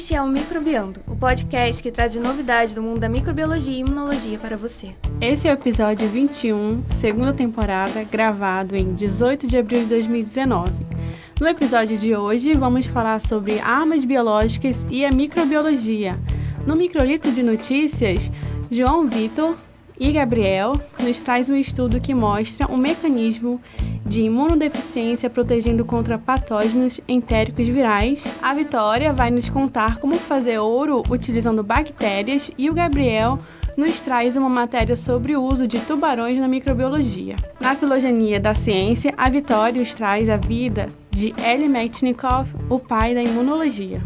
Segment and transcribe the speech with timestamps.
[0.00, 4.38] Este é o Microbiando, o podcast que traz novidades do mundo da microbiologia e imunologia
[4.38, 4.94] para você.
[5.20, 10.72] Esse é o episódio 21, segunda temporada, gravado em 18 de abril de 2019.
[11.38, 16.18] No episódio de hoje, vamos falar sobre armas biológicas e a microbiologia.
[16.66, 18.32] No microlito de notícias,
[18.70, 19.54] João Vitor
[19.98, 23.60] e Gabriel nos traz um estudo que mostra um mecanismo
[24.10, 28.24] de imunodeficiência protegendo contra patógenos entéricos virais.
[28.42, 33.38] A Vitória vai nos contar como fazer ouro utilizando bactérias e o Gabriel
[33.76, 37.36] nos traz uma matéria sobre o uso de tubarões na microbiologia.
[37.60, 43.14] Na filogenia da ciência, a Vitória nos traz a vida de Eli Metchnikoff, o pai
[43.14, 44.02] da imunologia.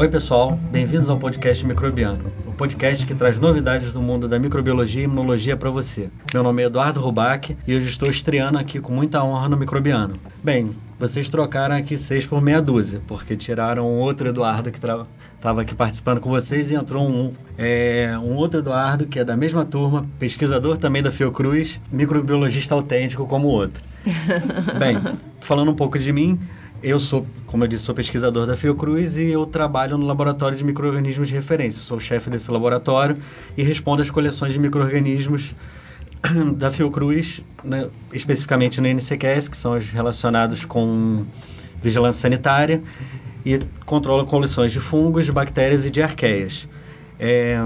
[0.00, 5.02] Oi, pessoal, bem-vindos ao podcast Microbiano, o podcast que traz novidades do mundo da microbiologia
[5.02, 6.08] e imunologia para você.
[6.32, 10.14] Meu nome é Eduardo Rubac e hoje estou estreando aqui com muita honra no Microbiano.
[10.42, 15.60] Bem, vocês trocaram aqui seis por meia dúzia, porque tiraram um outro Eduardo que estava
[15.60, 19.66] aqui participando com vocês e entrou um, é, um outro Eduardo que é da mesma
[19.66, 23.84] turma, pesquisador também da Fiocruz, microbiologista autêntico como o outro.
[24.80, 24.96] Bem,
[25.40, 26.40] falando um pouco de mim,
[26.82, 30.64] eu sou, como eu disse, sou pesquisador da Fiocruz e eu trabalho no laboratório de
[30.64, 31.82] micro-organismos de referência.
[31.82, 33.18] Sou chefe desse laboratório
[33.56, 35.54] e respondo às coleções de micro-organismos
[36.56, 41.24] da Fiocruz, né, especificamente no NCQS, que são os relacionados com
[41.82, 42.82] vigilância sanitária,
[43.44, 46.68] e controlo coleções de fungos, de bactérias e de arqueias.
[47.18, 47.58] É...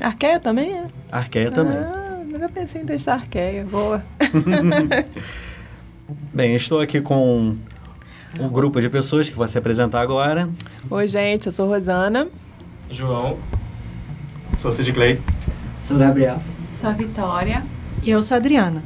[0.00, 0.86] Arqueia também é?
[1.10, 1.76] Arqueia também.
[1.76, 3.64] Ah, nunca pensei em testar arqueia.
[3.64, 4.04] Boa.
[6.34, 7.56] Bem, estou aqui com
[8.40, 10.48] um grupo de pessoas que vai se apresentar agora.
[10.90, 12.28] Oi, gente, eu sou Rosana.
[12.90, 13.38] João.
[14.58, 15.20] Sou Sid Clay.
[15.82, 16.40] Sou Gabriel.
[16.80, 17.62] Sou a Vitória.
[18.02, 18.82] E eu sou a Adriana.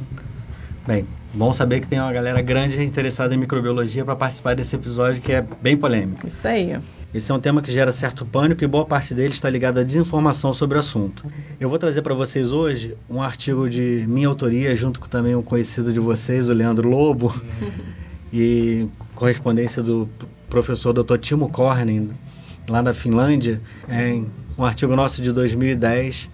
[0.87, 5.21] Bem, bom saber que tem uma galera grande interessada em microbiologia para participar desse episódio
[5.21, 6.27] que é bem polêmico.
[6.27, 6.77] Isso aí.
[7.13, 9.83] Esse é um tema que gera certo pânico e boa parte dele está ligada à
[9.83, 11.25] desinformação sobre o assunto.
[11.59, 15.41] Eu vou trazer para vocês hoje um artigo de minha autoria, junto com também um
[15.41, 17.33] conhecido de vocês, o Leandro Lobo.
[18.31, 20.07] e correspondência do
[20.49, 21.17] professor Dr.
[21.17, 22.09] Timo Kornen,
[22.67, 26.29] lá da Finlândia, em um artigo nosso de 2010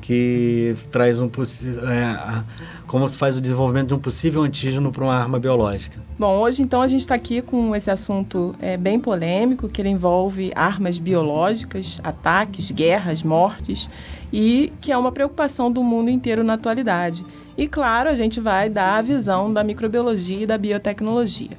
[0.00, 2.42] que traz um é,
[2.86, 6.00] como se faz o desenvolvimento de um possível antígeno para uma arma biológica.
[6.18, 9.90] Bom, hoje então a gente está aqui com esse assunto é, bem polêmico, que ele
[9.90, 13.88] envolve armas biológicas, ataques, guerras, mortes,
[14.32, 17.24] e que é uma preocupação do mundo inteiro na atualidade.
[17.60, 21.58] E claro, a gente vai dar a visão da microbiologia e da biotecnologia.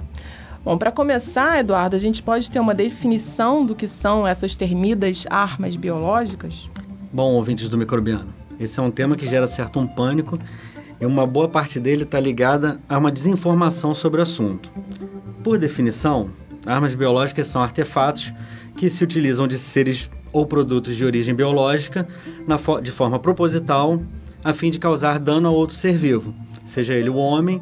[0.66, 5.28] Bom, para começar, Eduardo, a gente pode ter uma definição do que são essas termidas
[5.29, 6.67] armas biológicas?
[7.13, 10.39] Bom, ouvintes do microbiano, esse é um tema que gera certo um pânico
[11.00, 14.72] e uma boa parte dele está ligada a uma desinformação sobre o assunto.
[15.44, 16.31] Por definição,
[16.66, 18.33] armas biológicas são artefatos
[18.75, 22.07] que se utilizam de seres ou produtos de origem biológica
[22.81, 24.01] de forma proposital
[24.44, 26.34] a fim de causar dano a outro ser vivo,
[26.66, 27.62] seja ele o homem,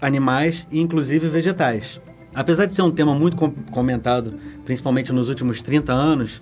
[0.00, 2.00] animais e inclusive vegetais.
[2.34, 3.36] Apesar de ser um tema muito
[3.70, 4.34] comentado,
[4.64, 6.40] principalmente nos últimos 30 anos,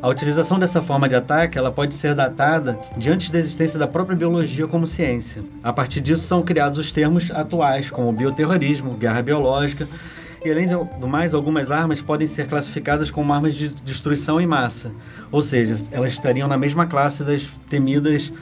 [0.00, 3.88] a utilização dessa forma de ataque ela pode ser datada de antes da existência da
[3.88, 5.42] própria biologia como ciência.
[5.60, 9.88] A partir disso são criados os termos atuais, como bioterrorismo, guerra biológica,
[10.44, 14.90] e além do mais, algumas armas podem ser classificadas como armas de destruição em massa,
[15.30, 18.32] ou seja, elas estariam na mesma classe das temidas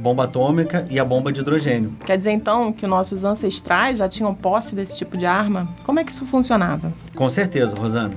[0.00, 1.92] bomba atômica e a bomba de hidrogênio.
[2.04, 5.68] Quer dizer então que nossos ancestrais já tinham posse desse tipo de arma?
[5.84, 6.92] Como é que isso funcionava?
[7.14, 8.14] Com certeza, Rosana.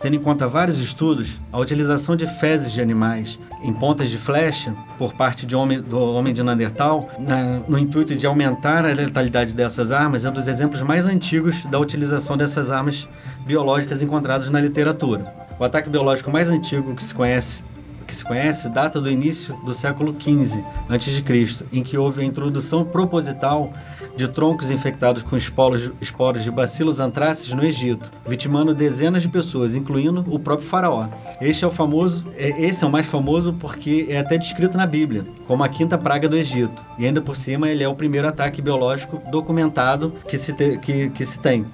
[0.00, 4.74] Tendo em conta vários estudos, a utilização de fezes de animais em pontas de flecha
[4.98, 9.92] por parte homem, do homem de Neandertal, na, no intuito de aumentar a letalidade dessas
[9.92, 13.08] armas, é um dos exemplos mais antigos da utilização dessas armas
[13.46, 15.34] biológicas encontrados na literatura.
[15.58, 17.64] O ataque biológico mais antigo que se conhece
[18.06, 22.84] que se conhece data do início do século XV a.C., em que houve a introdução
[22.84, 23.72] proposital
[24.16, 29.74] de troncos infectados com esporos, esporos de bacilos antrácis no Egito, vitimando dezenas de pessoas,
[29.74, 31.08] incluindo o próprio faraó.
[31.40, 34.86] Este é o famoso, é, esse é o mais famoso porque é até descrito na
[34.86, 36.84] Bíblia como a quinta praga do Egito.
[36.98, 41.10] E ainda por cima ele é o primeiro ataque biológico documentado que se, te, que,
[41.10, 41.66] que se tem.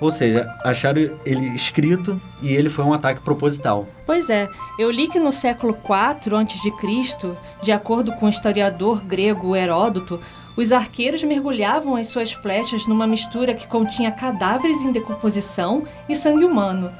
[0.00, 3.86] Ou seja, acharam ele escrito e ele foi um ataque proposital.
[4.06, 4.48] Pois é,
[4.78, 10.18] eu li que no século IV a.C., de acordo com o historiador grego Heródoto,
[10.56, 16.44] os arqueiros mergulhavam as suas flechas numa mistura que continha cadáveres em decomposição e sangue
[16.44, 16.90] humano.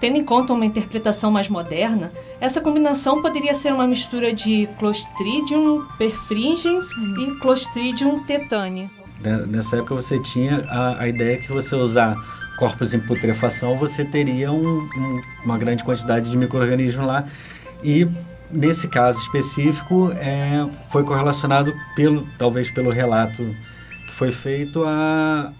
[0.00, 5.86] Tendo em conta uma interpretação mais moderna, essa combinação poderia ser uma mistura de Clostridium
[5.96, 8.90] perfringens e Clostridium tetani.
[9.20, 12.14] Né, Nessa época você tinha a, a ideia que você usar
[12.56, 17.24] corpos em putrefação, você teria um- um- uma grande quantidade de micro-organismos lá.
[17.82, 18.06] E
[18.50, 23.54] nesse caso específico, é, foi correlacionado, pelo, talvez pelo relato
[24.06, 25.52] que foi feito, a,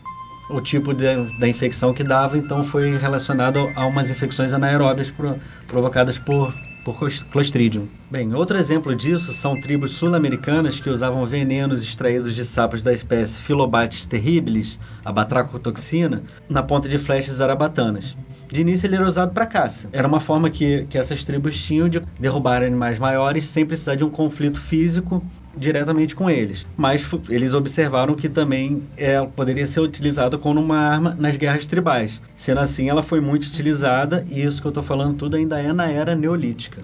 [0.48, 2.38] o tipo de- da infecção que dava.
[2.38, 6.54] Então foi relacionado a umas infecções anaeróbias pro- provocadas por,
[6.86, 7.88] por clos- Clostridium.
[8.08, 13.40] Bem, outro exemplo disso são tribos sul-americanas que usavam venenos extraídos de sapos da espécie
[13.40, 18.16] Philobates terribilis, a batracotoxina, na ponta de flechas zarabatanas.
[18.48, 19.88] De início ele era usado para caça.
[19.92, 24.04] Era uma forma que, que essas tribos tinham de derrubar animais maiores sem precisar de
[24.04, 25.22] um conflito físico
[25.56, 26.66] diretamente com eles.
[26.76, 32.20] Mas eles observaram que também ela poderia ser utilizada como uma arma nas guerras tribais.
[32.36, 35.72] Sendo assim, ela foi muito utilizada e isso que eu estou falando tudo ainda é
[35.72, 36.82] na era neolítica.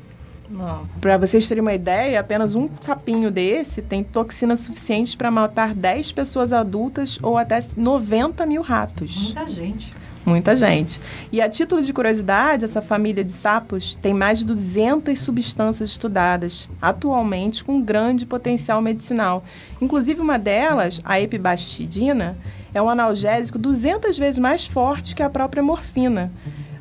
[1.00, 6.12] Para vocês terem uma ideia, apenas um sapinho desse tem toxina suficiente para matar 10
[6.12, 9.32] pessoas adultas ou até 90 mil ratos.
[9.34, 9.94] Muita gente.
[10.24, 11.00] Muita gente.
[11.32, 16.68] E a título de curiosidade, essa família de sapos tem mais de 200 substâncias estudadas,
[16.80, 19.42] atualmente com grande potencial medicinal.
[19.80, 22.38] Inclusive, uma delas, a epibastidina,
[22.72, 26.32] é um analgésico 200 vezes mais forte que a própria morfina.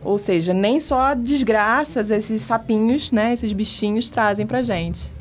[0.03, 5.11] Ou seja, nem só desgraças esses sapinhos, né, esses bichinhos trazem pra gente.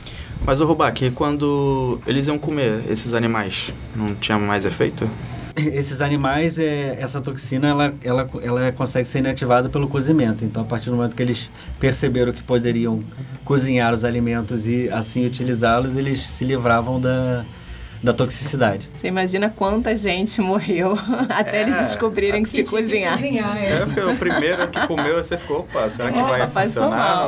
[0.44, 5.08] Mas o Rubac, quando eles iam comer esses animais, não tinha mais efeito?
[5.68, 10.44] Esses animais, é, essa toxina, ela, ela, ela consegue ser inativada pelo cozimento.
[10.44, 13.00] Então, a partir do momento que eles perceberam que poderiam
[13.44, 17.46] cozinhar os alimentos e assim utilizá-los, eles se livravam da,
[18.02, 18.90] da toxicidade.
[18.96, 20.94] Você imagina quanta gente morreu
[21.28, 23.12] até É, eles descobrirem que se tinha que cozinhar.
[23.12, 23.72] cozinhar, é.
[23.72, 27.26] É, porque o primeiro que comeu, você ficou, opa, será que Opa, vai funcionar?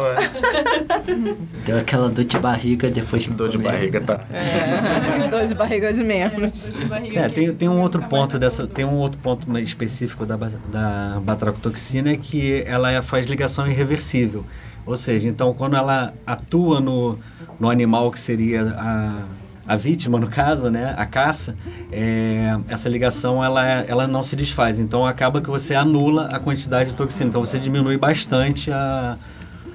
[1.66, 4.20] Deu aquela dor de barriga depois que Dor de barriga, tá.
[4.32, 6.74] É, dor de barriga de menos.
[7.14, 12.10] É, tem, tem um outro ponto dessa, tem um outro ponto específico da, da batracotoxina
[12.12, 14.46] é que ela é- faz ligação irreversível.
[14.84, 17.18] Ou seja, então quando ela atua no,
[17.58, 19.28] no animal que seria a,
[19.66, 21.56] a vítima, no caso, né, a caça,
[21.90, 24.78] é, essa ligação ela, ela não se desfaz.
[24.78, 27.28] Então acaba que você anula a quantidade de toxina.
[27.28, 29.16] Então você diminui bastante a,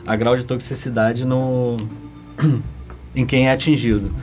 [0.05, 1.77] a grau de toxicidade no,
[3.15, 4.13] em quem é atingido.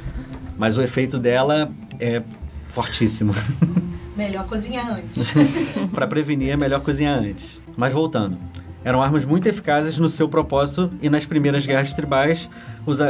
[0.59, 2.23] Mas o efeito dela é
[2.69, 3.35] fortíssimo.
[4.17, 5.33] Melhor cozinhar antes.
[5.93, 7.59] Para prevenir é melhor cozinhar antes.
[7.77, 8.39] Mas voltando.
[8.85, 12.51] Eram armas muito eficazes no seu propósito e nas primeiras guerras tribais,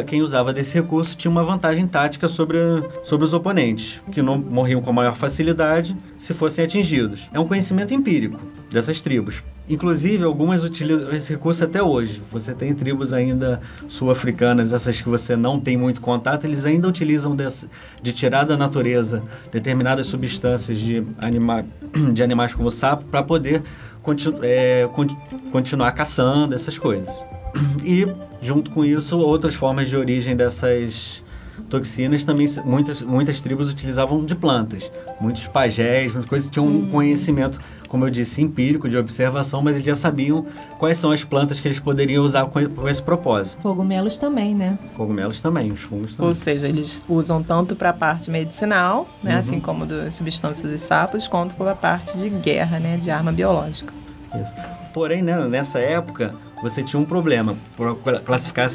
[0.07, 2.59] quem usava desse recurso tinha uma vantagem tática sobre,
[3.03, 7.29] sobre os oponentes, que não morriam com maior facilidade se fossem atingidos.
[7.33, 8.39] É um conhecimento empírico
[8.71, 9.43] dessas tribos.
[9.69, 12.23] Inclusive, algumas utilizam esse recurso até hoje.
[12.31, 17.35] Você tem tribos ainda sul-africanas, essas que você não tem muito contato, eles ainda utilizam
[17.35, 17.69] desse,
[18.03, 21.65] de tirar da natureza determinadas substâncias de, anima,
[22.13, 23.63] de animais como o sapo para poder
[24.03, 25.17] continu, é, con-
[25.51, 27.13] continuar caçando essas coisas.
[27.85, 28.07] E,
[28.41, 31.23] junto com isso, outras formas de origem dessas
[31.71, 34.91] toxinas também muitas, muitas tribos utilizavam de plantas.
[35.21, 39.87] Muitos pajés, muitas coisas tinham um conhecimento, como eu disse, empírico, de observação, mas eles
[39.87, 40.45] já sabiam
[40.79, 43.63] quais são as plantas que eles poderiam usar com, com esse propósito.
[43.63, 44.79] Cogumelos também, né?
[44.95, 46.29] Cogumelos também, os fungos também.
[46.29, 49.39] Ou seja, eles usam tanto para a parte medicinal, né, Uhum.
[49.41, 53.33] assim como das substâncias dos sapos, quanto para a parte de guerra, né, de arma
[53.33, 53.93] biológica.
[54.43, 54.55] Isso.
[54.93, 56.35] Porém, né, nessa época,
[56.65, 58.69] você tinha um problema para classificar,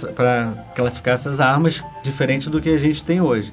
[0.75, 3.51] classificar essas armas diferente do que a gente tem hoje.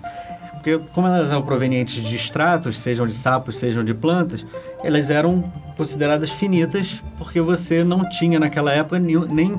[0.52, 4.45] Porque, como elas eram provenientes de extratos, sejam de sapos, sejam de plantas,
[4.85, 9.59] elas eram consideradas finitas, porque você não tinha naquela época nem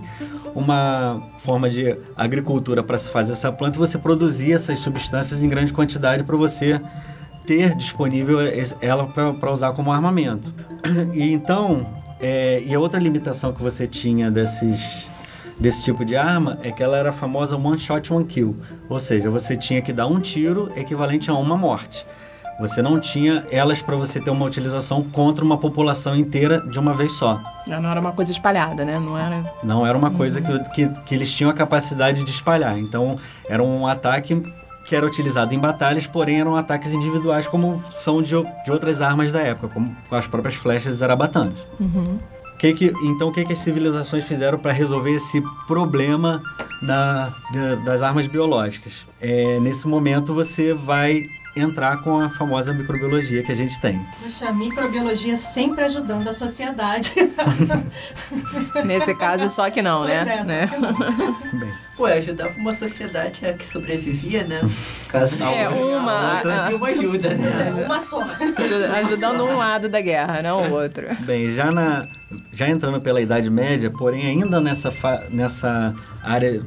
[0.53, 5.74] uma forma de agricultura para se fazer essa planta, você produzia essas substâncias em grande
[5.74, 6.79] quantidade para você
[7.48, 8.38] ter disponível
[8.79, 10.53] ela para usar como armamento.
[11.13, 11.86] E então,
[12.19, 15.09] é, e a outra limitação que você tinha desses
[15.59, 18.55] desse tipo de arma é que ela era a famosa one shot one kill,
[18.89, 22.05] ou seja, você tinha que dar um tiro equivalente a uma morte.
[22.59, 26.91] Você não tinha elas para você ter uma utilização contra uma população inteira de uma
[26.91, 27.39] vez só.
[27.67, 29.00] Não era uma coisa espalhada, né?
[29.00, 29.45] Não era.
[29.63, 32.79] Não era uma coisa que, que, que eles tinham a capacidade de espalhar.
[32.79, 33.15] Então,
[33.47, 34.41] era um ataque
[34.88, 38.32] que era utilizado em batalhas, porém eram ataques individuais, como são de,
[38.63, 41.58] de outras armas da época, como com as próprias flechas zarabatanas.
[41.79, 42.17] Uhum.
[42.58, 46.41] Que que, então, o que, que as civilizações fizeram para resolver esse problema
[46.82, 47.32] da-
[47.86, 49.06] das armas biológicas?
[49.22, 51.22] É, nesse momento, você vai
[51.57, 53.99] entrar com a famosa microbiologia que a gente tem.
[54.21, 57.13] Puxa, a microbiologia sempre ajudando a sociedade.
[58.85, 60.23] Nesse caso, só que não, né?
[60.25, 60.67] Pois é, só né?
[60.67, 61.59] que não.
[61.59, 64.59] Bem, Pô, ajudava uma sociedade a que sobrevivia, né?
[65.09, 67.49] Caso não É, uma- outra, e uma ajuda, né?
[67.85, 68.21] Uma só.
[68.21, 71.07] Ajuda- Ajudando um lado da guerra, não o outro.
[71.21, 72.07] bem, já na
[72.51, 76.61] já entrando pela Idade Média, porém ainda nessa fa- nessa área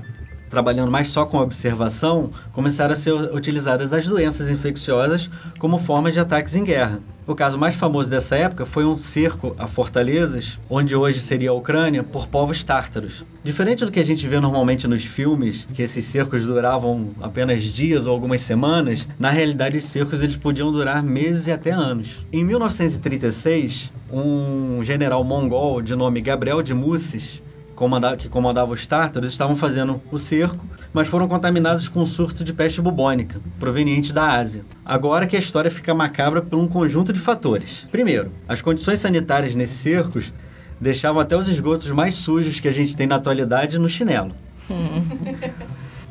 [0.51, 6.21] trabalhando mais só com observação, começaram a ser utilizadas as doenças infecciosas como formas de
[6.21, 7.01] ataques em guerra.
[7.31, 11.55] O caso mais famoso dessa época foi um cerco a fortalezas, onde hoje seria a
[11.55, 13.25] Ucrânia, por povos tártaros.
[13.45, 18.09] Diferente do que a gente vê normalmente nos filmes, que esses cercos duravam apenas dias
[18.09, 22.27] ou algumas semanas, na realidade os cercos eles podiam durar meses e até anos.
[22.33, 27.41] Em 1936, um general mongol de nome Gabriel de Mussis
[27.81, 32.45] comanda- que comandava os tártaros estavam fazendo o cerco, mas foram contaminados com um surto
[32.45, 34.67] de peste bubônica, proveniente da Ásia.
[34.85, 37.87] Agora que a história fica macabra por um conjunto de fatores.
[37.91, 40.31] Primeiro, as condições sanitárias nesses cercos
[40.79, 44.35] deixavam até os esgotos mais sujos que a gente tem na atualidade no chinelo.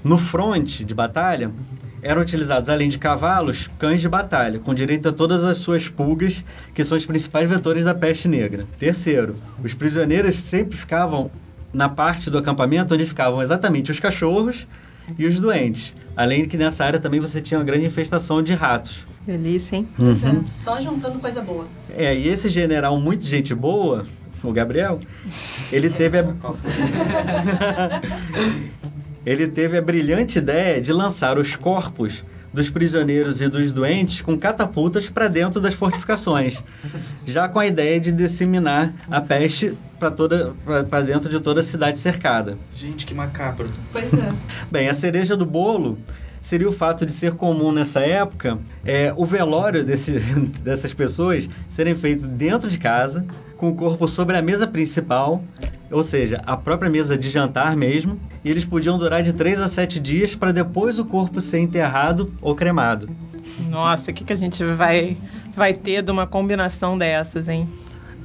[0.04, 1.52] No fronte de batalha,
[2.02, 6.44] eram utilizados, além de cavalos, cães de batalha, com direito a todas as suas pulgas,
[6.74, 8.66] que são os principais vetores da peste negra.
[8.80, 11.30] Terceiro, os prisioneiros sempre ficavam
[11.74, 14.68] na parte do acampamento onde ficavam exatamente os cachorros
[15.18, 15.96] e os doentes.
[16.16, 19.08] Além de que nessa área também você tinha uma grande infestação de ratos.
[19.26, 19.88] Delícia, hein?
[19.98, 20.48] Uhum.
[20.48, 21.68] Só juntando coisa boa.
[21.96, 24.06] É, e esse general muito gente boa,
[24.44, 25.00] o Gabriel,
[25.72, 26.26] ele teve a...
[29.26, 34.38] ele teve a brilhante ideia de lançar os corpos dos prisioneiros e dos doentes com
[34.38, 36.64] catapultas para dentro das fortificações,
[37.26, 40.54] já com a ideia de disseminar a peste para toda
[40.90, 42.58] para dentro de toda a cidade cercada.
[42.76, 43.70] Gente, que macabro.
[43.92, 44.34] Pois é.
[44.72, 45.98] Bem, a cereja do bolo
[46.42, 50.14] seria o fato de ser comum nessa época é, o velório desse,
[50.64, 53.26] dessas pessoas serem feito dentro de casa,
[53.58, 55.44] com o corpo sobre a mesa principal,
[55.92, 59.68] ou seja, a própria mesa de jantar mesmo, e eles podiam durar de 3 a
[59.68, 63.10] 7 dias para depois o corpo ser enterrado ou cremado.
[63.70, 65.18] Nossa, o que, que a gente vai,
[65.54, 67.68] vai ter de uma combinação dessas, hein?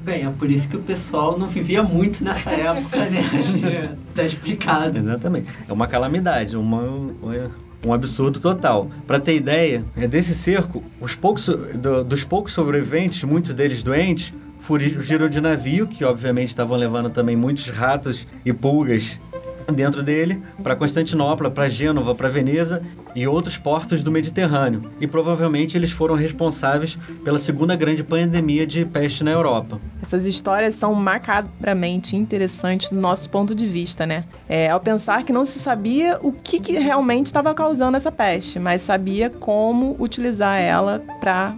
[0.03, 3.97] Bem, é por isso que o pessoal não vivia muito nessa época, né?
[4.15, 4.99] tá explicado.
[4.99, 5.51] Exatamente.
[5.67, 7.51] É uma calamidade, uma, uma-
[7.85, 8.91] um absurdo total.
[9.07, 14.33] Para ter ideia, é desse cerco, os poucos, do- dos poucos sobreviventes, muitos deles doentes,
[14.61, 19.21] fugiram de navio, que obviamente estavam levando também muitos ratos e pulgas
[19.75, 22.83] dentro dele, para Constantinopla, para Gênova, para Veneza
[23.15, 24.83] e outros portos do Mediterrâneo.
[25.01, 29.81] E provavelmente eles foram responsáveis pela segunda grande pandemia de peste na Europa.
[30.03, 34.25] Essas histórias são macabramente interessantes do nosso ponto de vista, né?
[34.49, 38.59] É, ao pensar que não se sabia o que, que realmente estava causando essa peste,
[38.59, 41.55] mas sabia como utilizar ela para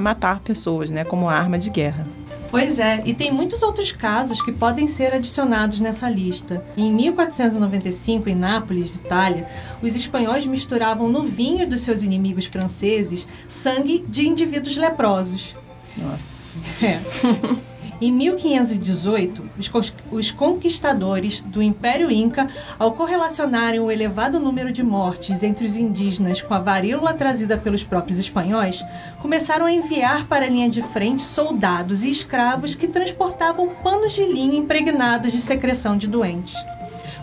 [0.00, 1.04] matar pessoas, né?
[1.04, 2.06] Como arma de guerra.
[2.50, 6.64] Pois é, e tem muitos outros casos que podem ser adicionados nessa lista.
[6.76, 9.46] Em 1495, em Nápoles, Itália,
[9.82, 15.56] os espanhóis misturavam no vinho dos seus inimigos franceses sangue de indivíduos leprosos.
[15.96, 16.62] Nossa.
[16.84, 17.00] É.
[17.98, 19.48] Em 1518,
[20.10, 22.46] os conquistadores do Império Inca,
[22.78, 27.82] ao correlacionarem o elevado número de mortes entre os indígenas com a varíola trazida pelos
[27.82, 28.84] próprios espanhóis,
[29.18, 34.24] começaram a enviar para a linha de frente soldados e escravos que transportavam panos de
[34.24, 36.54] linho impregnados de secreção de doentes.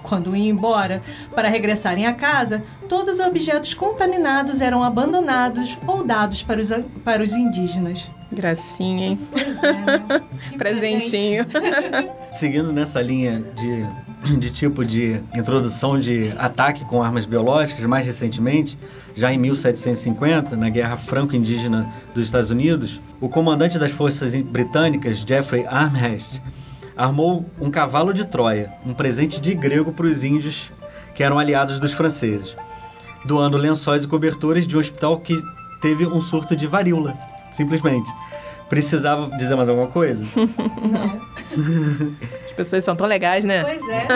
[0.03, 1.01] Quando iam embora
[1.33, 6.69] para regressarem a casa, todos os objetos contaminados eram abandonados ou dados para os,
[7.03, 8.11] para os indígenas.
[8.31, 9.19] Gracinha, hein?
[9.31, 10.21] Pois é, né?
[10.57, 11.45] Presentinho.
[12.31, 18.77] Seguindo nessa linha de, de tipo de introdução de ataque com armas biológicas, mais recentemente,
[19.15, 25.65] já em 1750, na Guerra Franco-Indígena dos Estados Unidos, o comandante das forças britânicas, Jeffrey
[25.67, 26.41] Amherst,
[26.95, 30.71] armou um cavalo de Troia, um presente de grego para os índios
[31.15, 32.55] que eram aliados dos franceses,
[33.25, 35.41] doando lençóis e cobertores de um hospital que
[35.81, 37.17] teve um surto de varíola,
[37.51, 38.11] simplesmente.
[38.69, 40.23] Precisava dizer mais alguma coisa?
[42.45, 43.63] As pessoas são tão legais, né?
[43.63, 44.07] Pois é?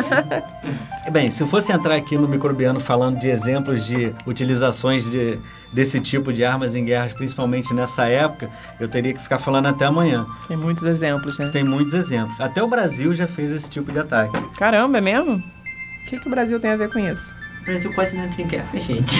[1.12, 5.40] Bem, se eu fosse entrar aqui no microbiano falando de exemplos de utilizações de,
[5.72, 8.50] desse tipo de armas em guerras, principalmente nessa época,
[8.80, 10.26] eu teria que ficar falando até amanhã.
[10.48, 11.50] Tem muitos exemplos, né?
[11.50, 12.40] Tem muitos exemplos.
[12.40, 14.38] Até o Brasil já fez esse tipo de ataque.
[14.58, 15.38] Caramba, é mesmo?
[15.38, 17.34] O que, que o Brasil tem a ver com isso?
[17.68, 19.14] O Brasil quase não entra em guerra, gente.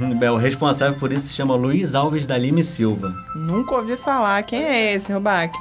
[0.00, 3.14] Uhum, Bem, o responsável por isso se chama Luiz Alves da Lima e Silva.
[3.36, 4.42] Nunca ouvi falar.
[4.42, 5.56] Quem é esse, Rubac?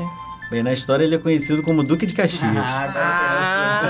[0.49, 2.41] Bem, na história ele é conhecido como Duque de Caxias.
[2.57, 3.83] Ah,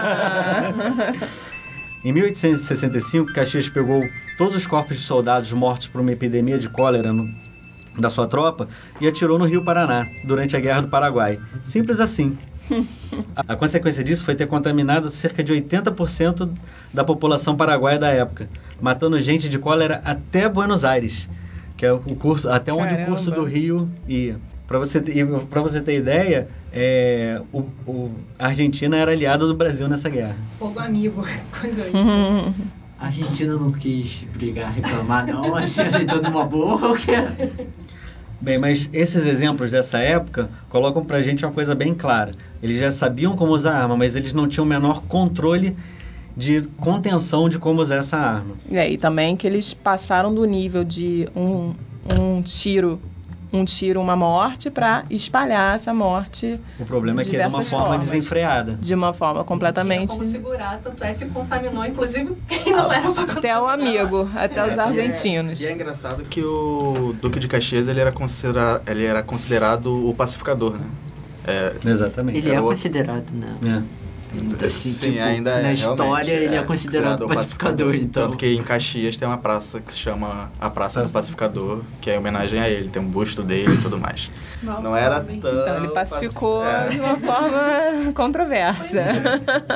[2.03, 4.03] Em 1865, Caxias pegou
[4.37, 7.29] todos os corpos de soldados mortos por uma epidemia de cólera no-
[7.97, 8.67] da sua tropa
[8.99, 11.39] e atirou no Rio Paraná durante a Guerra do Paraguai.
[11.63, 12.37] Simples assim.
[13.35, 16.53] A, consequência disso foi ter contaminado cerca de 80%
[16.93, 18.47] da população paraguaia da época,
[18.81, 21.27] matando gente de cólera até Buenos Aires,
[21.75, 23.05] que é o curso, até onde o Caramba.
[23.09, 24.39] curso do Rio ia.
[24.67, 29.53] Para você, ter- pra você ter ideia, é, o, o- a Argentina era aliada do
[29.55, 30.37] Brasil nessa guerra.
[30.57, 31.23] Fogo amigo,
[31.59, 31.91] coisa aí.
[32.99, 35.55] A Argentina não quis brigar, reclamar, não.
[35.55, 36.89] Assim, aceitou numa boa.
[36.89, 37.11] ou quê?
[38.43, 42.33] Bem, mas esses exemplos dessa época colocam pra gente uma coisa bem clara.
[42.61, 45.77] Eles já sabiam como usar a arma, mas eles não tinham o menor controle
[46.35, 48.57] de contenção de como usar essa arma.
[48.69, 51.73] É, e também que eles passaram do nível de um,
[52.05, 52.99] um tiro,
[53.53, 57.61] um tiro, uma morte, para espalhar essa morte O problema é que é de uma
[57.61, 58.05] forma formas.
[58.09, 58.77] desenfreada.
[58.81, 60.07] de uma forma completamente.
[60.07, 64.27] Tinha como segurar, tanto é que contaminou, inclusive, quem não era pra Até o amigo,
[64.35, 65.59] até os argentinos.
[65.61, 70.13] E é engraçado que o Duque de Caxias ele era, considera ele era considerado o
[70.15, 70.85] pacificador, né?
[71.45, 72.39] É, Exatamente.
[72.39, 73.55] Ele é considerado, né?
[73.65, 74.02] É.
[74.65, 75.53] Assim, Sim, tipo, ainda é.
[75.53, 78.23] na realmente, história ele é considerado o pacificador, então.
[78.23, 81.09] Tanto que em Caxias tem uma praça que se chama a Praça do.
[81.11, 84.29] Pacificador, que é em homenagem a ele, tem um busto dele e tudo mais.
[84.61, 85.35] Não era tão.
[85.35, 87.61] Então ele pacificou paci- de uma forma
[88.15, 89.03] controversa.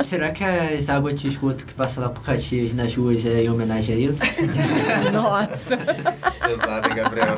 [0.07, 3.49] Será que as águas de esgoto que passam lá por Caxias nas ruas é em
[3.49, 4.19] homenagem a isso?
[5.13, 5.75] Nossa.
[5.75, 6.47] É.
[6.47, 7.35] Pesado, Gabriel?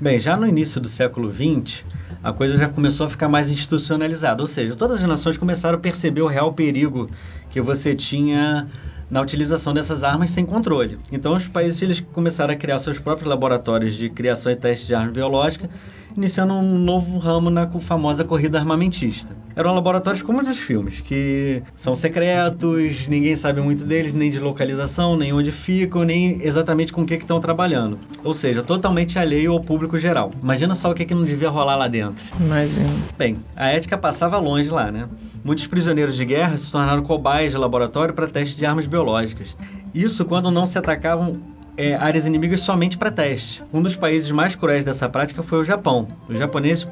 [0.00, 1.84] Bem, já no início do século XX,
[2.24, 4.42] a coisa já começou a ficar mais institucionalizada.
[4.42, 7.10] Ou seja, todas as nações começaram a perceber o real perigo
[7.50, 8.66] que você tinha
[9.10, 10.98] na utilização dessas armas sem controle.
[11.12, 14.94] Então, os países eles começaram a criar seus próprios laboratórios de criação e teste de
[14.94, 15.68] arma biológica,
[16.16, 19.36] iniciando um novo ramo na famosa corrida armamentista.
[19.56, 24.40] Eram laboratórios como os dos filmes, que são secretos, ninguém sabe muito deles, nem de
[24.40, 27.98] localização, nem onde ficam, nem exatamente com o que que estão trabalhando.
[28.24, 30.30] Ou seja, totalmente alheio ao público geral.
[30.42, 32.24] Imagina só o que, que não devia rolar lá dentro.
[32.40, 32.90] Imagina.
[33.16, 35.08] Bem, a ética passava longe lá, né?
[35.44, 39.56] Muitos prisioneiros de guerra se tornaram cobaias de laboratório para testes de armas biológicas.
[39.94, 41.38] Isso quando não se atacavam
[41.76, 43.62] é, áreas inimigas somente para teste.
[43.72, 46.08] Um dos países mais cruéis dessa prática foi o Japão.
[46.28, 46.86] Os japoneses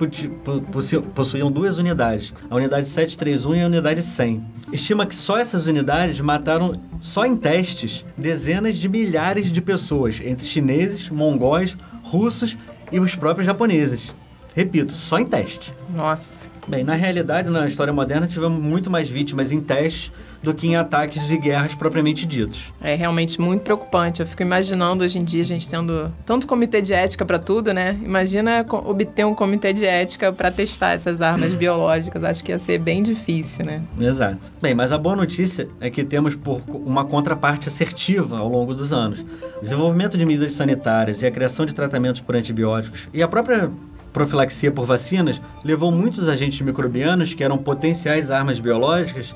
[1.14, 4.44] possuíam duas unidades, a unidade 731 e a unidade 100.
[4.72, 10.46] Estima que só essas unidades mataram, só em testes, dezenas de milhares de pessoas, entre
[10.46, 12.56] chineses, mongóis, russos
[12.90, 14.14] e os próprios japoneses.
[14.54, 15.72] Repito, só em teste.
[15.94, 16.48] Nossa.
[16.68, 20.76] Bem, na realidade, na história moderna, tivemos muito mais vítimas em testes do que em
[20.76, 22.72] ataques de guerras propriamente ditos.
[22.80, 24.20] É realmente muito preocupante.
[24.20, 27.72] Eu fico imaginando hoje em dia a gente tendo tanto comitê de ética pra tudo,
[27.72, 27.98] né?
[28.04, 32.24] Imagina obter um comitê de ética pra testar essas armas biológicas.
[32.24, 33.82] Acho que ia ser bem difícil, né?
[34.00, 34.52] Exato.
[34.60, 38.92] Bem, mas a boa notícia é que temos por uma contraparte assertiva ao longo dos
[38.92, 39.24] anos.
[39.58, 43.70] O desenvolvimento de medidas sanitárias e a criação de tratamentos por antibióticos e a própria
[44.12, 49.34] profilaxia por vacinas levou muitos agentes microbianos que eram potenciais armas biológicas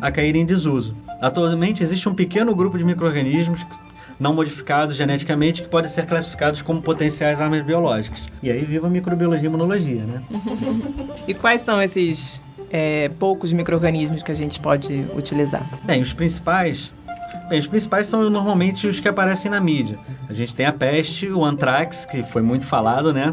[0.00, 0.94] a caírem em desuso.
[1.20, 3.64] Atualmente existe um pequeno grupo de micro-organismos
[4.18, 8.26] não modificados geneticamente que podem ser classificados como potenciais armas biológicas.
[8.42, 10.22] E aí viva a microbiologia e imunologia, né?
[11.28, 15.62] E quais são esses é, poucos micro-organismos que a gente pode utilizar?
[15.84, 16.92] Bem, os principais.
[17.48, 19.98] Bem, os principais são normalmente os que aparecem na mídia.
[20.28, 23.32] A gente tem a peste, o antrax, que foi muito falado, né?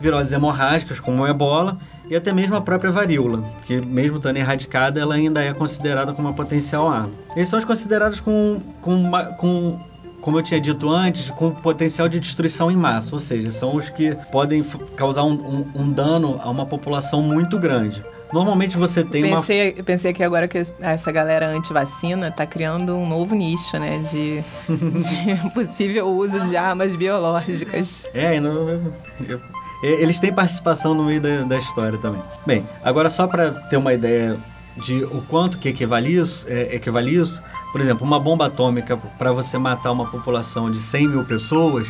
[0.00, 1.78] Viroses hemorrágicas, como o ebola,
[2.08, 6.28] e até mesmo a própria varíola, que mesmo estando erradicada, ela ainda é considerada como
[6.28, 7.10] uma potencial arma.
[7.34, 9.78] Eles são os considerados com, com, uma- com
[10.20, 13.90] como eu tinha dito antes, com potencial de destruição em massa, ou seja, são os
[13.90, 14.62] que podem
[14.96, 18.02] causar um, um- um dano a uma população muito grande.
[18.32, 22.96] Normalmente você tem uma Pensei, eu pensei que agora que essa galera anti-vacina tá criando
[22.96, 23.98] um novo nicho, né?
[24.10, 24.42] De,
[25.44, 28.08] de possível uso de armas biológicas.
[28.14, 28.90] É, e não-
[29.28, 29.40] eu-
[29.86, 32.22] eles têm participação no meio da, da história também.
[32.46, 34.38] Bem, agora só para ter uma ideia
[34.76, 39.32] de o quanto que equivale isso, é, equivale isso, por exemplo, uma bomba atômica para
[39.32, 41.86] você matar uma população de 100 mil pessoas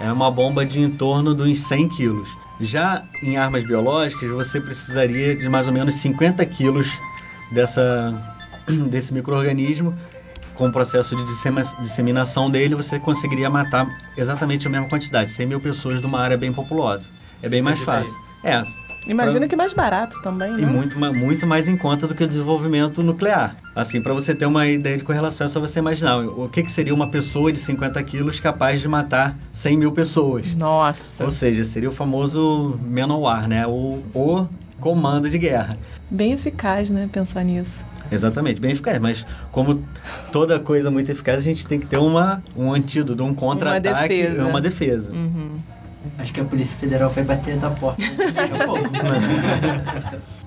[0.00, 2.28] é uma bomba de em torno dos 100 quilos.
[2.60, 6.90] Já em armas biológicas, você precisaria de mais ou menos 50 quilos
[7.52, 8.12] dessa,
[8.90, 9.96] desse microorganismo
[10.54, 11.24] com o processo de
[11.80, 16.36] disseminação dele, você conseguiria matar exatamente a mesma quantidade, 100 mil pessoas de uma área
[16.36, 17.08] bem populosa.
[17.44, 18.14] É bem mais fácil.
[18.42, 18.64] É,
[19.06, 20.66] Imagina que mais barato também, e né?
[20.66, 23.54] muito, ma- muito mais em conta do que o desenvolvimento nuclear.
[23.76, 26.72] Assim, para você ter uma ideia de correlação, é só você imaginar o que, que
[26.72, 30.54] seria uma pessoa de 50 quilos capaz de matar 100 mil pessoas.
[30.54, 31.22] Nossa.
[31.22, 33.66] Ou seja, seria o famoso Manowar, né?
[33.66, 34.48] O, o
[34.80, 35.76] comando de guerra.
[36.10, 37.06] Bem eficaz, né?
[37.12, 37.84] Pensar nisso.
[38.10, 38.98] Exatamente, bem eficaz.
[38.98, 39.84] Mas como
[40.32, 44.42] toda coisa muito eficaz, a gente tem que ter uma, um antídoto, um contra-ataque defesa.
[44.42, 45.12] e uma defesa.
[45.12, 45.58] Uhum.
[46.18, 48.02] Acho que a Polícia Federal vai bater na porta
[48.34, 48.84] daqui a pouco.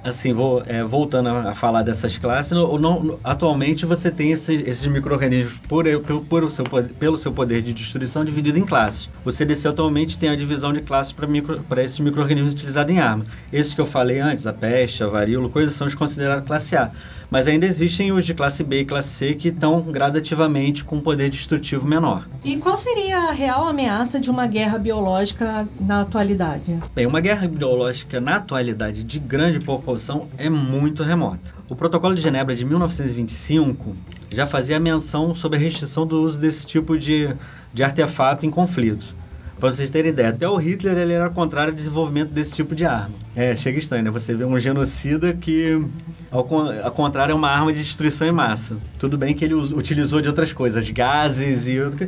[0.03, 4.85] Assim, vou, é, voltando a, falar dessas classes, no- no- atualmente você tem esses, esses
[4.87, 9.09] micro-organismos por, por, por o seu, poder- pelo seu poder de destruição dividido em classes.
[9.25, 13.23] O CDC atualmente tem a divisão de classes para esses micro-organismos utilizados em arma.
[13.51, 16.91] Esses que eu falei antes, a peste, a varíola, coisas são os considerados classe A.
[17.29, 21.01] Mas ainda existem os de classe B e classe C que estão gradativamente com um
[21.01, 22.27] poder destrutivo menor.
[22.43, 26.79] E qual seria a real ameaça de uma guerra biológica na atualidade?
[26.95, 31.53] Bem, uma guerra biológica na atualidade de grande proporção é muito remota.
[31.67, 33.95] O Protocolo de Genebra de 1925
[34.33, 37.35] já fazia menção sobre a restrição do uso desse tipo de,
[37.73, 39.13] de artefato em conflitos.
[39.59, 42.85] Para vocês terem ideia, até o Hitler ele era contrário ao desenvolvimento desse tipo de
[42.85, 43.15] arma.
[43.35, 44.11] É, chega estranho, né?
[44.11, 45.83] Você vê um genocida que,
[46.29, 48.77] ao, con- ao contrário, é uma arma de destruição em massa.
[48.99, 52.07] Tudo bem que ele us- utilizou de outras coisas, gases e outra-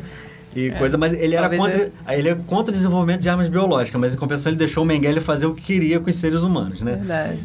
[0.55, 4.13] e coisa, mas ele era contra, ele é contra o desenvolvimento de armas biológicas, mas
[4.13, 6.95] em compensação ele deixou o Mengele fazer o que queria com os seres humanos, né?
[6.97, 7.39] Verdade.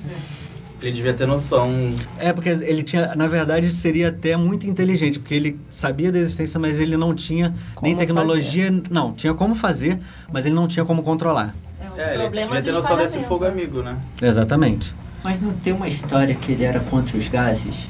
[0.84, 1.88] Ele devia ter noção.
[2.18, 6.60] É, porque ele tinha, na verdade, seria até muito inteligente, porque ele sabia da existência,
[6.60, 7.48] mas ele não tinha
[7.80, 9.98] nem Como tecnologia, não, tinha como fazer,
[10.30, 11.54] mas ele não tinha como controlar.
[11.80, 13.96] É um É, ele devia de ter noção desse fogo amigo, né?
[14.22, 14.94] Exatamente.
[15.22, 17.88] Mas não tem uma história que ele era contra os gases?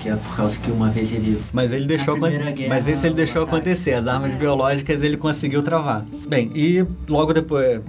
[0.00, 1.38] Que é por causa que uma vez ele.
[1.52, 3.58] Mas ele deixou Primeira Guerra, mas esse ele deixou ataque.
[3.58, 3.92] acontecer.
[3.92, 6.04] As armas biológicas ele conseguiu travar.
[6.28, 7.80] Bem, e logo depois,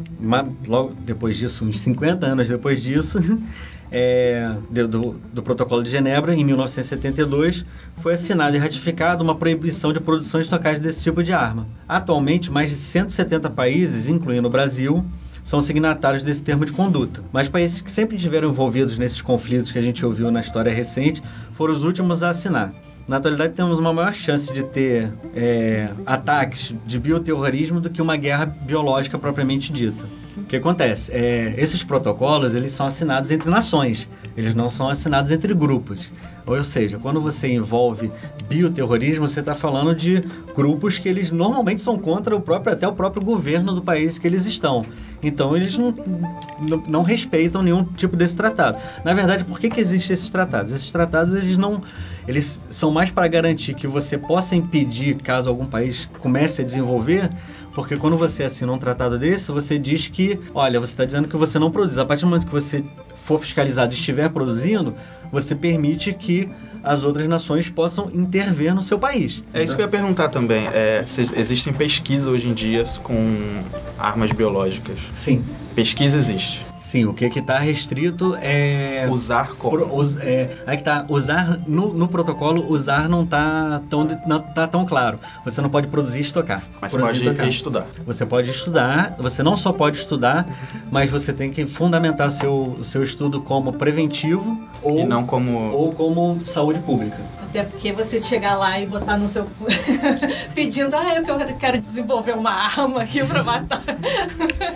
[0.67, 3.17] logo depois disso, uns 50 anos depois disso,
[3.95, 7.63] é, do, do Protocolo de Genebra, em 1972,
[7.97, 11.67] foi assinada e ratificada uma proibição de produção e estocagem desse tipo de arma.
[11.87, 15.05] Atualmente, mais de 170 países, incluindo o Brasil,
[15.43, 17.23] são signatários desse termo de conduta.
[17.31, 21.21] Mas países que sempre estiveram envolvidos nesses conflitos que a gente ouviu na história recente
[21.53, 22.73] foram os últimos a assinar.
[23.05, 28.15] Na atualidade, temos uma maior chance de ter é, ataques de bioterrorismo do que uma
[28.15, 30.05] guerra biológica propriamente dita.
[30.37, 31.11] O que acontece?
[31.11, 36.11] É, esses protocolos eles são assinados entre nações, eles não são assinados entre grupos.
[36.45, 38.11] Ou seja, quando você envolve
[38.49, 40.21] bioterrorismo, você está falando de
[40.55, 44.25] grupos que eles normalmente são contra o próprio, até o próprio governo do país que
[44.25, 44.85] eles estão.
[45.21, 45.93] Então eles não,
[46.67, 48.77] não, não respeitam nenhum tipo desse tratado.
[49.03, 50.73] Na verdade, por que, que existem esses tratados?
[50.73, 51.81] Esses tratados eles não
[52.27, 57.29] eles são mais para garantir que você possa impedir caso algum país comece a desenvolver,
[57.73, 61.35] porque quando você assina um tratado desse, você diz que, olha, você está dizendo que
[61.35, 61.97] você não produz.
[61.97, 62.83] A partir do momento que você
[63.15, 64.93] for fiscalizado e estiver produzindo,
[65.31, 66.49] você permite que
[66.83, 69.41] as outras nações possam intervir no seu país.
[69.53, 70.67] É isso que eu ia perguntar também.
[70.67, 71.03] É,
[71.35, 73.63] existem pesquisas hoje em dia com
[73.97, 74.97] armas biológicas?
[75.15, 75.43] Sim,
[75.75, 76.63] Pesquisa existe.
[76.83, 77.05] Sim.
[77.05, 79.77] O que está restrito é Usar como?
[79.77, 84.39] Pro- us- é, aí que tá, usar no, no protocolo, usar não tá, tão, não
[84.39, 85.19] tá tão claro.
[85.45, 86.61] Você não pode produzir e estocar.
[86.81, 87.49] Mas você Produzir e pode estocar.
[87.49, 87.87] estudar.
[88.05, 90.45] Você pode estudar, você não só pode estudar,
[90.91, 95.71] mas você tem que fundamentar seu, seu estudo como preventivo ou, E não como.
[95.71, 97.21] ou como saúde pública.
[97.41, 99.47] Até porque você chegar lá e botar no seu.
[100.55, 101.23] pedindo, ah, eu
[101.57, 103.81] quero- desenvolver uma arma aqui pra matar.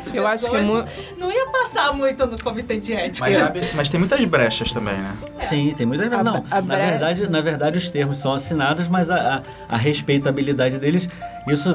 [0.05, 2.93] As Eu acho que é pessoas mu- não, não ia passar muito no comitê de
[2.93, 3.27] ética.
[3.29, 5.13] Mas, sabe, mas tem muitas brechas também, né?
[5.43, 8.87] Sim, tem muita A- Não, a na brecha- verdade, na verdade os termos são assinados,
[8.87, 9.37] mas a,
[9.69, 11.09] a, a respeitabilidade deles,
[11.47, 11.73] isso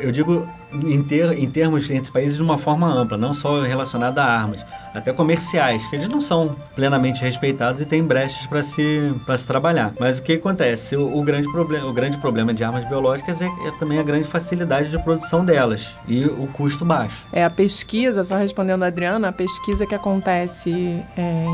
[0.00, 4.22] eu digo em, ter, em termos entre países de uma forma ampla, não só relacionada
[4.22, 9.14] a armas, até comerciais, que eles não são plenamente respeitados e têm brechas para se,
[9.24, 9.92] para se trabalhar.
[9.98, 10.96] Mas o que acontece?
[10.96, 14.28] O, o grande problema, o grande problema de armas biológicas é, é também a grande
[14.28, 17.26] facilidade de produção delas e o custo baixo.
[17.32, 20.70] É a pesquisa, só respondendo a Adriana, a pesquisa que acontece
[21.16, 21.44] é,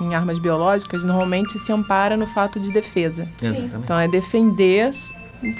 [0.00, 3.28] em, em armas biológicas normalmente se ampara no fato de defesa.
[3.38, 3.48] Sim.
[3.48, 3.84] Exatamente.
[3.84, 4.90] Então é defender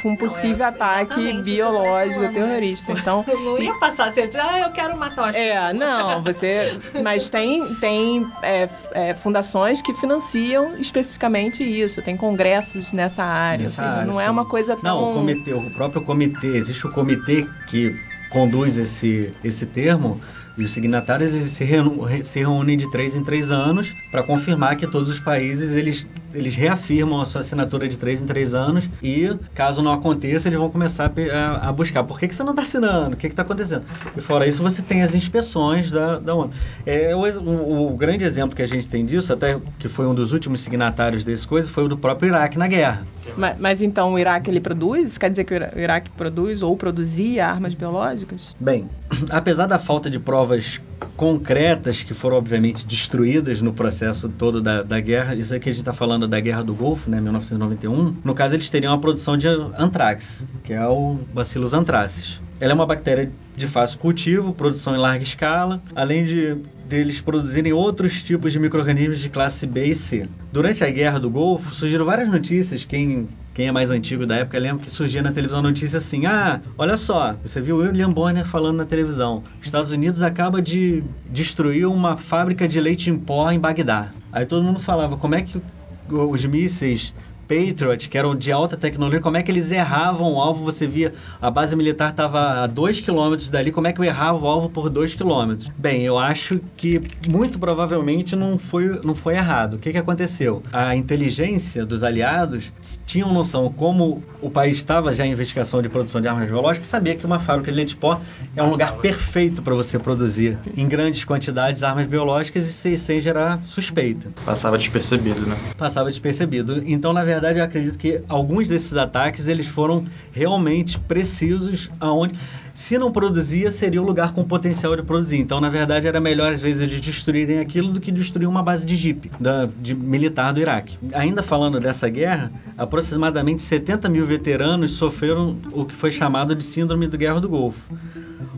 [0.04, 2.46] um possível Não, é ataque biológico falando, né?
[2.46, 2.92] terrorista.
[2.92, 6.22] Então Eu não ia passar assim, eu disse, ah, eu quero matar uma É, não,
[6.22, 6.78] você.
[7.02, 13.62] Mas tem, tem é, é, fundações que financiam especificamente isso, tem congressos nessa área.
[13.62, 14.30] Nessa seja, área, não é sim.
[14.30, 15.00] uma coisa tão.
[15.00, 17.94] Não, o comitê, o próprio comitê, existe o comitê que
[18.30, 20.20] conduz esse, esse termo
[20.60, 24.86] e os signatários eles se, se reúnem de três em três anos para confirmar que
[24.86, 29.30] todos os países eles, eles reafirmam a sua assinatura de três em três anos e
[29.54, 32.62] caso não aconteça eles vão começar a a, buscar por que, que você não está
[32.62, 33.84] assinando, o que está acontecendo.
[34.16, 36.50] E fora isso você tem as inspeções da, da ONU.
[36.86, 40.14] É, o, o- o grande exemplo que a gente tem disso, até que foi um
[40.14, 43.06] dos últimos signatários desse coisa, foi o do próprio Iraque na guerra.
[43.36, 45.16] Mas, mas então o Iraque ele produz?
[45.18, 48.54] Quer dizer que o Ira- o Iraque produz ou produzia armas biológicas?
[48.58, 48.88] Bem,
[49.30, 50.18] apesar da falta de
[50.50, 50.80] provas
[51.16, 55.34] concretas que foram obviamente destruídas no processo todo da, da guerra.
[55.34, 58.16] Isso aqui a gente está falando da Guerra do Golfo, né, 1991.
[58.24, 62.40] No caso, eles teriam a produção de antrax, que é o Bacillus anthracis.
[62.58, 67.72] Ela é uma bactéria de fácil cultivo, produção em larga escala, além de deles produzirem
[67.72, 70.26] outros tipos de micro-organismos de classe B e C.
[70.52, 74.58] Durante a Guerra do Golfo, surgiram várias notícias, quem quem é mais antigo da época
[74.58, 78.76] lembra que surgia na televisão notícia assim: ah, olha só, você viu William Bonner falando
[78.76, 83.58] na televisão, os Estados Unidos acaba de destruir uma fábrica de leite em pó em
[83.58, 84.12] Bagdá.
[84.32, 85.60] Aí todo mundo falava: como é que
[86.08, 87.14] os mísseis
[87.50, 90.64] Patriot, que eram de alta tecnologia, como é que eles erravam o alvo?
[90.64, 94.38] Você via a base militar estava a 2 km dali, como é que eu errava
[94.38, 95.56] o alvo por 2 km?
[95.76, 99.74] Bem, eu acho que muito provavelmente não foi, não foi errado.
[99.74, 100.62] O que, que aconteceu?
[100.72, 102.72] A inteligência dos aliados
[103.04, 107.16] tinham noção como o país estava já em investigação de produção de armas biológicas, sabia
[107.16, 108.20] que uma fábrica de pó
[108.54, 113.20] é um lugar perfeito para você produzir em grandes quantidades armas biológicas e sem, sem
[113.20, 114.30] gerar suspeita.
[114.44, 115.56] Passava despercebido, né?
[115.76, 116.82] Passava despercebido.
[116.86, 122.34] Então, na verdade, verdade, eu acredito que alguns desses ataques eles foram realmente precisos aonde
[122.74, 125.38] se não produzia, seria o lugar com potencial de produzir.
[125.38, 128.86] Então, na verdade, era melhor às vezes eles destruírem aquilo do que destruir uma base
[128.86, 130.98] de jeep da, de militar do Iraque.
[131.12, 137.06] Ainda falando dessa guerra, aproximadamente 70 mil veteranos sofreram o que foi chamado de síndrome
[137.06, 137.92] do Guerra do Golfo.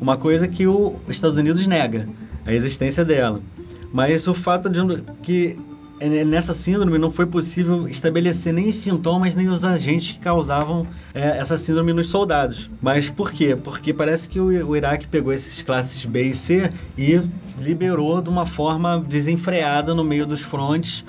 [0.01, 2.09] Uma coisa que os Estados Unidos nega
[2.45, 3.41] a existência dela.
[3.93, 5.59] Mas o fato de que
[6.09, 11.39] nessa síndrome não foi possível estabelecer nem os sintomas nem os agentes que causavam é,
[11.39, 12.71] essa síndrome nos soldados.
[12.81, 13.57] Mas por quê?
[13.57, 17.21] Porque parece que o, o Iraque pegou esses classes B e C e
[17.59, 21.05] liberou de uma forma desenfreada no meio dos frontes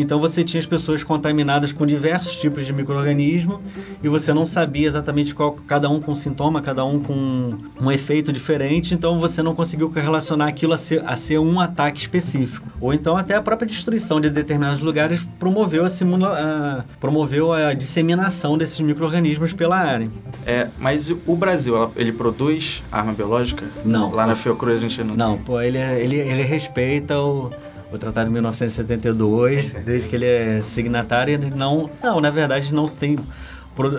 [0.00, 3.60] então você tinha as pessoas contaminadas com diversos tipos de microorganismo
[4.02, 8.32] e você não sabia exatamente qual cada um com sintoma, cada um com um efeito
[8.32, 12.66] diferente, então você não conseguiu relacionar aquilo a ser, a ser um ataque específico.
[12.80, 17.72] Ou então até a própria destruição de determinados lugares promoveu a, simula, a promoveu a
[17.74, 20.10] disseminação desses microorganismos pela área.
[20.44, 23.64] É, mas o Brasil, ele produz arma biológica?
[23.84, 24.10] Não.
[24.10, 25.16] Lá na Fiocruz a gente não.
[25.16, 27.50] Não, pô, ele, ele, ele respeita o
[27.92, 32.86] o tratado de 1972, desde que ele é signatário, ele não, não, na verdade não
[32.86, 33.16] tem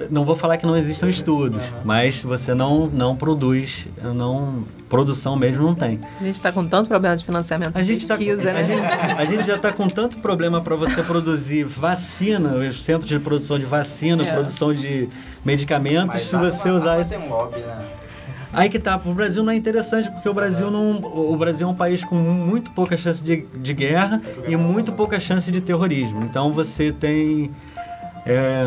[0.10, 5.64] não vou falar que não existam estudos, mas você não, não produz, não produção mesmo
[5.64, 6.00] não tem.
[6.20, 8.60] A gente está com tanto problema de financiamento a gente pesquisa, tá, né?
[8.60, 8.82] A gente,
[9.18, 13.60] a gente já está com tanto problema para você produzir vacina, os centros de produção
[13.60, 14.34] de vacina, é.
[14.34, 15.10] produção de
[15.46, 17.00] medicamentos, mas se você usar...
[17.00, 17.12] Isso...
[17.12, 17.86] Tem lobby, né?
[18.52, 21.72] Aí que tá, o Brasil não é interessante porque o Brasil não, o Brasil é
[21.72, 26.24] um país com muito pouca chance de, de guerra e muito pouca chance de terrorismo.
[26.24, 27.52] Então você tem,
[28.26, 28.64] é,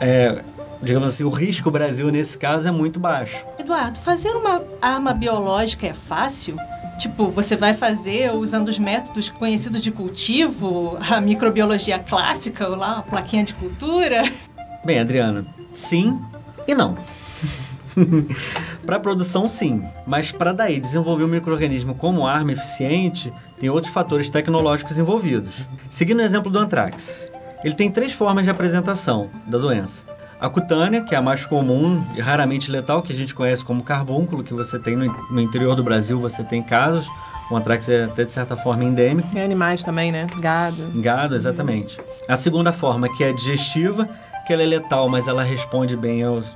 [0.00, 0.44] é,
[0.82, 3.44] digamos assim, o risco Brasil nesse caso é muito baixo.
[3.58, 6.56] Eduardo, fazer uma arma biológica é fácil?
[6.98, 12.98] Tipo, você vai fazer usando os métodos conhecidos de cultivo, a microbiologia clássica, ou lá,
[12.98, 14.24] a plaquinha de cultura?
[14.84, 16.18] Bem, Adriana, sim
[16.66, 16.96] e não.
[18.84, 24.30] para produção, sim, mas para daí desenvolver um microorganismo como arma eficiente, tem outros fatores
[24.30, 25.66] tecnológicos envolvidos.
[25.90, 27.30] Seguindo o exemplo do anthrax,
[27.64, 30.04] ele tem três formas de apresentação da doença.
[30.40, 33.82] A cutânea, que é a mais comum e raramente letal, que a gente conhece como
[33.82, 37.08] carbúnculo, que você tem no, no interior do Brasil, você tem casos.
[37.50, 39.28] O anthrax é até de certa forma endêmico.
[39.32, 40.28] Tem animais também, né?
[40.38, 40.92] Gado.
[40.94, 41.98] Gado, exatamente.
[42.28, 44.08] A segunda forma, que é digestiva,
[44.46, 46.54] que ela é letal, mas ela responde bem aos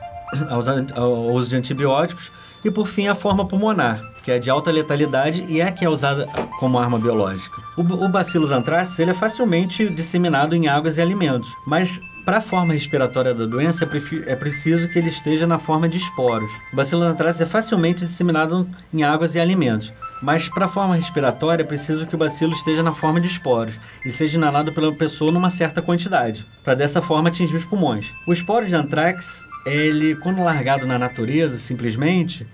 [0.94, 2.32] ao uso de antibióticos.
[2.64, 5.84] E por fim, a forma pulmonar, que é de alta letalidade e é a que
[5.84, 6.26] é usada
[6.60, 7.60] como arma biológica.
[7.76, 12.40] O, o Bacillus anthracis ele é facilmente disseminado em águas e alimentos, mas para a
[12.40, 16.52] forma respiratória da doença é, é preciso que ele esteja na forma de esporos.
[16.72, 19.92] O Bacillus anthracis é facilmente disseminado em águas e alimentos,
[20.22, 23.74] mas para a forma respiratória é preciso que o bacilo esteja na forma de esporos
[24.06, 28.14] e seja inalado pela pessoa numa certa quantidade, para dessa forma atingir os pulmões.
[28.24, 32.46] O esporo de anthrax ele, quando largado na natureza, simplesmente,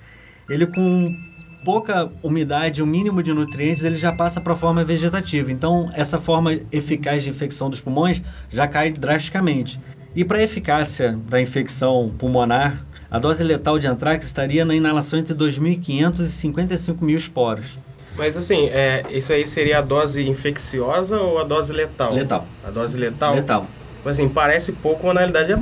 [0.49, 1.15] ele com
[1.65, 5.51] pouca umidade, o um mínimo de nutrientes, ele já passa para a forma vegetativa.
[5.53, 9.79] Então, essa forma eficaz de infecção dos pulmões já cai drasticamente.
[10.15, 15.19] E para a eficácia da infecção pulmonar, a dose letal de antrax estaria na inalação
[15.19, 17.79] entre 2.500 e 55.000 esporos.
[18.17, 22.13] Mas assim, é, isso aí seria a dose infecciosa ou a dose letal?
[22.13, 22.47] Letal.
[22.65, 23.35] A dose letal?
[23.35, 23.67] Letal.
[24.05, 25.57] Assim, parece pouco, mas na realidade é,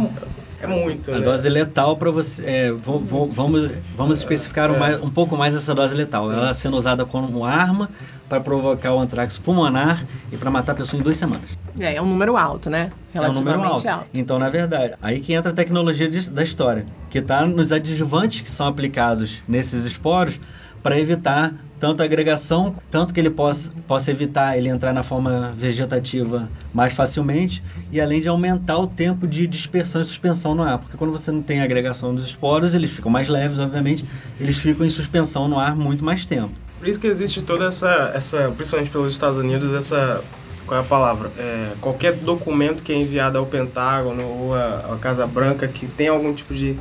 [0.60, 1.20] é muito, A né?
[1.20, 2.44] dose letal para você.
[2.44, 6.28] É, vamos, vamos especificar um, mais, um, pouco mais essa dose letal.
[6.28, 6.32] Sim.
[6.32, 7.90] Ela sendo usada como arma
[8.28, 11.56] para provocar o antrax pulmonar e para matar a pessoa em duas semanas.
[11.78, 12.90] É, é um número alto, né?
[13.12, 13.88] Relativamente é um número alto.
[13.88, 14.10] alto.
[14.12, 18.40] Então, na verdade, aí que entra a tecnologia de, da história, que está nos adjuvantes
[18.40, 20.40] que são aplicados nesses esporos
[20.82, 25.52] para evitar tanto a agregação, tanto que ele possa, possa evitar ele entrar na forma
[25.56, 27.62] vegetativa mais facilmente
[27.92, 31.30] e além de aumentar o tempo de dispersão e suspensão no ar, porque quando você
[31.30, 34.04] não tem agregação dos esporos, eles ficam mais leves, obviamente,
[34.40, 36.52] eles ficam em suspensão no ar muito mais tempo.
[36.78, 40.22] Por isso que existe toda essa, essa principalmente pelos Estados Unidos, essa
[40.66, 41.30] qual é a palavra?
[41.38, 46.34] É, qualquer documento que é enviado ao Pentágono ou à, Casa Branca que tem algum
[46.34, 46.76] tipo de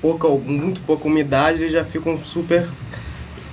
[0.00, 2.66] pouca ou muito pouca umidade, eles já ficam super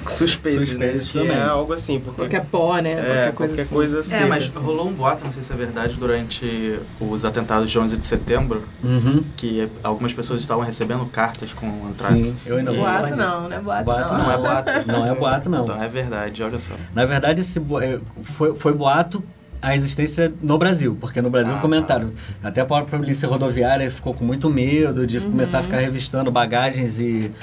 [0.09, 0.73] suspeitos, né?
[0.73, 1.37] Suspeitos Que também.
[1.37, 2.91] é algo assim, porque Qualquer pó, né?
[2.91, 3.75] é, qualquer coisa qualquer assim.
[3.75, 4.59] coisa É, seca, mas assim.
[4.59, 8.67] rolou um boato, não sei se é verdade, durante os atentados de 11 de setembro,
[8.83, 9.23] Uhum.
[9.35, 12.27] que algumas pessoas estavam recebendo cartas com antrax.
[12.27, 14.19] Sim, eu ainda Boato não, não é boato, Boato não.
[14.23, 14.87] Não é boato?
[14.87, 15.63] Não é boato, não.
[15.63, 16.73] Então é verdade, olha só.
[16.93, 19.23] Na verdade, esse bo- é, foi, foi boato
[19.61, 22.13] a existência no Brasil, porque no Brasil Ah, comentaram.
[22.41, 26.99] Até a própria polícia rodoviária ficou com muito medo de começar a ficar revistando bagagens
[26.99, 27.33] e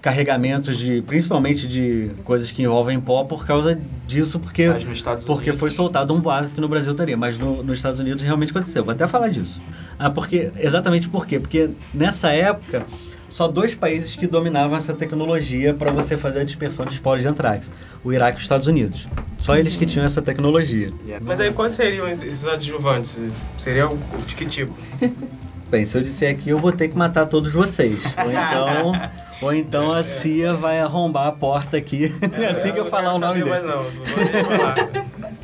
[0.00, 4.68] carregamentos de, principalmente de coisas que envolvem pó por causa disso, porque
[5.26, 8.22] porque Unidos- foi soltado um boato que no Brasil estaria, mas no- nos Estados Unidos
[8.22, 8.84] realmente aconteceu.
[8.84, 9.62] Vou até falar disso.
[9.98, 11.38] Ah, porque exatamente por quê?
[11.40, 12.84] Porque nessa época
[13.28, 17.28] só dois países que dominavam essa tecnologia para você fazer a dispersão de esporos de
[17.28, 17.70] antrax:
[18.04, 19.06] o Iraque e os Estados Unidos.
[19.38, 20.92] Só eles que tinham essa tecnologia.
[21.22, 23.20] Mas aí quais seriam esses adjuvantes?
[23.58, 24.74] Seria o- de que tipo?
[25.70, 28.02] Bem, se eu disser aqui, eu vou ter que matar todos vocês.
[28.24, 28.92] Ou então,
[29.40, 32.06] ou então a CIA vai arrombar a porta aqui
[32.50, 33.50] assim que eu não falar o nome dele.
[33.50, 34.74] mais não, não vou nem falar.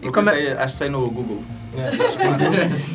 [0.00, 1.42] Procura como é- acho isso aí no Google.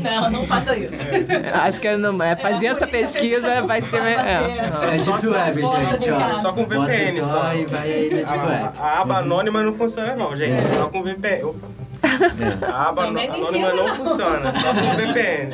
[0.04, 1.08] Não, não faça isso.
[1.54, 4.02] Acho que não, é, fazer É, essa pesquisa vai ser.
[4.02, 4.68] É.
[4.68, 6.40] É Só Deep Web, gente, ó.
[6.40, 7.54] Só com VPN, só.
[7.54, 8.70] E vai aí A, Web.
[8.80, 10.62] a aba anônima não funciona não, gente.
[10.76, 11.44] Só com VPN.
[11.44, 11.68] Opa.
[12.06, 12.66] É.
[12.66, 13.96] A aba Também não anônima não não.
[13.96, 15.54] funciona, só com VPN.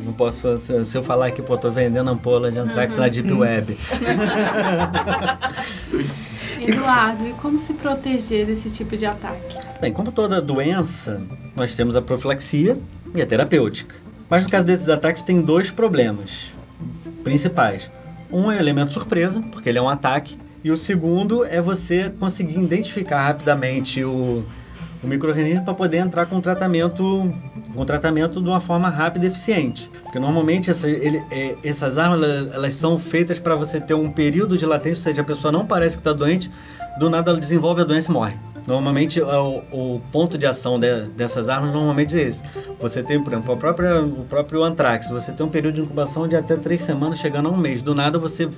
[0.04, 3.32] Não posso, se se eu falar aqui, pô, tô vendendo ampola de antrax na Deep
[3.32, 3.76] Web.
[6.60, 9.58] Eduardo, e como se proteger desse tipo de ataque?
[9.80, 11.20] Bem, como toda doença,
[11.54, 12.78] nós temos a profilaxia
[13.14, 13.94] e a terapêutica.
[14.28, 16.52] Mas no caso desses ataques tem dois problemas
[17.22, 17.90] principais.
[18.30, 22.10] Um é o elemento surpresa, porque ele é um ataque, e o segundo é você
[22.18, 24.44] conseguir identificar rapidamente o,
[25.06, 27.32] o microorganismo para poder entrar com tratamento,
[27.74, 29.88] com tratamento de uma forma rápida e eficiente.
[30.02, 32.20] Porque normalmente essa- ele- é, essas armas
[32.52, 35.64] elas, são feitas para você ter um período de latência, ou seja, a pessoa não
[35.64, 36.50] parece que está doente,
[36.98, 38.34] do nada ela desenvolve a doença e morre.
[38.66, 42.42] Normalmente o, o ponto de ação de- dessas armas normalmente é esse.
[42.80, 46.34] Você tem, por exemplo, própria, o próprio antrax, você tem um período de incubação de
[46.34, 47.80] até três semanas, chegando a um mês.
[47.80, 48.48] Do nada você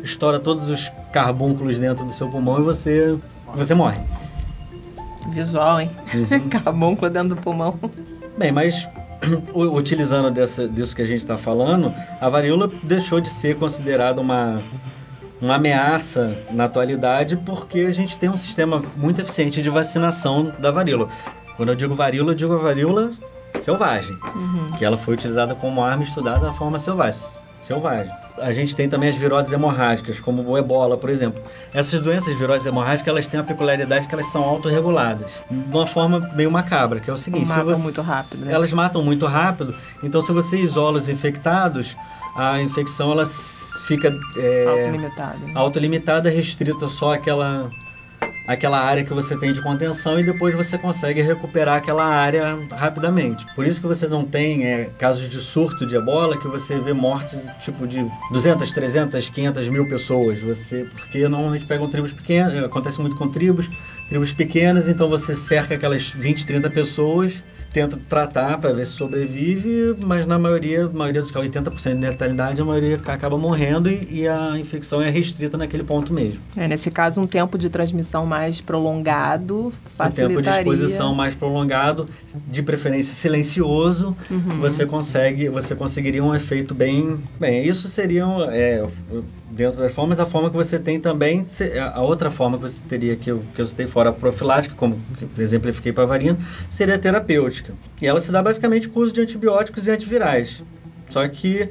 [0.00, 3.18] estoura todos os carbúnculos dentro do seu pulmão e você,
[3.52, 3.98] você morre.
[5.30, 5.90] Visual, hein?
[6.14, 6.48] Uhum.
[6.50, 7.78] Carbúnculo dentro do pulmão.
[8.36, 8.88] Bem, mas
[9.54, 14.62] utilizando dessa, disso que a gente está falando, a varíola deixou de ser considerada uma,
[15.40, 20.70] uma ameaça na atualidade porque a gente tem um sistema muito eficiente de vacinação da
[20.70, 21.08] varíola.
[21.56, 23.10] Quando eu digo varíola, eu digo a varíola
[23.60, 24.70] selvagem, Uhum.
[24.78, 27.20] que ela foi utilizada como arma estudada da forma selvagem.
[27.60, 28.12] Selvagem.
[28.40, 31.42] A gente tem também as viroses hemorrágicas, como o ebola, por exemplo.
[31.74, 36.20] Essas doenças viroses hemorrágicas, elas têm a peculiaridade que elas são autorreguladas, de uma forma
[36.34, 37.46] meio macabra, que é o seguinte...
[37.46, 38.52] se Matam você- muito rápido, né?
[38.52, 41.96] Elas matam muito rápido, então se você isola os infectados,
[42.36, 43.26] a infecção ela
[43.86, 45.38] fica é, Autolimitado.
[45.46, 45.52] né?
[45.54, 47.68] autolimitada, restrita só àquela,
[48.48, 53.46] àquela área que você tem de contenção e depois você consegue recuperar aquela área rapidamente.
[53.54, 56.94] Por isso que você não tem é, casos de surto de ebola, que você vê
[56.94, 60.40] mortes tipo de 200, 300, 500 mil pessoas.
[60.40, 63.68] Você, porque normalmente pegam tribos pequenas, acontece muito com tribos,
[64.08, 69.94] tribos pequenas, então você cerca aquelas 20, 30 pessoas tenta tratar para ver se sobrevive,
[70.02, 74.20] mas na maioria, a maioria dos casos, 80% de letalidade, a maioria acaba morrendo e,
[74.22, 76.40] e a infecção é restrita naquele ponto mesmo.
[76.56, 80.28] É, nesse caso, um tempo de transmissão mais prolongado Um facilitaria...
[80.28, 82.08] tempo de exposição mais prolongado,
[82.46, 84.58] de preferência silencioso, Uhum.
[84.60, 87.66] você consegue, você conseguiria um efeito bem, bem.
[87.66, 88.86] Isso seria é,
[89.50, 91.44] dentro das formas, a forma que você tem também,
[91.92, 95.00] a outra forma que você teria que eu, que eu citei fora a profilática, como
[95.16, 97.72] que exemplifiquei para a varina, seria a terapêutica.
[98.00, 100.62] E ela se dá basicamente com o uso de antibióticos e antivirais.
[101.10, 101.70] Só que,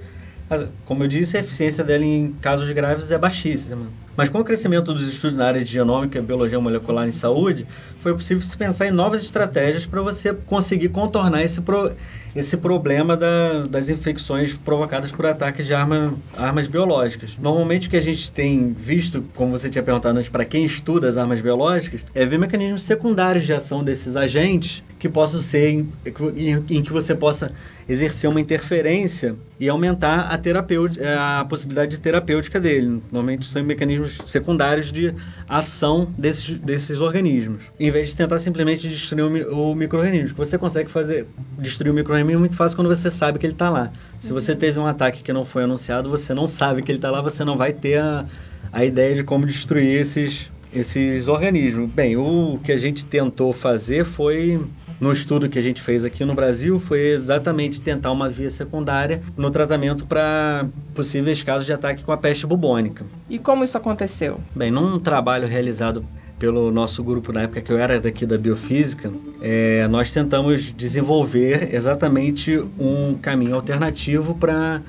[0.86, 3.88] como eu disse, a eficiência dela em casos graves é baixíssima.
[4.16, 7.68] Mas com o crescimento dos estudos na área de genômica, biologia molecular em saúde,
[7.99, 11.91] foi possível se pensar em novas estratégias para você conseguir contornar esse, pro,
[12.38, 17.36] esse problema da- das infecções provocadas por ataques de arma, armas biológicas.
[17.42, 21.08] Normalmente o que a gente tem visto, como você tinha perguntado antes, para quem estuda
[21.08, 25.92] as armas biológicas, é ver mecanismos secundários de ação desses agentes que possam ser em,
[26.36, 27.52] em- em que você possa
[27.90, 31.04] exercer uma interferência e aumentar a, terapêutica,
[31.40, 33.02] a possibilidade de terapêutica dele.
[33.12, 35.14] Normalmente são mecanismos secundários de
[35.48, 40.30] ação desses, desses organismos, em vez de tentar simplesmente destruir o, o microorganismo.
[40.30, 41.28] Que Você consegue fazer
[41.58, 43.91] destruir o microorganismo muito fácil quando você sabe que ele está lá.
[44.19, 47.11] Se você teve um ataque que não foi anunciado, você não sabe que ele está
[47.11, 48.25] lá, você não vai ter a,
[48.71, 51.89] a ideia de como destruir esses, esses organismos.
[51.91, 54.59] Bem, o que a gente tentou fazer foi
[54.99, 59.21] no estudo que a gente fez aqui no Brasil foi exatamente tentar uma via secundária
[59.36, 63.05] no tratamento para possíveis casos de ataque com a peste bubônica.
[63.30, 64.39] E como isso aconteceu?
[64.55, 66.03] Bem, num trabalho realizado
[66.40, 69.12] pelo nosso grupo na época que eu era daqui da biofísica,
[69.42, 74.82] é, nós tentamos desenvolver exatamente um caminho alternativo para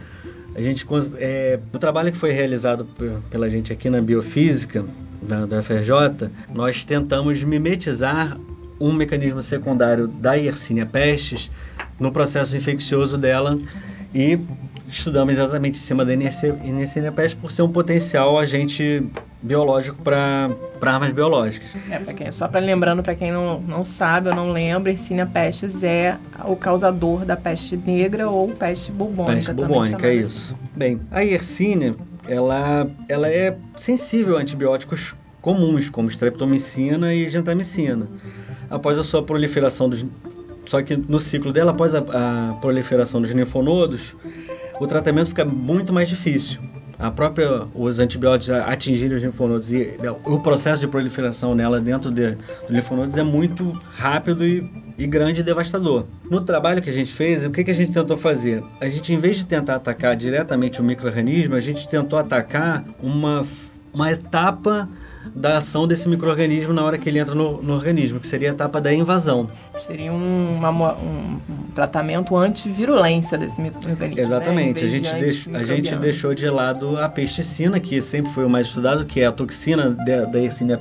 [0.55, 0.85] a gente
[1.19, 2.87] é, o trabalho que foi realizado
[3.31, 4.85] pela gente aqui na biofísica
[5.23, 8.37] da, da FRJ, nós tentamos mimetizar
[8.81, 11.51] um mecanismo secundário da Yersinia pestis
[11.99, 13.59] no processo infeccioso dela
[14.15, 14.39] e
[14.89, 16.13] estudamos exatamente em cima da
[17.13, 19.07] pestis por ser um potencial agente
[19.43, 20.51] biológico para
[20.81, 21.69] armas biológicas.
[21.91, 25.83] É, quem, só para lembrando para quem não, não sabe ou não lembra, Yersinia pestis
[25.85, 29.35] é o causador da peste negra ou peste bubônica.
[29.35, 30.57] Peste bubônica, é isso.
[30.75, 31.95] Bem, a Yersinia,
[32.27, 38.09] ela, ela é sensível a antibióticos comuns, como streptomicina e gentamicina.
[38.71, 40.05] Após a sua proliferação dos...
[40.69, 44.15] Só que no ciclo dela, após a, a proliferação dos linfonodos,
[44.79, 46.61] o tratamento fica muito mais difícil.
[46.99, 49.97] A própria, os antibióticos atingirem os linfonodos e
[50.27, 55.41] o processo de proliferação nela dentro de, dos linfonodos é muito rápido e, e grande
[55.41, 56.05] e devastador.
[56.29, 58.63] No trabalho que a gente fez, o que, que a gente tentou fazer?
[58.79, 63.41] A gente, em vez de tentar atacar diretamente o microorganismo, a gente tentou atacar uma,
[63.95, 64.87] uma etapa
[65.35, 68.53] da ação desse microorganismo na hora que ele entra no, no organismo, que seria a
[68.55, 69.49] etapa da invasão.
[69.87, 71.41] Seria um, uma um-
[71.75, 74.21] tratamento antivirulência desse microorganismo.
[74.21, 74.83] Exatamente.
[74.83, 74.89] né?
[74.89, 79.05] a, gente a gente deixou de lado a pesticina, que sempre foi o mais estudado,
[79.05, 80.81] que é a toxina da, da Yersinia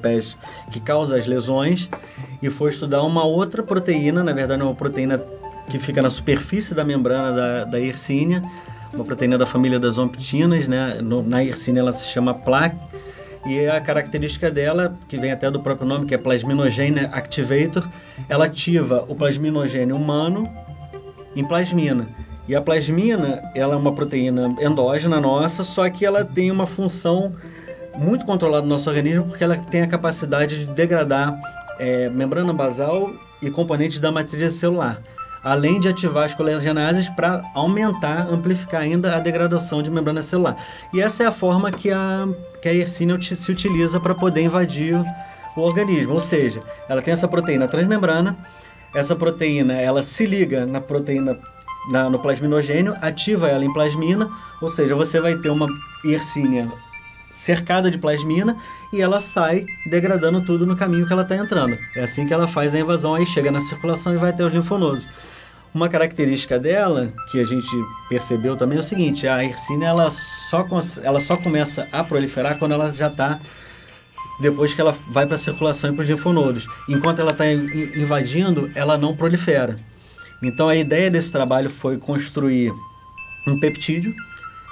[0.71, 1.89] que causa as lesões,
[2.41, 5.21] e foi estudar uma outra proteína, na verdade, uma proteína
[5.69, 8.41] que fica na superfície da membrana da, da Yersinia,
[8.93, 10.99] uma proteína da família das omptinas, né?
[11.01, 12.77] No- na Yersinia ela se chama plaque,
[13.47, 17.87] e a característica dela, que vem até do próprio nome, que é Plasminogene Activator,
[18.27, 20.51] ela ativa o plasminogênio humano
[21.35, 22.07] em plasmina.
[22.47, 27.33] E a plasmina, ela é uma proteína endógena nossa, só que ela tem uma função
[27.97, 31.39] muito controlada no nosso organismo, porque ela tem a capacidade de degradar
[31.79, 35.01] é, membrana basal e componentes da matriz celular,
[35.47, 40.57] além de ativar as colegenases para aumentar, amplificar ainda a degradação de membrana celular.
[40.93, 42.27] E essa é a forma que a,
[42.61, 44.95] que a Yersinia se utiliza para poder invadir
[45.55, 48.37] o organismo, ou seja, ela tem essa proteína transmembrana,
[48.93, 51.37] essa proteína ela se liga na proteína
[51.91, 54.29] na- no plasminogênio, ativa ela em plasmina,
[54.61, 55.67] ou seja, você vai ter uma
[56.03, 56.69] Yersinia
[57.31, 58.57] cercada de plasmina
[58.91, 61.77] e ela sai degradando tudo no caminho que ela está entrando.
[61.95, 64.53] É assim que ela faz a invasão, aí chega na circulação e vai até os
[64.53, 65.07] linfonodos.
[65.78, 67.69] Uma característica dela, que a gente
[68.09, 70.65] percebeu também, é o seguinte, a Yersinia ela só,
[71.03, 73.39] ela só começa a proliferar quando ela já está
[74.41, 76.65] depois que ela vai para a circulação e para os linfonodos.
[76.89, 79.75] Enquanto ela está invadindo, ela não prolifera.
[80.41, 82.73] Então a ideia desse trabalho foi construir
[83.47, 84.11] um peptídeo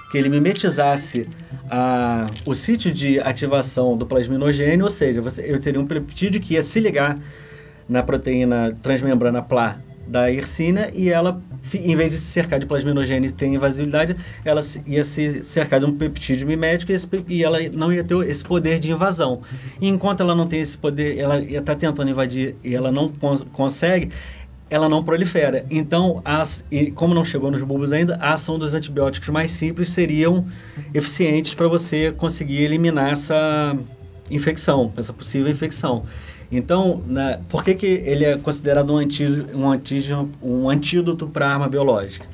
[0.09, 1.29] que ele mimetizasse
[1.69, 6.55] a, o sítio de ativação do plasminogênio, ou seja, você, eu teria um peptídeo que
[6.55, 7.19] ia se ligar
[7.87, 11.41] na proteína transmembrana PLA da Yersinia e ela,
[11.73, 15.85] em vez de se cercar de plasminogênio e ter invasibilidade, ela ia se cercar de
[15.85, 19.41] um peptídeo mimético e, esse e ela não ia ter esse poder de invasão.
[19.81, 23.45] E enquanto ela não tem esse poder, ela estar tentando invadir e ela não cons-
[23.53, 24.11] consegue,
[24.69, 25.65] ela não prolifera.
[25.69, 29.89] Então, as, e como não chegou nos bulbos ainda, a ação dos antibióticos mais simples
[29.89, 30.45] seriam
[30.93, 33.77] eficientes para você conseguir eliminar essa
[34.29, 36.03] infecção, essa possível infecção.
[36.51, 39.25] Então, na, por que, que ele é considerado um, anti,
[40.13, 42.25] um, um antídoto para arma biológica?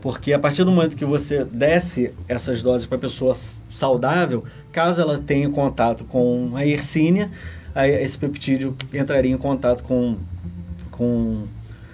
[0.00, 3.34] Porque a partir do momento que você desce essas doses para a pessoa
[3.70, 7.30] saudável, caso ela tenha contato com a Yersinia,
[7.74, 10.16] aí esse peptídeo entraria em contato com,
[10.90, 11.44] com,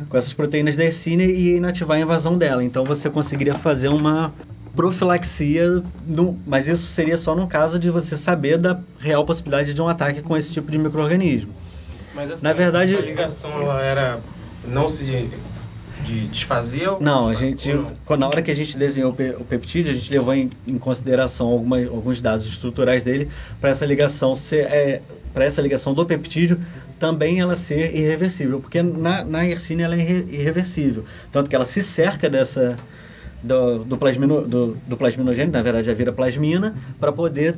[0.08, 2.62] com essas proteínas da Yersinia e inativar a invasão dela.
[2.62, 4.32] Então você conseguiria fazer uma
[4.74, 9.82] profilaxia, no, mas isso seria só no caso de você saber da real possibilidade de
[9.82, 11.52] um ataque com esse tipo de microorganismo.
[12.14, 14.20] Mas essa, Na verdade- essa ligação ela era
[14.66, 15.30] não se de,
[16.04, 16.88] de desfazer?
[17.00, 17.70] Não, a gente,
[18.18, 20.78] na hora que a gente desenhou o pe- o peptídeo, a gente levou em, em
[20.78, 23.28] consideração alguns dados estruturais dele
[23.60, 25.02] para essa ligação ser, é,
[25.32, 26.58] para essa ligação do peptídeo
[26.98, 31.80] também ela ser irreversível, porque na, na ela é irre- irreversível, tanto que ela se
[31.80, 32.76] cerca dessa
[33.42, 37.56] do, do, plasmino, do, do plasminogênio, na verdade já vira plasmina, para poder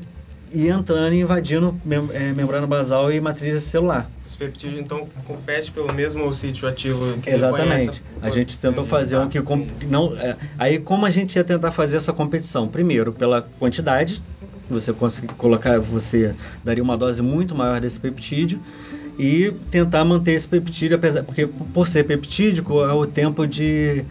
[0.52, 4.10] e entrando e invadindo mem é, membrana basal e matriz celular.
[4.26, 8.02] Esse peptídeo, então, compete pelo mesmo sítio ativo que Exatamente.
[8.20, 9.40] A gente tentou fazer um que...
[9.86, 12.68] não é, Aí, como a gente ia tentar fazer essa competição?
[12.68, 14.22] Primeiro, pela quantidade,
[14.68, 14.92] você
[15.36, 18.60] colocar, você daria uma dose muito maior desse peptídeo
[19.18, 24.04] e tentar manter esse peptídeo, apesar, porque por ser peptídico, é o tempo de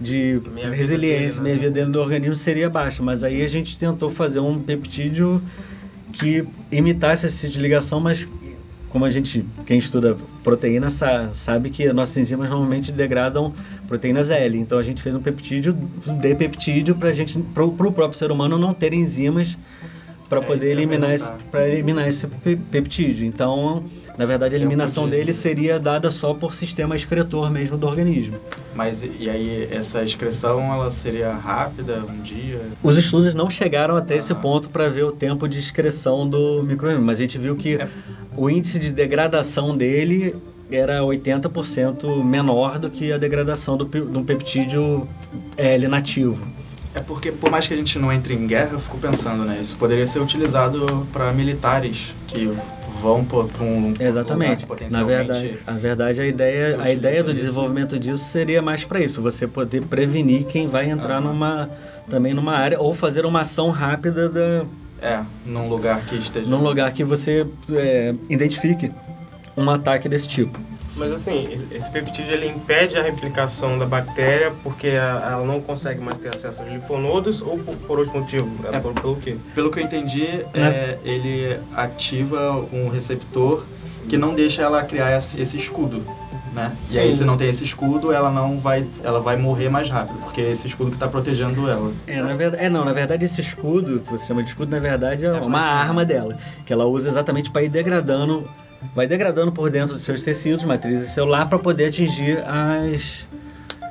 [0.00, 0.40] de
[0.72, 4.60] resiliência, meia vida dentro do organismo seria baixa, mas aí a gente tentou fazer um
[4.60, 5.42] peptídeo
[6.12, 8.26] que imitasse de ligação, mas
[8.88, 13.52] como a gente, quem estuda proteína sabe que nossas enzimas normalmente degradam
[13.86, 14.58] proteínas L.
[14.58, 15.76] Então a gente fez um peptídeo
[16.20, 19.58] de peptídeo para gente, para o próprio ser humano não ter enzimas
[20.28, 22.26] para é poder eliminar esse, para eliminar esse
[22.70, 23.26] peptídeo.
[23.26, 23.84] Então,
[24.16, 28.38] na verdade, a eliminação dele seria dada só por sistema excretor mesmo do organismo.
[28.74, 32.60] Mas e aí essa excreção ela seria rápida, um dia?
[32.82, 34.18] Os estudos não chegaram até ah.
[34.18, 37.76] esse ponto para ver o tempo de excreção do microorganismo, mas a gente viu que
[37.76, 37.88] é.
[38.36, 40.34] o índice de degradação dele
[40.70, 45.06] era 80% menor do que a degradação do, do peptídeo
[45.56, 46.38] L nativo.
[46.96, 49.58] É porque, por mais que a gente não entre em guerra, eu fico pensando, né?
[49.60, 52.50] Isso poderia ser utilizado para militares que
[53.02, 54.66] vão para um exatamente.
[54.90, 59.20] Na verdade a verdade a ideia a ideia do desenvolvimento disso seria mais para isso
[59.20, 61.68] você poder prevenir quem vai entrar numa
[62.08, 64.64] também numa área ou fazer uma ação rápida da
[65.02, 68.90] é num lugar que esteja num lugar que você é, identifique.
[69.54, 70.58] um ataque desse tipo
[70.96, 76.18] mas assim, esse peptídeo ele impede a replicação da bactéria porque ela não consegue mais
[76.18, 78.48] ter acesso aos linfonodos ou por, por outro motivo?
[78.72, 79.36] É, por, pelo quê?
[79.54, 80.68] Pelo que eu entendi, né?
[80.68, 83.64] é, ele ativa um receptor
[84.08, 86.02] que não deixa ela criar esse, esse escudo.
[86.52, 86.74] Né?
[86.90, 90.18] E aí se não tem esse escudo, ela não vai, ela vai morrer mais rápido,
[90.20, 91.92] porque é esse escudo que está protegendo ela.
[92.06, 94.80] É, na verdade, é não, na verdade esse escudo que você chama de escudo, na
[94.80, 96.34] verdade é, é uma arma dela,
[96.64, 98.48] que ela usa exatamente para ir degradando
[98.94, 103.28] vai degradando por dentro dos seus tecidos, matriz celular, para poder atingir as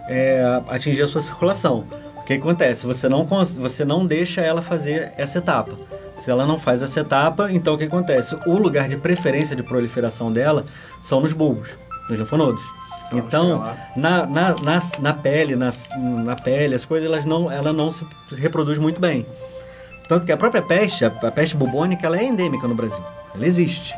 [0.08, 1.86] é, atingir a sua circulação.
[2.18, 2.86] O que acontece?
[2.86, 5.78] Você não, você não deixa ela fazer essa etapa.
[6.16, 8.36] Se ela não faz essa etapa, então o que acontece?
[8.48, 10.64] O lugar de preferência de proliferação dela
[11.02, 11.78] são nos bulbos,
[12.10, 12.64] nos linfonodos.
[13.14, 13.64] Então,
[13.96, 15.70] na, na, na, na, pele, na,
[16.24, 19.26] na pele, as coisas elas não, ela não se reproduz muito bem.
[20.08, 23.04] Tanto que a própria peste, a, a peste bubônica, ela é endêmica no Brasil.
[23.34, 23.94] Ela existe.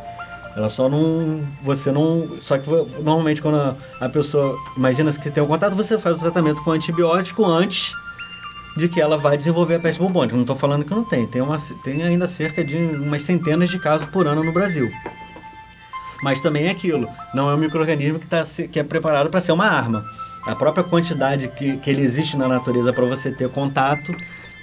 [0.57, 1.47] Ela só não.
[1.61, 2.41] Você não.
[2.41, 4.57] Só que normalmente quando a, a pessoa.
[4.75, 7.93] Imagina que tem um contato, você faz o tratamento com antibiótico antes
[8.75, 10.33] de que ela vai desenvolver a peste bubônica.
[10.33, 11.27] Não estou falando que não tem.
[11.27, 14.91] Tem, uma, tem ainda cerca de umas centenas de casos por ano no Brasil.
[16.23, 17.07] Mas também é aquilo.
[17.35, 20.03] Não é um microorganismo que, tá, que é preparado para ser uma arma.
[20.47, 24.11] A própria quantidade que, que ele existe na natureza para você ter contato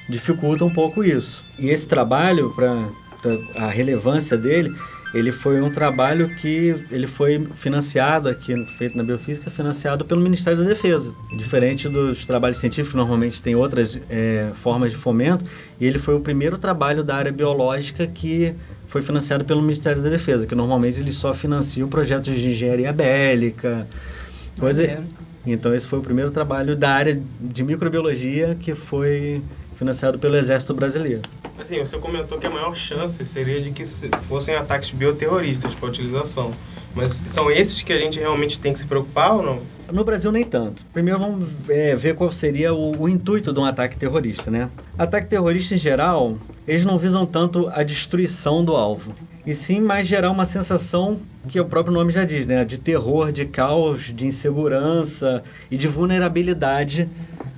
[0.09, 1.45] dificulta um pouco isso.
[1.57, 2.89] E esse trabalho, para
[3.55, 4.75] a relevância dele,
[5.15, 10.59] ele foi um trabalho que ele foi financiado aqui, feito na Biofísica, financiado pelo Ministério
[10.59, 11.15] da Defesa.
[11.39, 15.45] Diferente dos trabalhos científicos, normalmente tem outras é, formas de fomento,
[15.81, 18.53] e ele foi o primeiro trabalho da área biológica que
[18.89, 23.87] foi financiado pelo Ministério da Defesa, que normalmente eles só financiam projetos de engenharia bélica,
[24.59, 25.03] coisa...
[25.47, 29.43] Então esse foi o primeiro trabalho da área de microbiologia que foi
[29.77, 31.21] financiado pelo Exército Brasileiro.
[31.65, 33.87] Assim, você comentou que a maior chance seria de que
[34.29, 36.51] fossem ataques bioterroristas para utilização.
[36.95, 39.61] Mas são esses que a gente realmente tem que se preocupar ou não?
[39.91, 40.85] No Brasil, nem tanto.
[40.93, 44.69] Primeiro, vamos é, ver qual seria o, o, intuito de um ataque terrorista, né?
[44.99, 46.37] Ataque terrorista, em geral,
[46.69, 49.15] eles não visam tanto a destruição do alvo,
[49.47, 52.63] e sim mais gerar uma sensação que o próprio nome já diz, né?
[52.63, 57.09] De terror, de caos, de insegurança e de vulnerabilidade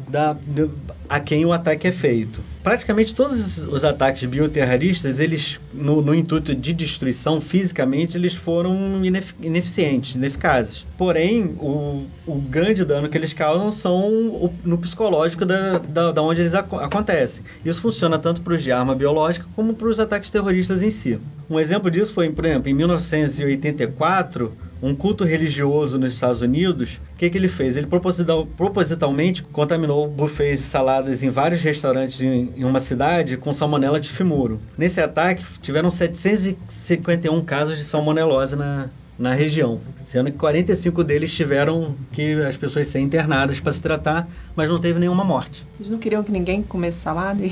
[0.08, 0.70] da, de,
[1.08, 2.40] a quem o ataque é feito.
[2.66, 9.36] Praticamente todos os ataques bioterroristas, eles, no, no intuito de destruição fisicamente, eles foram inefic
[9.42, 10.86] ineficientes, ineficazes.
[10.96, 16.22] Porém, o, o grande dano que eles causam são o, no psicológico da, da, da
[16.22, 17.44] onde eles ac acontecem.
[17.64, 21.18] Isso funciona tanto para os de arma biológica como para os ataques terroristas em si.
[21.48, 24.52] Um exemplo disso foi, por exemplo, em 1984,
[24.82, 27.76] um culto religioso nos Estados Unidos, o que, que ele fez?
[27.76, 33.52] Ele proposital, propositalmente contaminou buffets de saladas em vários restaurantes em, em uma cidade com
[33.52, 34.60] salmonela de fimuro.
[34.76, 38.88] Nesse ataque, tiveram 751 casos de salmonelose na,
[39.18, 44.28] na região, sendo que 45 deles tiveram que as pessoas serem internadas para se tratar,
[44.54, 45.66] mas não teve nenhuma morte.
[45.80, 47.42] Eles não queriam que ninguém comesse salada?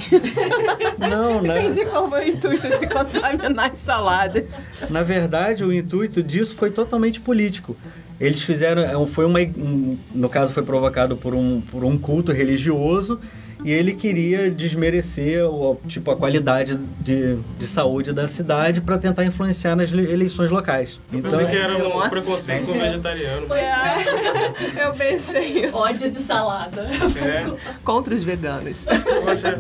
[0.97, 1.65] não, né?
[1.65, 4.69] Entendi qual foi o intuito de contaminar saladas.
[4.89, 7.77] Na verdade, o intuito disso foi totalmente político.
[8.21, 12.31] Eles fizeram, é foi uma, um, no caso foi provocado por um, por um culto
[12.31, 13.19] religioso
[13.65, 19.25] e ele queria desmerecer o, tipo, a qualidade de, de saúde da cidade para tentar
[19.25, 21.01] influenciar nas le- eleições locais.
[21.11, 22.11] Eu Então, pensei que era um Nossa.
[22.11, 23.47] preconceito com vegetariano.
[23.49, 24.85] Pois é.
[24.87, 25.77] Eu pensei isso.
[25.77, 26.83] Ódio de salada.
[26.83, 28.85] É, Contra os veganos.
[28.85, 29.59] poxa,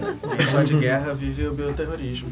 [0.51, 2.29] Só de guerra vive o bioterrorismo.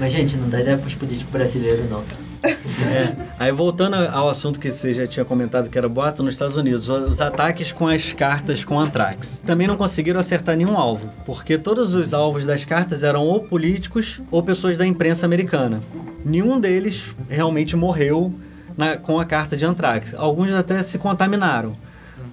[0.00, 2.02] Mas, gente, não dá ideia pros políticos brasileiros, não.
[2.44, 3.28] É.
[3.38, 6.88] Aí voltando ao assunto que você já tinha comentado que era boato nos Estados Unidos,
[6.88, 9.40] os ataques com as cartas com Antrax.
[9.44, 14.20] Também não conseguiram acertar nenhum alvo, porque todos os alvos das cartas eram ou políticos
[14.30, 15.80] ou pessoas da imprensa americana.
[16.24, 18.32] Nenhum deles realmente morreu
[18.76, 20.14] na- com a carta de Antrax.
[20.14, 21.76] Alguns até se contaminaram.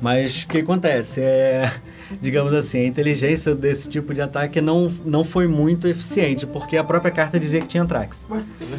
[0.02, 1.22] Mas o que acontece?
[1.22, 1.72] É,
[2.22, 6.84] digamos assim, a inteligência desse tipo de ataque não, não foi muito eficiente, porque a
[6.84, 8.26] própria carta dizia que tinha Antrax.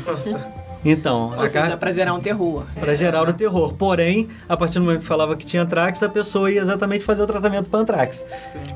[0.07, 0.66] nossa.
[0.89, 2.63] Então, Ou a seja, carta pra gerar um terror.
[2.79, 3.75] para gerar o terror.
[3.75, 7.23] Porém, a partir do momento que falava que tinha antrax, a pessoa ia exatamente fazer
[7.23, 8.25] o tratamento para antrax.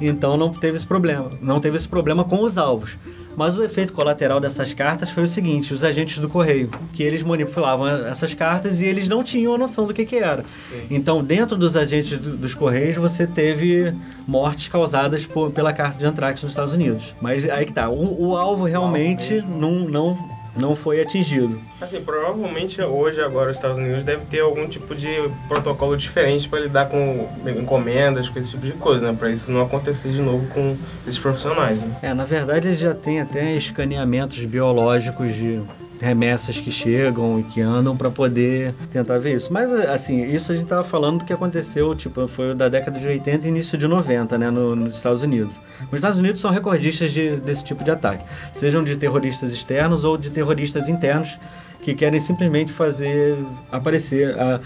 [0.01, 1.31] Então não teve esse problema.
[1.41, 2.99] Não teve esse problema com os alvos.
[3.37, 7.23] Mas o efeito colateral dessas cartas foi o seguinte: os agentes do correio, que eles
[7.23, 10.45] manipulavam essas cartas e eles não tinham a noção do que, que era.
[10.91, 13.95] Então, dentro dos agentes do- dos correios, você teve
[14.27, 17.15] mortes causadas por- pela carta de antrax nos Estados Unidos.
[17.21, 20.19] Mas aí que tá, o, o alvo realmente não, não,
[20.57, 21.61] não foi atingido.
[21.81, 25.09] Assim, provavelmente hoje, agora, os Estados Unidos deve ter algum tipo de
[25.49, 27.29] protocolo diferente para lidar com
[27.59, 29.17] encomendas, com esse tipo de coisa, né?
[29.19, 30.77] Para isso não acontecer de novo com
[31.07, 31.97] esses profissionais, né?
[32.03, 35.63] É, na verdade eles já têm até escaneamentos biológicos de
[36.01, 39.53] remessas que chegam e que andam para poder tentar ver isso.
[39.53, 43.07] Mas assim, isso a gente tava falando do que aconteceu, tipo, foi da década de
[43.07, 45.55] 80 e início de 90, né, no- nos Estados Unidos.
[45.89, 50.17] Os Estados Unidos são recordistas de- desse tipo de ataque, sejam de terroristas externos ou
[50.17, 51.39] de terroristas internos
[51.83, 53.39] que querem simplesmente fazer
[53.71, 54.61] aparecer, a-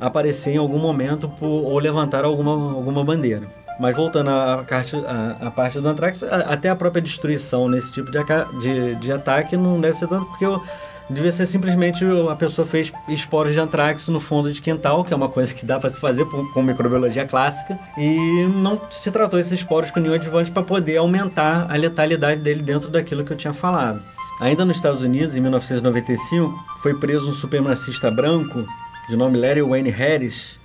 [0.00, 3.46] aparecer em algum momento por- ou levantar alguma, alguma bandeira.
[3.78, 7.92] Mas voltando à, parte- à- à parte do Antrax, a- até a própria destruição nesse
[7.92, 8.18] tipo de,
[8.60, 10.60] de- de ataque não deve ser tanto porque o-
[11.08, 15.16] devia ser simplesmente a pessoa fez esporos de Antrax no fundo de quintal, que é
[15.16, 19.52] uma coisa que dá para se fazer com microbiologia clássica, e não se tratou esses
[19.52, 23.52] esporos com nenhum adjuvante para poder aumentar a letalidade dele dentro daquilo que eu tinha
[23.54, 24.02] falado.
[24.40, 26.52] Ainda nos Estados Unidos, em 1995,
[26.82, 28.64] foi preso um supremacista branco
[29.08, 30.58] de nome Larry Wayne Harris,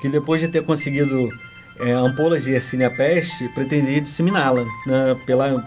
[0.00, 1.28] que depois de ter conseguido
[1.80, 5.62] é, ampolas de Yersinia peste, pretendia disseminá-la né, pela,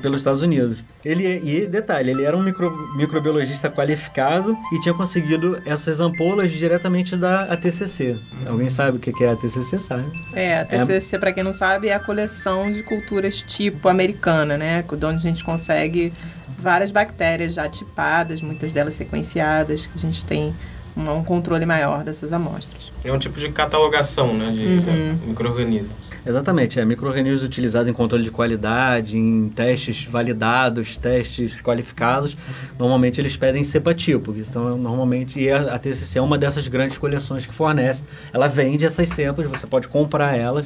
[0.00, 0.82] pelos Estados Unidos.
[1.04, 7.14] Ele, e detalhe, ele era um micro, microbiologista qualificado e tinha conseguido essas ampolas diretamente
[7.16, 8.16] da ATCC.
[8.46, 10.04] Alguém sabe o que é a ATCC, sabe?
[10.32, 14.82] É, a TCC, pra quem não sabe, é a coleção de culturas tipo americana, né?
[14.82, 16.12] De onde a gente consegue
[16.58, 20.54] várias bactérias já tipadas, muitas delas sequenciadas, que a gente tem
[20.96, 22.92] um, um controle maior dessas amostras.
[23.04, 24.50] É um tipo de catalogação, né?
[24.50, 25.18] De, Uhum.
[25.28, 25.90] micro-organismos.
[26.26, 32.34] Exatamente, é micro-organismos utilizados em controle de qualidade, em testes validados, testes qualificados.
[32.78, 36.66] Normalmente eles pedem cepa tipo, que estão normalmente e a, a TCC é uma dessas
[36.66, 38.04] grandes coleções que fornece.
[38.32, 40.64] Ela vende essas cepas, você pode comprar elas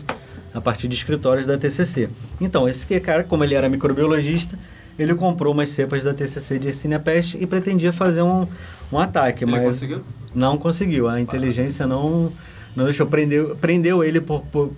[0.54, 2.08] a partir de escritórios da TCC.
[2.40, 4.56] Então esse que cara, como ele era microbiologista,
[4.98, 8.46] ele comprou umas cepas da TCC de peste e pretendia fazer um,
[8.92, 10.02] um ataque, Ele mas conseguiu?
[10.34, 11.08] não conseguiu.
[11.08, 12.32] A inteligência não,
[12.74, 13.06] não deixou.
[13.06, 14.72] Prendeu, prendeu ele por, por-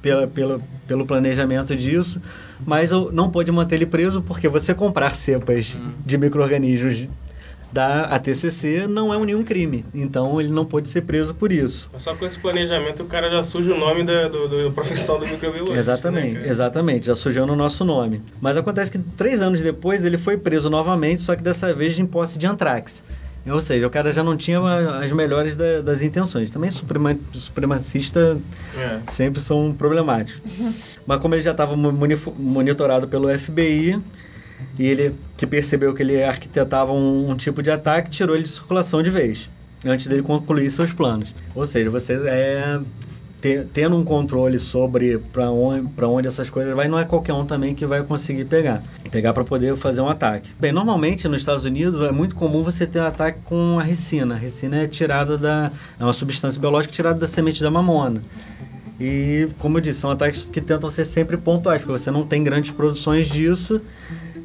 [0.00, 2.20] pela, pela, pelo planejamento disso,
[2.64, 7.08] mas não pôde manter ele preso porque você comprar cepas de micro-organismos
[7.76, 9.84] da ATCC não é um nenhum crime.
[9.94, 11.90] Então ele não pôde ser preso por isso.
[11.92, 15.18] Mas só com esse planejamento o cara já suja o nome da, do, do- profissão
[15.20, 15.78] do microbiologista.
[15.78, 18.22] Exatamente, né, exatamente, já sujando o nosso nome.
[18.40, 22.06] Mas acontece que três anos depois ele foi preso novamente, só que dessa vez em
[22.06, 23.04] posse de antrax.
[23.48, 24.58] Ou seja, o cara já não tinha
[24.98, 26.48] as melhores da- das intenções.
[26.50, 28.38] Também suprema, supremacista
[28.76, 29.00] É.
[29.06, 30.40] sempre são problemáticos.
[31.06, 34.00] Mas como ele já estava moni- monitorado pelo FBI
[34.78, 38.48] e ele que percebeu que ele arquitetava um, um tipo de ataque, tirou ele de
[38.50, 39.48] circulação de vez,
[39.84, 41.34] antes dele concluir seus planos.
[41.54, 42.80] Ou seja, você é
[43.40, 47.44] te- tendo um controle sobre para onde, onde essas coisas vai, não é qualquer um
[47.44, 48.82] também que vai conseguir pegar.
[49.10, 50.50] Pegar para poder fazer um ataque.
[50.58, 54.34] Bem, normalmente nos Estados Unidos é muito comum você ter um ataque com a ricina.
[54.34, 55.70] A ricina é tirada da.
[55.98, 58.22] é uma substância biológica tirada da semente da mamona.
[58.98, 62.42] E, como eu disse, são ataques que tentam ser sempre pontuais, porque você não tem
[62.42, 63.80] grandes produções disso,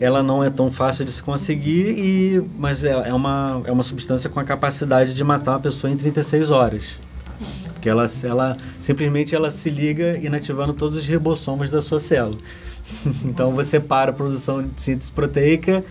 [0.02, 3.84] ela não é tão fácil de se conseguir, e, mas é, é uma, é uma
[3.84, 7.00] substância com a capacidade de matar uma pessoa em 36 horas.
[7.74, 12.40] Porque ela, ela simplesmente ela se liga inativando todos os ribossomos da sua célula.
[13.24, 15.86] então você para a produção de síntese proteica,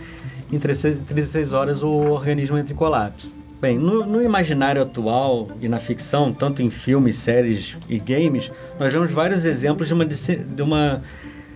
[0.52, 3.32] em 36, 36 horas o organismo entra em colapso.
[3.60, 8.92] Bem, no, no imaginário atual e na ficção, tanto em filmes, séries e games, nós
[8.92, 11.02] vemos vários exemplos de uma, de uma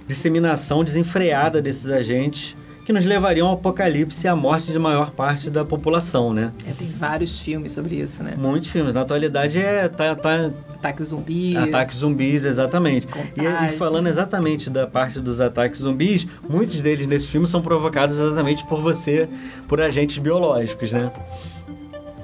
[0.07, 5.48] disseminação desenfreada desses agentes que nos levariam ao apocalipse e à morte de maior parte
[5.48, 6.52] da população, né?
[6.68, 8.34] É, tem vários filmes sobre isso, né?
[8.36, 8.92] Muitos filmes.
[8.92, 11.57] Na atualidade é tá, tá Ataque zumbi.
[11.57, 13.09] ataques zumbis, exatamente.
[13.38, 18.18] E, e falando exatamente da parte dos ataques zumbis, muitos deles nesse filme são provocados
[18.18, 19.26] exatamente por você,
[19.66, 21.11] por agentes biológicos, né?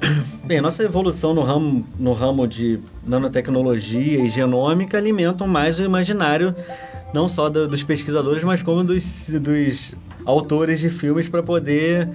[0.45, 6.55] Bem, nossa evolução no ramo, no ramo de nanotecnologia e genômica alimentam mais o imaginário
[7.13, 9.95] não só do- dos pesquisadores, mas como dos, dos
[10.27, 12.09] autores de filmes para poder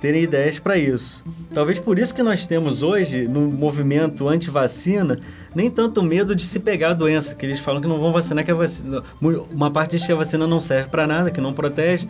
[0.00, 1.22] terem ideias para isso.
[1.54, 5.16] Talvez por isso que nós temos hoje, no movimento anti-vacina,
[5.54, 8.44] nem tanto medo de se pegar a doença, que eles falam que não vão vacinar,
[8.44, 9.02] que a vacina.
[9.20, 12.08] Uma parte diz que a vacina não serve para nada, que não protege,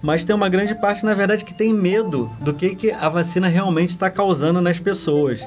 [0.00, 3.48] mas tem uma grande parte, na verdade, que tem medo do que, que a vacina
[3.48, 5.44] realmente está causando nas pessoas.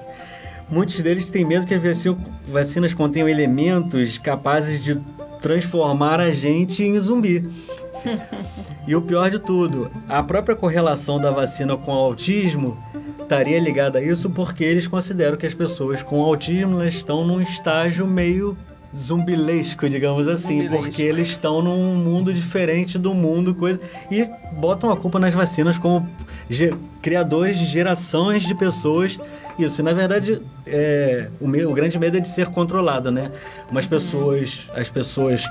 [0.69, 2.17] Muitos deles têm medo que as vaci-
[2.47, 4.99] vacinas contenham elementos capazes de
[5.45, 7.47] transformar a gente em zumbi.
[8.87, 12.75] E o pior de tudo, a própria correlação da vacina com o autismo
[13.21, 18.07] estaria ligada a isso porque eles consideram que as pessoas com autismo estão num estágio
[18.07, 18.57] meio
[18.95, 20.83] zumbilesco, digamos assim, Zumbilesco.
[20.83, 23.79] porque eles estão num mundo diferente do mundo, coisa
[24.09, 24.27] e
[24.59, 26.09] botam a culpa nas vacinas como
[27.03, 29.19] criadores de gerações de pessoas.
[29.57, 33.31] Isso, e na verdade, é, o, meu, o grande medo é de ser controlado, né?
[33.71, 35.45] Umas pessoas, as pessoas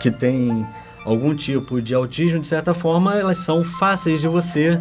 [0.00, 0.66] que têm
[1.04, 4.80] algum tipo de autismo, de certa forma, elas são fáceis de você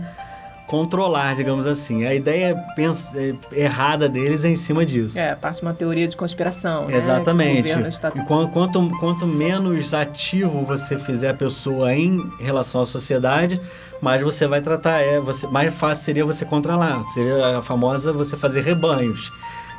[0.69, 2.05] controlar, digamos assim.
[2.05, 5.17] A ideia pens- é, errada deles é em cima disso.
[5.19, 6.95] É, parte de uma teoria de conspiração, né?
[6.95, 7.61] Exatamente.
[7.63, 12.85] governo está- E quan- quanto, quanto menos ativo você fizer a pessoa em relação à
[12.85, 13.59] sociedade,
[14.01, 17.01] mais você vai tratar, é, você, mais fácil seria você controlar.
[17.13, 19.31] Seria a famosa você fazer rebanhos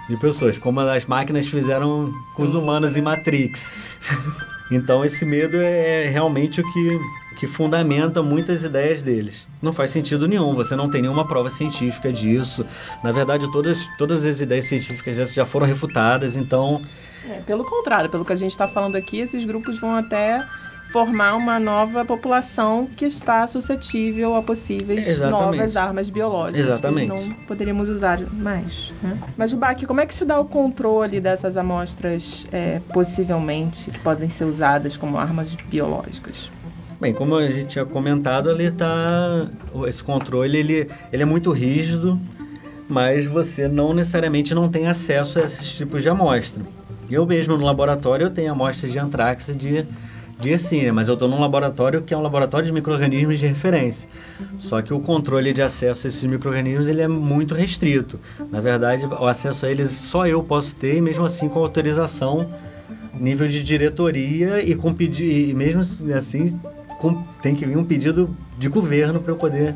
[0.08, 3.70] de pessoas, como as máquinas fizeram com os humanos em Matrix.
[4.72, 6.98] então esse medo é realmente o que,
[7.36, 9.46] que fundamenta muitas ideias deles.
[9.62, 12.64] Não faz sentido nenhum, você não tem nenhuma prova científica disso.
[13.02, 16.80] Na verdade, todas, todas as ideias científicas dessas já foram refutadas, então
[17.28, 20.42] É, pelo contrário, pelo que a gente está falando aqui, esses grupos vão até
[20.90, 25.58] formar uma nova população que está suscetível a possíveis Exatamente.
[25.58, 27.12] novas armas biológicas Exatamente.
[27.12, 28.92] que não poderíamos usar mais.
[29.00, 29.16] Né?
[29.36, 34.28] Mas, Baque, como é que se dá o controle dessas amostras, é, possivelmente, que podem
[34.28, 36.50] ser usadas como armas biológicas?
[37.00, 39.48] Bem, como a gente tinha comentado, ali tá
[39.86, 42.20] esse controle ele, ele é muito rígido,
[42.88, 46.62] mas você não necessariamente não tem acesso a esses tipos de amostra.
[47.10, 49.86] Eu mesmo no laboratório eu tenho amostras de antrax de
[50.40, 54.08] de Yersinia, mas eu estou num laboratório que é um laboratório de micro-organismos de referência.
[54.56, 58.18] Só que o controle de acesso a esses micro-organismos ele é muito restrito.
[58.50, 62.48] Na verdade, o acesso a eles só eu posso ter, e mesmo assim com autorização
[63.20, 65.82] nível de diretoria e com pedi e mesmo
[66.16, 66.58] assim
[67.42, 69.74] tem que vir um pedido de governo para eu poder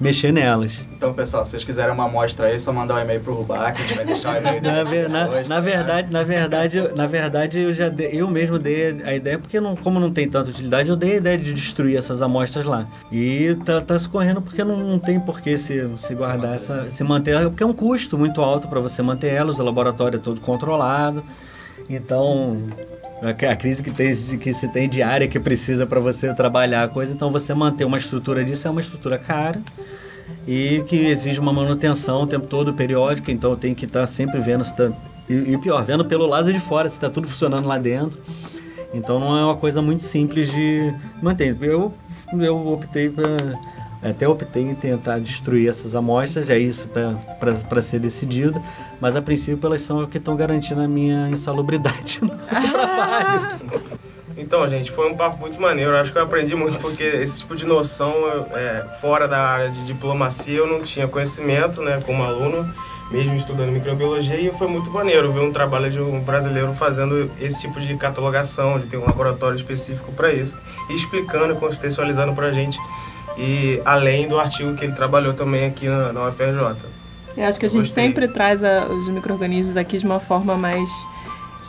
[0.00, 0.84] mexer nelas.
[0.96, 3.80] Então, pessoal, se vocês quiserem uma amostra aí, é só mandar um e-mail pro Rubac,
[3.80, 5.60] a gente vai deixar o e-mail Na, ver- na- depois, na tá?
[5.60, 9.60] verdade, na verdade, eu- na verdade eu já dei- eu mesmo dei a ideia porque
[9.60, 12.88] não, como não tem tanta utilidade, eu dei a ideia de destruir essas amostras lá.
[13.12, 16.54] E tá, tá se correndo porque não, não tem por que se, se guardar manter.
[16.56, 20.16] essa, se manter, porque é um custo muito alto para você manter elas, o laboratório
[20.16, 21.22] é todo controlado.
[21.88, 22.62] Então,
[23.22, 27.12] a, crise que, tem, que se tem diária que precisa para você trabalhar a coisa,
[27.12, 29.60] então você manter uma estrutura disso é uma estrutura cara
[30.46, 34.64] e que exige uma manutenção o tempo todo, periódica, então tem que estar sempre vendo
[34.64, 34.92] se tá,
[35.28, 38.18] e, e pior, vendo pelo lado de fora se está tudo funcionando lá dentro.
[38.92, 41.56] Então não é uma coisa muito simples de manter.
[41.60, 41.92] Eu,
[42.32, 43.24] eu optei para
[44.10, 47.14] até optei em tentar destruir essas amostras, já isso está
[47.68, 48.60] para ser decidido,
[49.00, 53.60] mas a princípio elas são o que estão garantindo a minha insalubridade no trabalho.
[54.36, 55.96] Então, gente, foi um papo muito maneiro.
[55.96, 58.12] Acho que eu aprendi muito porque esse tipo de noção,
[58.52, 62.68] é, fora da área de diplomacia, eu não tinha conhecimento, né, como aluno,
[63.10, 67.60] mesmo estudando microbiologia, e foi muito maneiro ver um trabalho de um brasileiro fazendo esse
[67.60, 70.58] tipo de catalogação, de ter um laboratório específico para isso,
[70.90, 72.76] e explicando e contextualizando para a gente,
[73.36, 76.76] e além do artigo que ele trabalhou também aqui na, na UFRJ.
[77.36, 78.04] Eu acho que a gente Gostei.
[78.04, 80.90] sempre traz a- os micro-organismos aqui de uma forma mais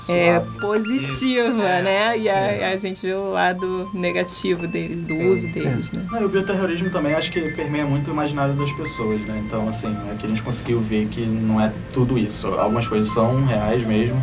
[0.07, 1.81] é, positiva, Isso, é.
[1.81, 2.17] né?
[2.19, 2.73] E a, Exato.
[2.73, 5.29] a gente vê o lado negativo deles, do Sim.
[5.29, 6.05] uso deles, né?
[6.11, 9.41] Não, e o bioterrorismo também acho que permeia muito o imaginário das pessoas, né?
[9.43, 12.47] Então, assim, aqui a gente conseguiu ver que não é tudo isso.
[12.47, 14.21] Algumas coisas são reais mesmo,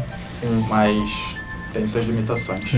[0.68, 1.10] mas
[1.72, 2.70] tem suas limitações.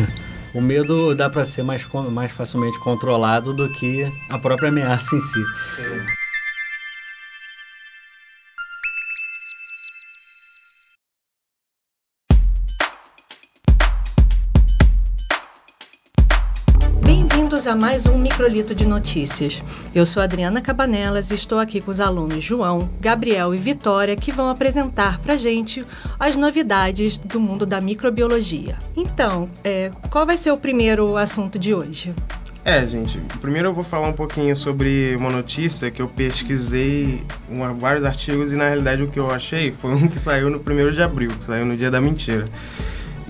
[0.54, 5.20] O medo dá para ser mais, mais facilmente controlado do que a própria ameaça em
[5.20, 5.44] si.
[5.76, 6.23] Bem-vindo
[17.64, 19.62] bem-vindos a mais um Microlito de Notícias.
[19.94, 24.30] Eu sou Adriana Cabanelas e estou aqui com os alunos João, Gabriel e Vitória que
[24.30, 25.84] vão apresentar pra gente
[26.18, 28.76] as novidades do mundo da microbiologia.
[28.94, 32.14] Então, é, qual vai ser o primeiro assunto de hoje?
[32.64, 37.22] É, gente, primeiro eu vou falar um pouquinho sobre uma notícia que eu pesquisei
[37.78, 40.90] vários artigos e na realidade o que eu achei foi um que saiu no 1
[40.90, 42.46] de abril, que saiu no dia da mentira.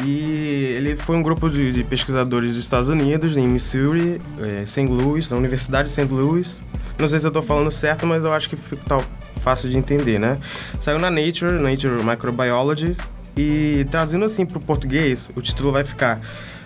[0.02, 4.86] E ele foi um grupo de, de pesquisadores dos Estados Unidos, em Missouri, é, St.
[4.86, 6.12] Louis, na Universidade de St.
[6.12, 6.62] Louis.
[6.98, 9.00] Não sei se eu estou falando certo, mas eu acho que tá
[9.40, 10.38] fácil de entender, né?
[10.80, 12.96] Saiu na Nature, Nature Microbiology,
[13.36, 16.20] e traduzindo assim para o português, o título vai ficar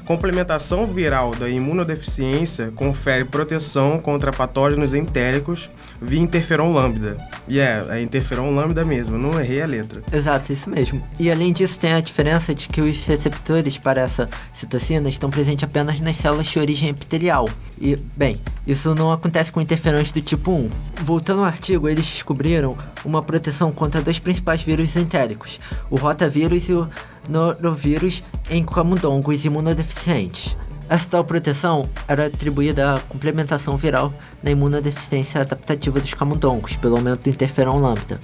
[0.09, 5.69] Complementação viral da imunodeficiência confere proteção contra patógenos entéricos
[6.01, 7.19] via interferon lambda.
[7.47, 10.03] E é, é interferon lambda mesmo, não errei a letra.
[10.11, 11.03] Exato, isso mesmo.
[11.21, 15.65] E além disso, tem a diferença de que os receptores para essa citocina estão presentes
[15.65, 17.47] apenas nas células de origem epitelial.
[17.79, 20.71] E, bem, isso não acontece com interferões do tipo 1.
[21.03, 26.73] Voltando ao artigo, eles descobriram uma proteção contra dois principais vírus entéricos, o rotavírus e
[26.73, 26.89] o
[27.29, 30.57] norovírus em camundongos imunodeficientes.
[30.89, 37.25] Essa tal proteção era atribuída à complementação viral na imunodeficiência adaptativa dos camundongos, pelo aumento
[37.25, 38.19] do interferon lambda,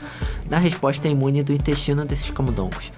[0.48, 2.90] na resposta imune do intestino desses camundongos.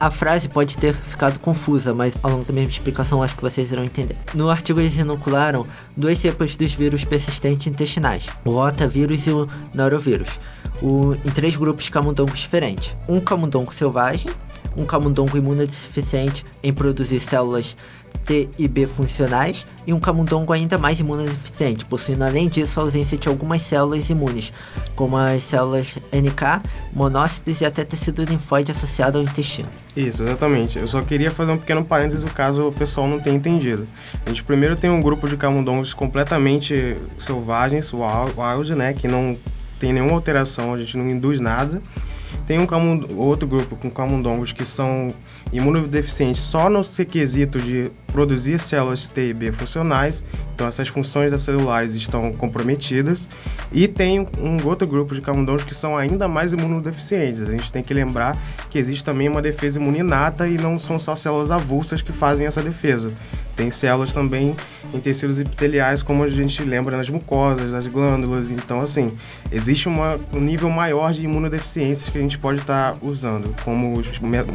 [0.00, 3.70] A frase pode ter ficado confusa, mas ao longo da minha explicação acho que vocês
[3.70, 4.16] irão entender.
[4.32, 10.30] No artigo eles inocularam duas cepas dos vírus persistentes intestinais, o rotavírus e o norovírus,
[10.82, 12.96] o, em três grupos camundongos diferentes.
[13.08, 14.30] Um camundongo selvagem,
[14.76, 17.76] um camundongo imunodeficiente em produzir células
[18.24, 23.16] T e B funcionais e um camundongo ainda mais imunodeficiente, possuindo além disso a ausência
[23.16, 24.52] de algumas células imunes,
[24.94, 29.68] como as células NK, monócitos e até tecido linfóide associado ao intestino.
[29.96, 30.78] Isso, exatamente.
[30.78, 33.86] Eu só queria fazer um pequeno parênteses caso o pessoal não tenha entendido.
[34.24, 39.36] A gente primeiro tem um grupo de camundongos completamente selvagens, wild, né, que não
[39.80, 41.82] tem nenhuma alteração, a gente não induz nada.
[42.50, 42.66] Tem um
[43.16, 45.14] outro grupo com camundongos que são
[45.52, 51.42] imunodeficientes só no quesito de produzir células T e B funcionais, então essas funções das
[51.42, 53.28] celulares estão comprometidas.
[53.70, 57.40] E tem um outro grupo de camundongos que são ainda mais imunodeficientes.
[57.40, 58.36] A gente tem que lembrar
[58.68, 62.46] que existe também uma defesa imune inata e não são só células avulsas que fazem
[62.46, 63.12] essa defesa.
[63.60, 64.56] Tem células também
[64.94, 68.50] em tecidos epiteliais, como a gente lembra nas mucosas, nas glândulas.
[68.50, 69.16] Então, assim,
[69.52, 74.02] existe uma, um nível maior de imunodeficiências que a gente pode estar tá usando como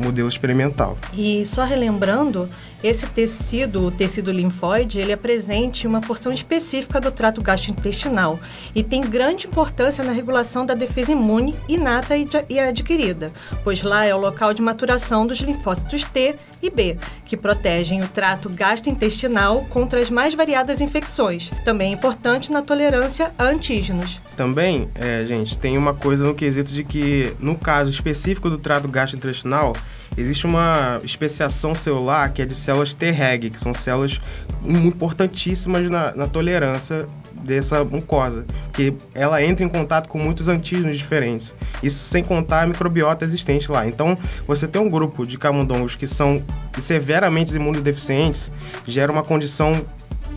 [0.04, 0.98] modelo experimental.
[1.14, 2.50] E só relembrando,
[2.84, 8.40] esse tecido, o tecido linfóide, ele é presente em uma porção específica do trato gastrointestinal
[8.74, 12.16] e tem grande importância na regulação da defesa imune inata
[12.50, 13.32] e adquirida,
[13.64, 18.08] pois lá é o local de maturação dos linfócitos T e B, que protegem o
[18.08, 21.52] trato gastrointestinal contra as mais variadas infecções.
[21.64, 24.22] Também é importante na tolerância a antígenos.
[24.36, 28.88] Também, é, gente, tem uma coisa no quesito de que, no caso específico do trato
[28.88, 29.76] gastrointestinal,
[30.18, 34.20] existe uma especiação celular que é de células Treg, que são células
[34.64, 37.08] importantíssimas na, na tolerância
[37.46, 41.56] dessa mucosa, que ela entra em contato com muitos antígenos diferentes.
[41.82, 43.88] Isso sem contar a microbiota existente lá.
[43.88, 44.18] Então,
[44.48, 46.44] você tem um grupo de camundongos que são
[46.80, 48.52] severamente imunodeficientes,
[48.86, 49.86] gera uma condição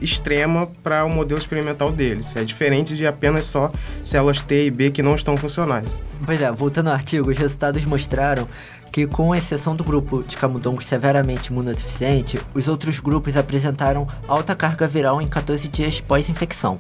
[0.01, 2.35] extrema para o modelo experimental deles.
[2.37, 3.73] É diferente de apenas só
[4.05, 6.01] células T e B que não estão funcionais.
[6.25, 8.47] Pois é, voltando ao artigo, os resultados mostraram
[8.93, 14.87] que, com exceção do grupo de camundongos severamente imunodeficiente, os outros grupos apresentaram alta carga
[14.87, 16.79] viral em 14 dias pós-infecção.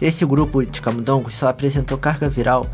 [0.00, 2.66] Esse grupo de camundongos só apresentou carga viral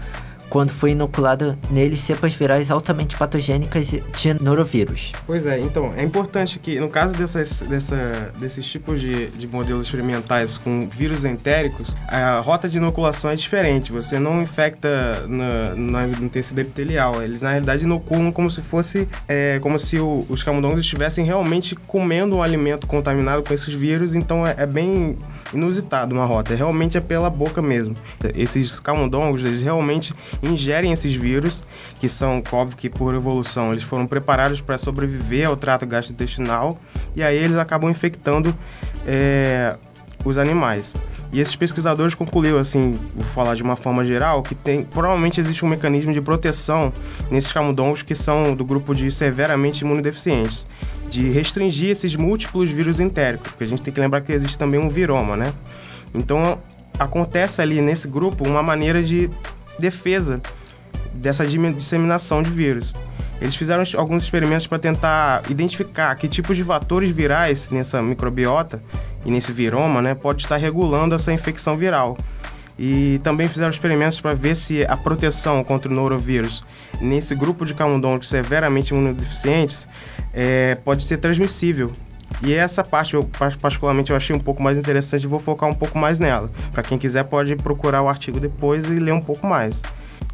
[0.49, 5.12] quando foi inoculada neles cepas virais altamente patogênicas de norovírus.
[5.26, 9.86] Pois é, então é importante que no caso dessas, dessa, desses tipos de, de modelos
[9.86, 13.92] experimentais com vírus entéricos, a rota de inoculação é diferente.
[13.92, 19.09] Você não infecta na, na, no tecido epitelial, eles na realidade inoculam como se fosse
[19.28, 24.14] é, como se o, os camundongos estivessem realmente comendo um alimento contaminado com esses vírus,
[24.14, 25.18] então é, é bem
[25.53, 27.94] inusitado uma rota, realmente é pela boca mesmo.
[28.34, 31.62] Esses camundongos, eles realmente ingerem esses vírus,
[32.01, 36.78] que são, óbvio que por evolução, eles foram preparados para sobreviver ao trato gastrointestinal,
[37.14, 38.55] e aí eles acabam infectando
[39.07, 39.76] é,
[40.24, 40.95] os animais.
[41.32, 45.64] E esses pesquisadores concluíram, assim, vou falar de uma forma geral, que tem provavelmente existe
[45.64, 46.93] um mecanismo de proteção
[47.30, 50.66] nesses camundongos que são do grupo de severamente imunodeficientes,
[51.11, 54.80] de restringir esses múltiplos vírus entéricos, porque a gente tem que lembrar que existe também
[54.80, 55.53] um viroma, né?
[56.14, 56.59] Então
[56.99, 59.28] acontece ali nesse grupo uma maneira de
[59.79, 60.41] defesa
[61.14, 62.93] dessa disseminação de vírus.
[63.41, 68.83] Eles fizeram alguns experimentos para tentar identificar que tipos de fatores virais nessa microbiota
[69.24, 72.16] e nesse viroma, né, pode estar regulando essa infecção viral.
[72.79, 76.62] E também fizeram experimentos para ver se a proteção contra o norovírus
[77.01, 79.89] nesse grupo de camundongos severamente imunodeficientes
[80.33, 81.91] é, pode ser transmissível.
[82.43, 83.28] E essa parte, eu,
[83.61, 86.51] particularmente, eu achei um pouco mais interessante e vou focar um pouco mais nela.
[86.72, 89.82] Para quem quiser, pode procurar o artigo depois e ler um pouco mais.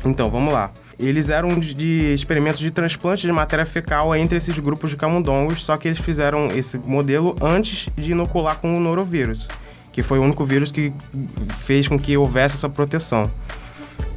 [0.05, 0.71] Então, vamos lá.
[0.99, 5.77] Eles eram de experimentos de transplante de matéria fecal entre esses grupos de camundongos, só
[5.77, 9.49] que eles fizeram esse modelo antes de inocular com o norovírus
[9.93, 10.93] que foi o único vírus que
[11.59, 13.31] fez com que houvesse essa proteção.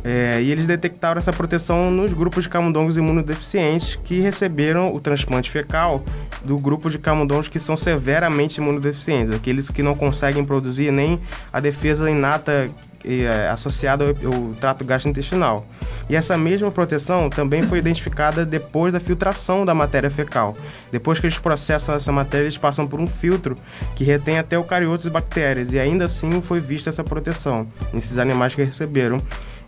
[0.08, 5.49] É, e eles detectaram essa proteção nos grupos de camundongos imunodeficientes que receberam o transplante
[5.49, 6.06] fecal
[6.43, 11.20] do grupo de camundongos que são severamente imunodeficientes, aqueles que não conseguem produzir nem
[11.51, 12.70] a defesa inata
[13.03, 15.66] é, associada ao, ao trato gastrointestinal.
[16.08, 20.56] E essa mesma proteção também foi identificada depois da filtração da matéria fecal.
[20.91, 23.56] Depois que eles processam essa matéria, eles passam por um filtro
[23.95, 28.53] que retém até eucariotos e bactérias, e ainda assim foi vista essa proteção nesses animais
[28.53, 29.20] que receberam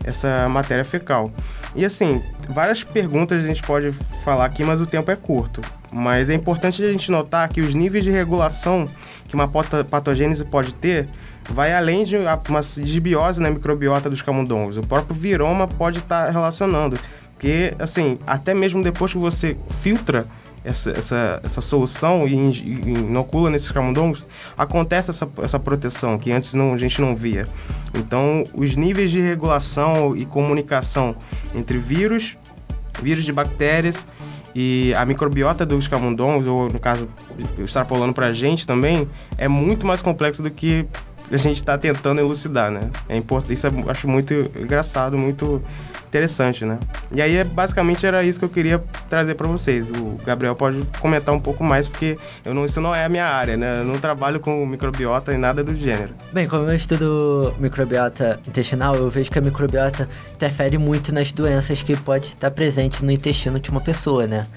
[0.04, 1.32] essa matéria fecal.
[1.76, 3.92] E assim, várias perguntas a gente pode
[4.24, 5.62] falar aqui, mas o tempo é curto.
[5.92, 8.88] Mas é importante a gente notar que os níveis de regulação
[9.28, 11.08] que uma patogênese pode ter
[11.50, 14.78] vai além de uma desbiose na microbiota dos camundongos.
[14.78, 16.98] O próprio viroma pode estar tá relacionando.
[17.34, 20.26] Porque, assim, até mesmo depois que você filtra
[20.68, 24.24] essa, essa, essa solução e inocula nesses camundongos,
[24.58, 27.48] acontece essa, essa proteção que antes não, a gente não via.
[27.94, 31.16] Então, os níveis de regulação e comunicação
[31.56, 32.38] entre vírus,
[33.02, 34.06] vírus de bactérias
[34.54, 37.08] e a microbiota dos camundongos, ou no caso,
[37.58, 39.08] extrapolando para a gente também,
[39.38, 40.86] é muito mais complexo do que
[41.32, 42.90] a gente está tentando elucidar, né?
[43.10, 45.62] É importante, isso eu acho muito engraçado, muito
[46.08, 46.80] interessante, né?
[47.12, 49.90] E aí, basicamente, era isso que eu queria trazer para vocês.
[49.90, 53.26] O Gabriel pode comentar um pouco mais, porque eu não, isso não é a minha
[53.26, 53.80] área, né?
[53.80, 56.14] Eu não trabalho com microbiota e nada do gênero.
[56.32, 61.84] Bem, como eu estudo microbiota intestinal, eu vejo que a microbiota interfere muito nas doenças
[61.84, 64.48] que pode estar presente no intestino de uma pessoa, né?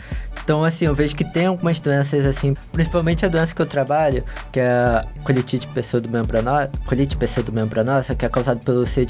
[0.43, 4.25] Então, assim, eu vejo que tem algumas doenças, assim, principalmente a doença que eu trabalho,
[4.51, 9.07] que é a colitite pseudomembranosa, colite pseudomembranosa, que é causada pelo C.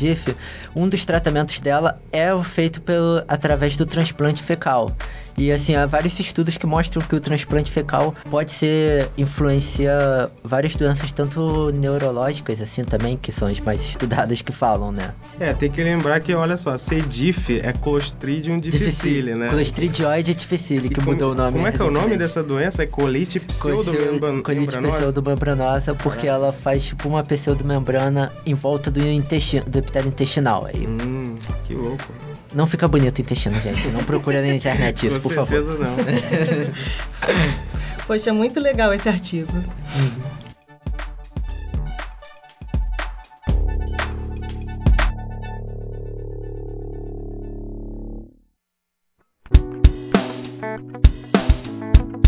[0.74, 4.94] um dos tratamentos dela é feito pelo, através do transplante fecal.
[5.36, 10.76] E assim, há vários estudos que mostram que o transplante fecal pode ser influencia várias
[10.76, 15.12] doenças, tanto neurológicas, assim, também, que são as mais estudadas que falam, né?
[15.38, 17.00] É, tem que lembrar que, olha só, C.
[17.00, 19.48] diff é Clostridium difficile, né?
[19.48, 21.52] Clostridioide difficile, que como, mudou o nome.
[21.52, 22.82] Como é que é o nome dessa doença?
[22.82, 24.42] É colite pseudomembranosa?
[24.42, 26.32] Colite pseudomembranosa, porque ah.
[26.32, 30.66] ela faz tipo uma pseudomembrana em volta do intestino, do epitélio intestinal.
[30.66, 30.86] Aí.
[30.86, 32.04] Hum, que louco.
[32.52, 33.86] Não fica bonito o intestino, gente.
[33.88, 35.62] Não procura na internet isso, por favor.
[35.62, 35.96] Com não.
[38.06, 39.52] Poxa, muito legal esse artigo.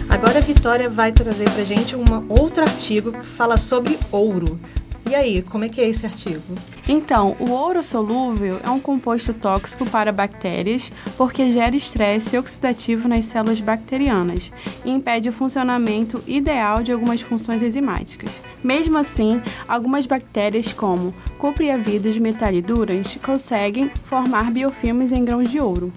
[0.08, 4.60] Agora a Vitória vai trazer pra gente um outro artigo que fala sobre ouro.
[5.12, 6.54] E aí, como é que é esse artigo?
[6.88, 13.26] Então, o ouro solúvel é um composto tóxico para bactérias porque gera estresse oxidativo nas
[13.26, 14.50] células bacterianas
[14.86, 18.40] e impede o funcionamento ideal de algumas funções enzimáticas.
[18.64, 25.92] Mesmo assim, algumas bactérias, como copriavidas metaliduras, conseguem formar biofilmes em grãos de ouro.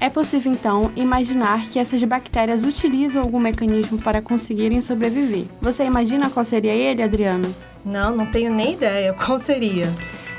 [0.00, 5.44] É possível então imaginar que essas bactérias utilizam algum mecanismo para conseguirem sobreviver.
[5.60, 7.54] Você imagina qual seria ele, Adriano?
[7.84, 9.12] Não, não tenho nem ideia.
[9.12, 9.92] Qual seria?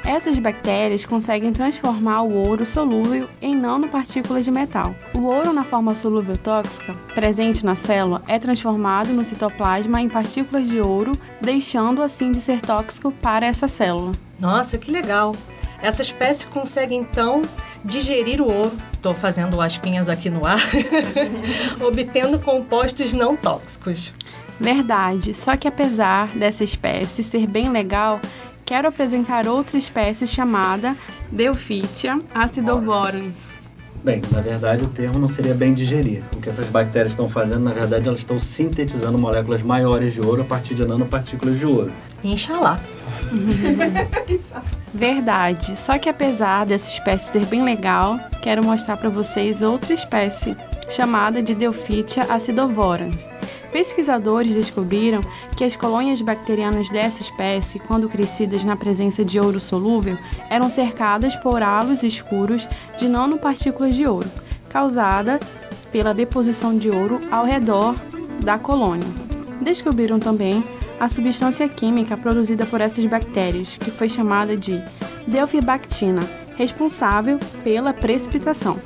[0.04, 4.96] Essas bactérias conseguem transformar o ouro solúvel em nanopartículas de metal.
[5.16, 10.68] O ouro na forma solúvel tóxica, presente na célula, é transformado no citoplasma em partículas
[10.68, 14.12] de ouro, deixando assim de ser tóxico para essa célula.
[14.40, 15.36] Nossa, que legal!
[15.82, 17.42] Essa espécie consegue então
[17.84, 20.62] digerir o ouro, estou fazendo aspinhas aqui no ar,
[21.82, 24.12] obtendo compostos não tóxicos.
[24.60, 28.22] Verdade, só que apesar dessa espécie ser bem legal,
[28.72, 30.96] quero apresentar outra espécie chamada
[31.30, 33.36] Delphitia acidovorans.
[34.02, 36.24] Bem, na verdade o termo não seria bem digerir.
[36.38, 40.44] O que essas bactérias estão fazendo, na verdade, elas estão sintetizando moléculas maiores de ouro
[40.44, 41.92] a partir de nanopartículas de ouro.
[42.24, 42.80] Inxalá.
[44.94, 45.76] Verdade.
[45.76, 50.56] Só que apesar dessa espécie ser bem legal, quero mostrar para vocês outra espécie
[50.90, 53.28] chamada de Delphitia acidovorans.
[53.72, 55.22] Pesquisadores descobriram
[55.56, 60.18] que as colônias bacterianas dessa espécie, quando crescidas na presença de ouro solúvel,
[60.50, 62.68] eram cercadas por halos escuros
[62.98, 64.30] de nanopartículas de ouro,
[64.68, 65.40] causada
[65.92, 67.96] pela deposição de ouro ao redor
[68.44, 69.08] da colônia.
[69.62, 70.64] Descobriram também
[71.00, 74.84] a substância química produzida por essas bactérias, que foi chamada de
[75.28, 76.22] delfibactina,
[76.56, 78.78] responsável pela precipitação.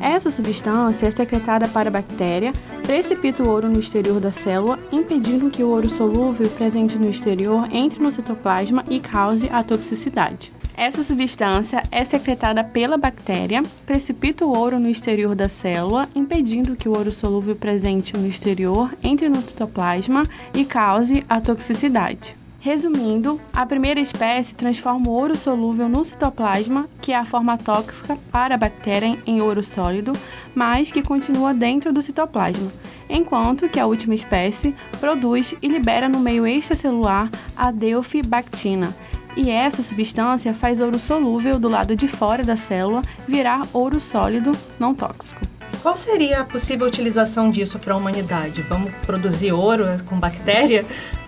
[0.00, 2.52] Essa substância é secretada para a bactéria,
[2.84, 7.66] precipita o ouro no exterior da célula, impedindo que o ouro solúvel presente no exterior
[7.72, 10.52] entre no citoplasma e cause a toxicidade.
[10.76, 16.88] Essa substância é secretada pela bactéria, precipita o ouro no exterior da célula, impedindo que
[16.88, 22.36] o ouro solúvel presente no exterior entre no citoplasma e cause a toxicidade.
[22.64, 28.16] Resumindo, a primeira espécie transforma o ouro solúvel no citoplasma, que é a forma tóxica
[28.32, 30.14] para a bactéria em ouro sólido,
[30.54, 32.72] mas que continua dentro do citoplasma,
[33.06, 38.96] enquanto que a última espécie produz e libera no meio extracelular a delfibactina,
[39.36, 44.52] e essa substância faz ouro solúvel do lado de fora da célula virar ouro sólido
[44.80, 45.42] não tóxico.
[45.82, 48.62] Qual seria a possível utilização disso para a humanidade?
[48.62, 50.86] Vamos produzir ouro com bactéria?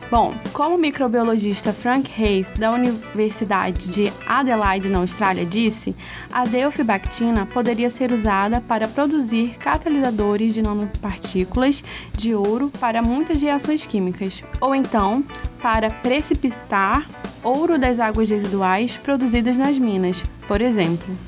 [0.08, 5.96] Bom, como o microbiologista Frank Hayes, da Universidade de Adelaide, na Austrália, disse,
[6.30, 11.82] a delfibactina poderia ser usada para produzir catalisadores de nanopartículas
[12.16, 15.24] de ouro para muitas reações químicas, ou então
[15.60, 17.04] para precipitar
[17.42, 21.18] ouro das águas residuais produzidas nas minas, por exemplo.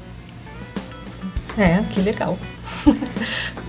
[1.58, 2.38] É, que legal.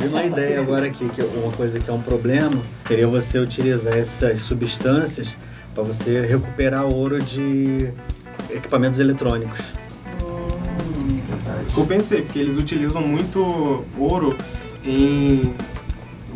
[0.00, 3.96] E uma ideia agora aqui, que uma coisa que é um problema, seria você utilizar
[3.96, 5.36] essas substâncias
[5.74, 7.92] para você recuperar ouro de
[8.50, 9.60] equipamentos eletrônicos.
[11.76, 14.36] Eu pensei, porque eles utilizam muito ouro
[14.84, 15.54] em,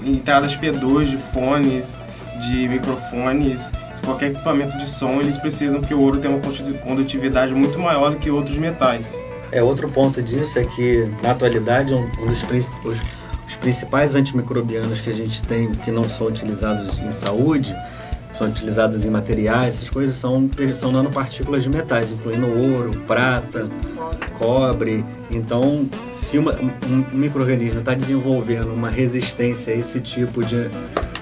[0.04, 1.98] entradas P2 de fones,
[2.40, 3.70] de microfones,
[4.04, 6.40] qualquer equipamento de som, eles precisam que o ouro tenha uma
[6.78, 9.14] condutividade muito maior do que outros metais.
[9.52, 12.98] É outro ponto disso é que na atualidade um dos principais
[13.46, 17.76] os principais antimicrobianos que a gente tem que não são utilizados em saúde,
[18.32, 23.66] são utilizados em materiais, essas coisas são, são nanopartículas de metais, incluindo ouro, prata,
[24.38, 25.04] cobre.
[25.30, 30.68] Então, se uma, um microorganismo está desenvolvendo uma resistência a esse tipo de,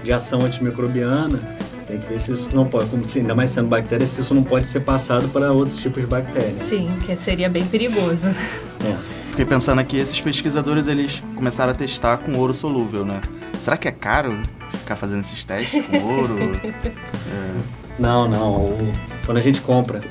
[0.04, 1.40] de ação antimicrobiana,
[1.86, 4.34] tem que ver se isso não pode, como se, ainda mais sendo bactéria, se isso
[4.34, 6.62] não pode ser passado para outros tipos de bactérias.
[6.62, 8.28] Sim, que seria bem perigoso.
[8.28, 9.24] É.
[9.30, 13.20] Fiquei pensando aqui, esses pesquisadores eles começaram a testar com ouro solúvel, né?
[13.60, 14.40] Será que é caro
[14.70, 16.38] ficar fazendo esses testes com ouro?
[16.84, 17.84] é...
[17.98, 18.56] Não, não.
[18.66, 18.92] O,
[19.24, 20.02] quando a gente compra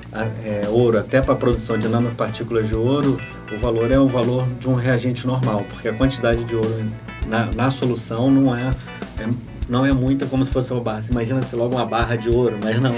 [0.44, 3.20] é, ouro até para a produção de nanopartículas de ouro,
[3.52, 6.92] o valor é o valor de um reagente normal, porque a quantidade de ouro
[7.28, 8.70] na, na solução não é,
[9.20, 9.28] é
[9.74, 11.02] não é muita como se fosse uma barra.
[11.02, 12.94] Você imagina se logo uma barra de ouro, mas não.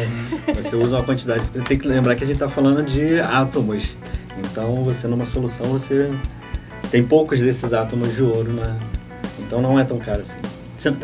[0.54, 1.48] Você usa uma quantidade.
[1.66, 3.96] Tem que lembrar que a gente está falando de átomos.
[4.38, 6.12] Então, você numa solução, você
[6.92, 8.76] tem poucos desses átomos de ouro na.
[9.40, 10.38] Então, não é tão caro assim.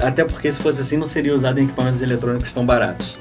[0.01, 3.17] Até porque se fosse assim, não seria usado em equipamentos eletrônicos tão baratos.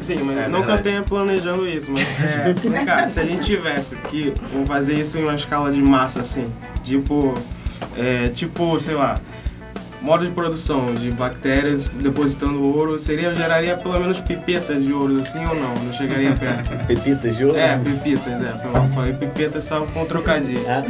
[0.00, 4.32] Sim, mas é nunca tenha planejando isso, mas é, cara, se a gente tivesse que
[4.64, 6.50] fazer isso em uma escala de massa assim,
[6.84, 7.34] tipo,
[7.96, 9.20] é, tipo, sei lá,
[10.00, 15.44] modo de produção de bactérias depositando ouro seria geraria pelo menos pipetas de ouro assim
[15.44, 15.74] ou não?
[15.74, 16.70] Não chegaria perto.
[16.86, 17.58] Pepitas de ouro?
[17.58, 18.54] É, pepitas, é.
[18.94, 20.62] Falei pipetas só com trocadilho.
[20.68, 20.82] Ah.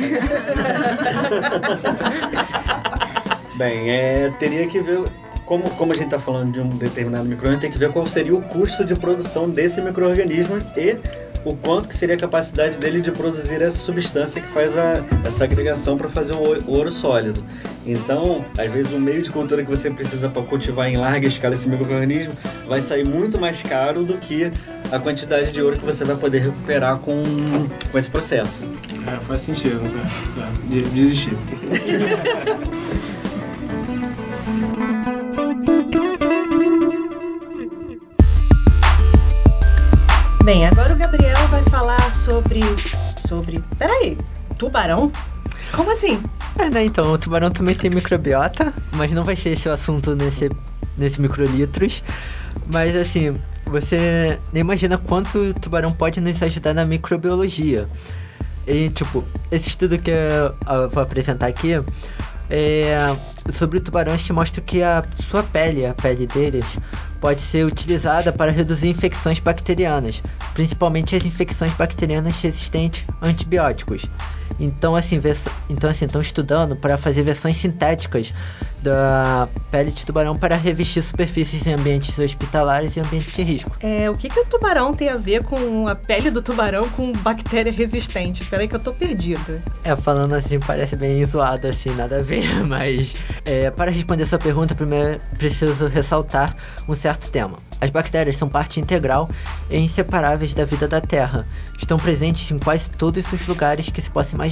[3.56, 5.02] Bem, é, teria que ver
[5.48, 8.34] como, como a gente está falando de um determinado microorganismo, tem que ver qual seria
[8.34, 10.98] o custo de produção desse microorganismo e
[11.45, 15.45] o quanto que seria a capacidade dele de produzir essa substância que faz a, essa
[15.45, 17.43] agregação para fazer o ouro sólido.
[17.86, 21.55] Então, às vezes, o meio de cultura que você precisa para cultivar em larga escala
[21.55, 22.35] esse microorganismo
[22.66, 24.51] vai sair muito mais caro do que
[24.90, 27.23] a quantidade de ouro que você vai poder recuperar com,
[27.90, 28.65] com esse processo.
[29.06, 30.05] É, faz sentido, né?
[30.73, 31.36] É, desistir.
[40.48, 42.62] Bem, agora o Gabriel vai falar sobre.
[43.28, 43.62] sobre.
[43.78, 44.16] Peraí,
[44.56, 45.12] tubarão?
[45.72, 46.22] Como assim?
[46.58, 50.16] É, né, então, o tubarão também tem microbiota, mas não vai ser esse o assunto
[50.16, 50.48] nesse,
[50.96, 52.02] nesse microlitros.
[52.66, 53.34] Mas assim,
[53.66, 57.86] você nem imagina quanto o tubarão pode nos ajudar na microbiologia.
[58.66, 59.22] E tipo,
[59.52, 61.72] esse estudo que eu, vou apresentar aqui
[62.50, 62.96] é
[63.52, 66.64] sobre tubarões que mostra que a sua pele, a pele deles,
[67.20, 70.22] pode ser utilizada para reduzir infecções bacterianas,
[70.54, 74.02] principalmente as infecções bacterianas resistentes a antibióticos.
[74.59, 78.32] Então assim, vers- então assim, estão estudando para fazer versões sintéticas
[78.82, 83.76] da pele de tubarão para revestir superfícies em ambientes hospitalares e ambientes de risco.
[83.80, 87.12] É, o que, que o tubarão tem a ver com a pele do tubarão com
[87.12, 88.44] bactéria resistente?
[88.44, 89.60] Peraí que eu tô perdida.
[89.85, 93.14] É, falando assim, parece bem zoado, assim, nada a ver, mas
[93.44, 96.55] é, para responder sua pergunta, primeiro preciso ressaltar
[96.89, 97.59] um certo tema.
[97.80, 99.28] As bactérias são parte integral
[99.70, 101.47] e inseparáveis da vida da Terra.
[101.78, 104.47] Estão presentes em quase todos os lugares que se possa imaginar,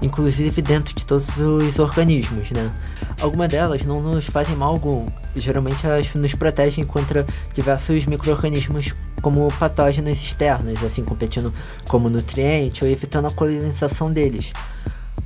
[0.00, 2.72] inclusive dentro de todos os organismos, né?
[3.20, 9.48] Algumas delas não nos fazem mal algum, geralmente elas nos protegem contra diversos micro-organismos como
[9.58, 11.52] patógenos externos, assim competindo
[11.88, 14.52] como nutriente ou evitando a colonização deles.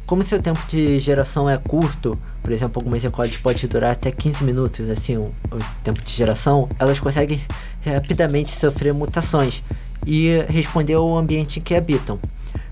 [0.07, 4.43] Como seu tempo de geração é curto, por exemplo, algumas ecóides podem durar até 15
[4.43, 7.41] minutos, assim, o, o tempo de geração, elas conseguem
[7.85, 9.63] rapidamente sofrer mutações
[10.07, 12.19] e responder ao ambiente em que habitam.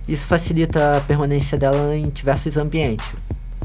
[0.09, 3.07] Isso facilita a permanência dela em diversos ambientes,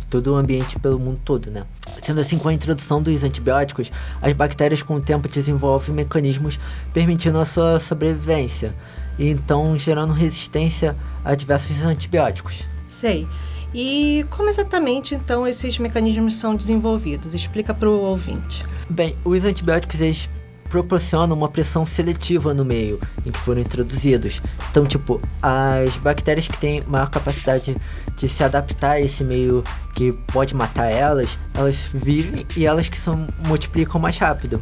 [0.09, 1.63] todo o ambiente pelo mundo todo, né?
[2.03, 3.91] Sendo assim, com a introdução dos antibióticos,
[4.21, 6.59] as bactérias com o tempo desenvolvem mecanismos
[6.93, 8.73] permitindo a sua sobrevivência
[9.17, 12.63] e então gerando resistência a diversos antibióticos.
[12.87, 13.27] Sei.
[13.73, 17.33] E como exatamente então esses mecanismos são desenvolvidos?
[17.33, 18.63] Explica para o ouvinte.
[18.89, 20.29] Bem, os antibióticos eles
[20.73, 24.41] proporcionam uma pressão seletiva no meio em que foram introduzidos.
[24.71, 27.77] Então, tipo, as bactérias que têm maior capacidade
[28.17, 29.63] de se adaptar a esse meio
[29.93, 34.59] que pode matar elas, elas vivem e elas que são multiplicam mais rápido.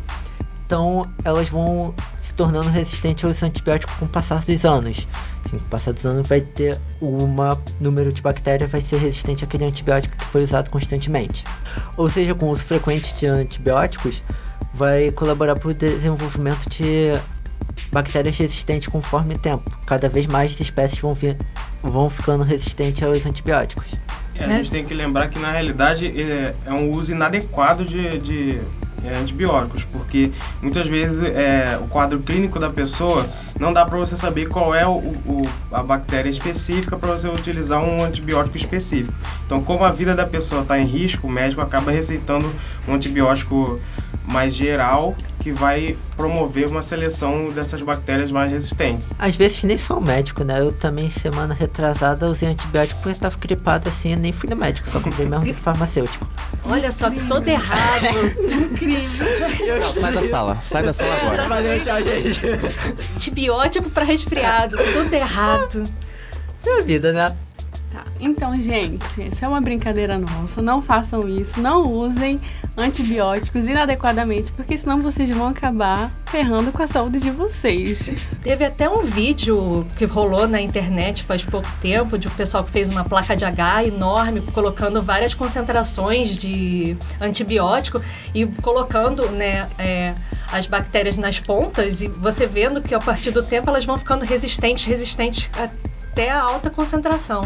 [0.65, 5.07] Então, elas vão se tornando resistentes aos antibióticos com o passar dos anos.
[5.45, 7.25] Assim, com o passar dos anos vai ter um
[7.79, 11.45] número de bactérias vai ser resistente àquele antibiótico que foi usado constantemente.
[11.95, 14.21] Ou seja, com o uso frequente de antibióticos,
[14.73, 17.14] vai colaborar para o desenvolvimento de
[17.91, 19.69] bactérias resistentes conforme o tempo.
[19.85, 21.38] Cada vez mais espécies vão, vir,
[21.81, 23.85] vão ficando resistentes aos antibióticos.
[24.39, 28.18] É, a gente tem que lembrar que na realidade é, é um uso inadequado de,
[28.19, 28.61] de
[29.03, 33.26] é, antibióticos, porque muitas vezes é, o quadro clínico da pessoa
[33.60, 37.84] não dá para você saber qual é o, o, a bactéria específica para você utilizar
[37.84, 39.14] um antibiótico específico.
[39.45, 42.52] Então, como a vida da pessoa está em risco, o médico acaba receitando
[42.88, 43.80] um antibiótico
[44.26, 49.09] mais geral que vai promover uma seleção dessas bactérias mais resistentes.
[49.18, 50.59] Às vezes nem sou médico, né?
[50.59, 54.89] Eu também, semana retrasada, usei antibiótico porque estava gripado assim, eu nem fui no médico,
[54.89, 56.30] só comprei mesmo de farmacêutico.
[56.63, 58.01] Olha só, todo errado.
[59.81, 61.47] Não, sai da sala, sai da sala agora.
[61.47, 62.41] Valeu, tchau, gente.
[63.15, 65.84] Antibiótico para resfriado, tudo errado.
[66.63, 67.35] Minha vida, né?
[68.23, 70.61] Então, gente, essa é uma brincadeira nossa.
[70.61, 71.60] Não façam isso.
[71.60, 72.39] Não usem
[72.77, 78.11] antibióticos inadequadamente, porque senão vocês vão acabar ferrando com a saúde de vocês.
[78.43, 82.69] Teve até um vídeo que rolou na internet faz pouco tempo de um pessoal que
[82.69, 87.99] fez uma placa de H enorme, colocando várias concentrações de antibiótico
[88.35, 90.14] e colocando, né, é,
[90.52, 94.23] as bactérias nas pontas e você vendo que a partir do tempo elas vão ficando
[94.23, 97.41] resistentes, resistentes até a alta concentração.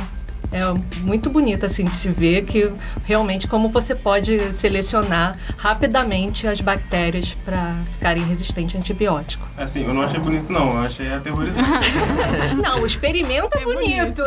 [0.56, 2.72] É muito bonito assim de se ver que
[3.03, 9.45] realmente como você pode selecionar rapidamente as bactérias para ficarem resistentes a antibiótico.
[9.57, 11.90] Assim, eu não achei bonito não, eu achei aterrorizante.
[12.64, 14.23] não, o experimento é, é bonito.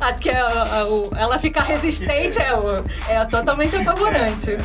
[0.00, 0.30] Até
[1.14, 4.56] ela ficar resistente é, é totalmente apavorante.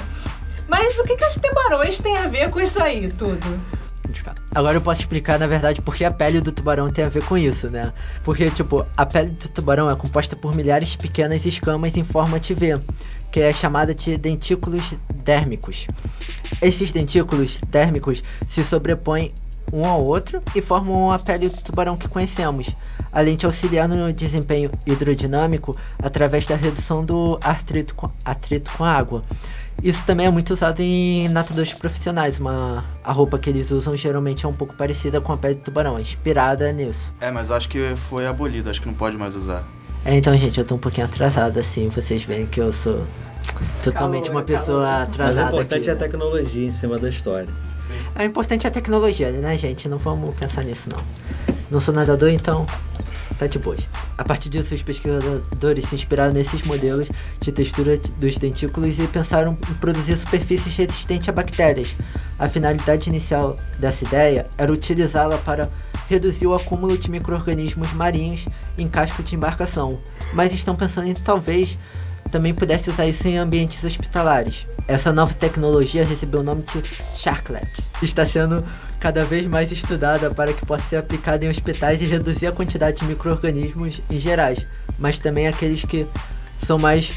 [0.69, 3.61] Mas o que, que os tubarões têm a ver com isso aí tudo?
[4.53, 7.23] Agora eu posso explicar, na verdade, por que a pele do tubarão tem a ver
[7.25, 7.93] com isso, né?
[8.23, 12.39] Porque, tipo, a pele do tubarão é composta por milhares de pequenas escamas em forma
[12.39, 12.79] de V,
[13.31, 15.87] que é chamada de dentículos dérmicos.
[16.61, 19.33] Esses dentículos dérmicos se sobrepõem
[19.71, 22.75] um ao outro e formam a pele do tubarão que conhecemos,
[23.11, 28.91] além de auxiliar no desempenho hidrodinâmico através da redução do atrito com, atrito com a
[28.91, 29.23] água.
[29.81, 32.39] Isso também é muito usado em nadadores profissionais.
[32.39, 35.61] Uma, a roupa que eles usam geralmente é um pouco parecida com a pele de
[35.61, 37.11] tubarão, é inspirada nisso.
[37.19, 39.63] É, mas eu acho que foi abolido, acho que não pode mais usar.
[40.05, 43.05] É, então, gente, eu tô um pouquinho atrasado, assim, vocês veem que eu sou
[43.83, 45.43] totalmente uma pessoa atrasada.
[45.43, 47.49] Mas o importante aqui, é a tecnologia em cima da história.
[47.79, 47.93] Sim.
[48.15, 49.87] É importante a tecnologia, né, gente?
[49.87, 50.99] Não vamos pensar nisso, não.
[51.71, 52.65] Não sou nadador, então
[53.33, 53.77] tá de boa.
[54.17, 57.07] A partir disso, os pesquisadores se inspiraram nesses modelos
[57.39, 61.95] de textura dos dentículos e pensaram em produzir superfícies resistentes a bactérias.
[62.39, 65.69] A finalidade inicial dessa ideia era utilizá-la para
[66.09, 68.45] reduzir o acúmulo de micro-organismos marinhos
[68.77, 69.99] em casco de embarcação,
[70.33, 71.77] mas estão pensando em talvez
[72.33, 74.67] também pudesse usar isso em ambientes hospitalares.
[74.87, 76.81] Essa nova tecnologia recebeu o nome de
[77.15, 77.69] Sharklet.
[78.01, 78.65] Está sendo
[79.03, 83.01] cada vez mais estudada para que possa ser aplicada em hospitais e reduzir a quantidade
[83.01, 84.65] de micro-organismos em gerais,
[84.97, 86.07] mas também aqueles que
[86.59, 87.11] são mais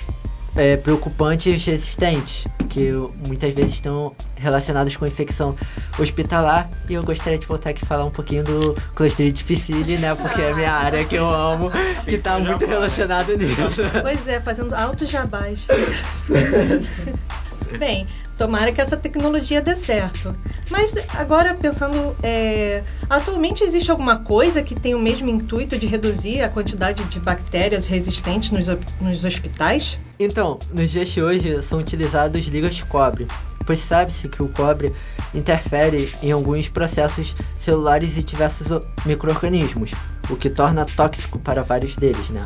[0.57, 2.91] é, preocupantes e resistentes, que
[3.29, 5.55] muitas vezes estão relacionados com infecção
[5.97, 6.69] hospitalar.
[6.91, 10.13] E eu gostaria de voltar aqui e falar um pouquinho do Clostridium difficile, né?
[10.17, 11.71] Porque é minha área que eu amo
[12.05, 13.83] e está muito relacionado nisso.
[14.03, 15.69] Pois é, fazendo alto jabás.
[17.79, 18.07] Bem,
[18.37, 20.37] tomara que essa tecnologia dê certo.
[20.71, 26.43] Mas agora pensando, é, atualmente existe alguma coisa que tem o mesmo intuito de reduzir
[26.43, 28.67] a quantidade de bactérias resistentes nos,
[29.01, 29.99] nos hospitais?
[30.19, 33.27] Então, nos dias de hoje são utilizados ligas de cobre,
[33.65, 34.93] pois sabe-se que o cobre
[35.35, 38.69] interfere em alguns processos celulares e diversos
[39.05, 39.91] micro-organismos,
[40.31, 42.45] o que torna tóxico para vários deles, né?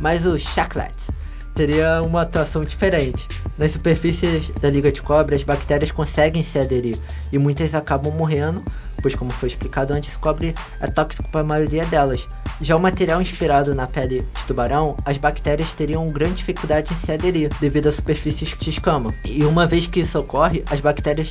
[0.00, 1.11] Mas o chaclet
[1.54, 3.28] teria uma atuação diferente.
[3.58, 6.96] Nas superfícies da liga de cobre, as bactérias conseguem se aderir
[7.30, 8.62] e muitas acabam morrendo,
[9.00, 12.26] pois, como foi explicado antes, o cobre é tóxico para a maioria delas.
[12.60, 17.10] Já o material inspirado na pele de tubarão, as bactérias teriam grande dificuldade em se
[17.10, 19.12] aderir devido às superfícies de escama.
[19.24, 21.30] E uma vez que isso ocorre, as bactérias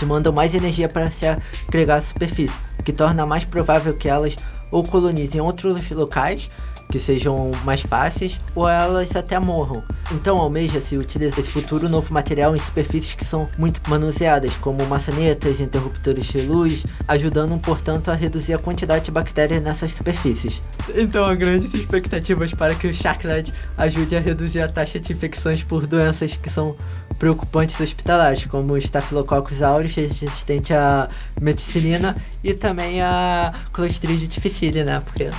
[0.00, 1.26] demandam mais energia para se
[1.68, 4.36] agregar à superfície, que torna mais provável que elas
[4.70, 6.50] ou colonizem outros locais
[6.90, 9.82] que sejam mais fáceis ou elas até morram.
[10.12, 15.60] Então almeja-se utilizar esse futuro novo material em superfícies que são muito manuseadas, como maçanetas,
[15.60, 20.60] interruptores de luz, ajudando, portanto, a reduzir a quantidade de bactérias nessas superfícies.
[20.94, 25.64] Então há grandes expectativas para que o Chaclad ajude a reduzir a taxa de infecções
[25.64, 26.76] por doenças que são
[27.18, 31.08] preocupantes hospitalares, como o Staphylococcus aureus, resistente à
[31.40, 35.00] meticilina, e também a Clostridium difficile, né?
[35.00, 35.30] Porque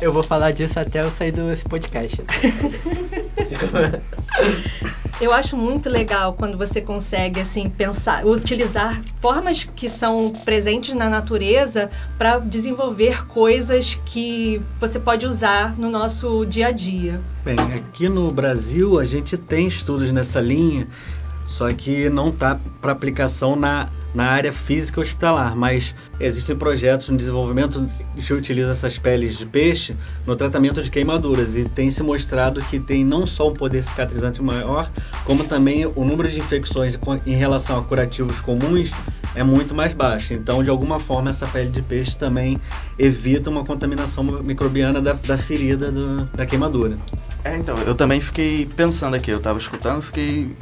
[0.00, 2.22] eu vou falar disso até eu sair desse podcast.
[5.20, 11.08] eu acho muito legal quando você consegue assim pensar, utilizar formas que são presentes na
[11.08, 17.20] natureza para desenvolver coisas que você pode usar no nosso dia a dia.
[17.44, 20.88] Bem, aqui no Brasil a gente tem estudos nessa linha,
[21.46, 27.16] só que não tá para aplicação na na área física hospitalar, mas existem projetos no
[27.16, 32.60] desenvolvimento que utilizam essas peles de peixe no tratamento de queimaduras e tem se mostrado
[32.62, 34.90] que tem não só um poder cicatrizante maior,
[35.24, 38.92] como também o número de infecções em relação a curativos comuns
[39.34, 40.34] é muito mais baixo.
[40.34, 42.58] Então, de alguma forma, essa pele de peixe também
[42.98, 46.96] evita uma contaminação microbiana da, da ferida do, da queimadura.
[47.44, 50.54] É, então, eu também fiquei pensando aqui, eu estava escutando, fiquei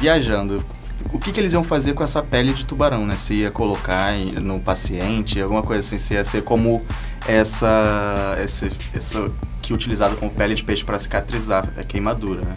[0.00, 0.64] viajando
[1.12, 3.16] o que, que eles iam fazer com essa pele de tubarão, né?
[3.16, 6.84] Se ia colocar no paciente, alguma coisa assim, se ia ser como
[7.26, 9.30] essa, essa, essa
[9.60, 12.56] que é utilizada como pele de peixe para cicatrizar a queimadura, né?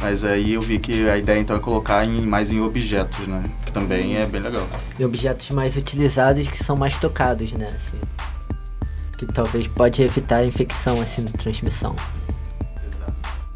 [0.00, 3.42] Mas aí eu vi que a ideia então é colocar em, mais em objetos, né?
[3.66, 4.66] Que também é bem legal.
[4.98, 7.68] E objetos mais utilizados que são mais tocados, né?
[7.74, 7.98] Assim,
[9.16, 11.96] que talvez pode evitar a infecção, assim, transmissão.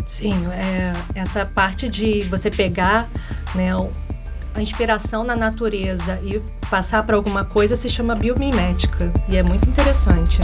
[0.05, 3.09] Sim, é, essa parte de você pegar
[3.55, 3.71] né,
[4.55, 9.69] a inspiração na natureza e passar para alguma coisa se chama biomimética e é muito
[9.69, 10.41] interessante.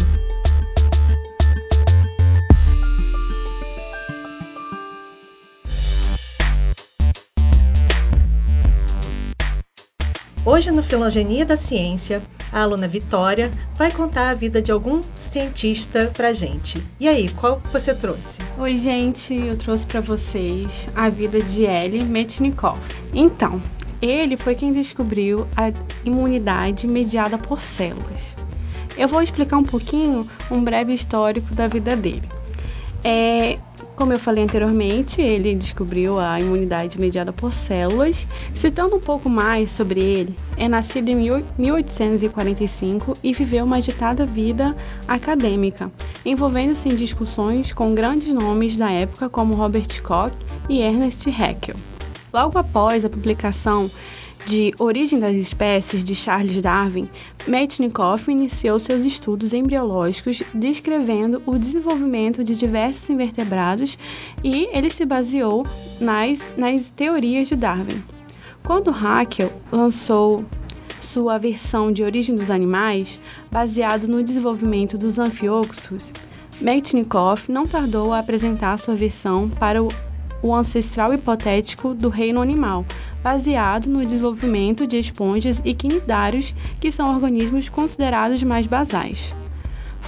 [10.44, 16.10] Hoje, no Filogenia da Ciência, a aluna Vitória vai contar a vida de algum cientista
[16.16, 16.82] pra gente.
[16.98, 18.40] E aí, qual você trouxe?
[18.56, 22.78] Oi, gente, eu trouxe para vocês a vida de Ellie Metnikov.
[23.12, 23.60] Então,
[24.00, 25.72] ele foi quem descobriu a
[26.04, 28.34] imunidade mediada por células.
[28.96, 32.28] Eu vou explicar um pouquinho, um breve histórico da vida dele.
[33.04, 33.58] É,
[33.98, 38.28] como eu falei anteriormente, ele descobriu a imunidade mediada por células.
[38.54, 41.16] Citando um pouco mais sobre ele, é nascido em
[41.58, 44.76] 1845 e viveu uma agitada vida
[45.08, 45.90] acadêmica,
[46.24, 50.32] envolvendo-se em discussões com grandes nomes da época como Robert Koch
[50.68, 51.74] e Ernest Haeckel.
[52.32, 53.90] Logo após a publicação
[54.46, 57.08] de Origem das Espécies de Charles Darwin,
[57.46, 63.98] Metchnikoff iniciou seus estudos embriológicos descrevendo o desenvolvimento de diversos invertebrados
[64.44, 65.66] e ele se baseou
[66.00, 68.02] nas, nas teorias de Darwin.
[68.64, 70.44] Quando Haeckel lançou
[71.00, 76.12] sua versão de Origem dos Animais, baseado no desenvolvimento dos anfíoxos,
[76.60, 79.88] Metchnikoff não tardou a apresentar sua versão para o
[80.42, 82.84] o ancestral hipotético do reino animal,
[83.22, 89.34] baseado no desenvolvimento de esponjas e quinidários, que são organismos considerados mais basais.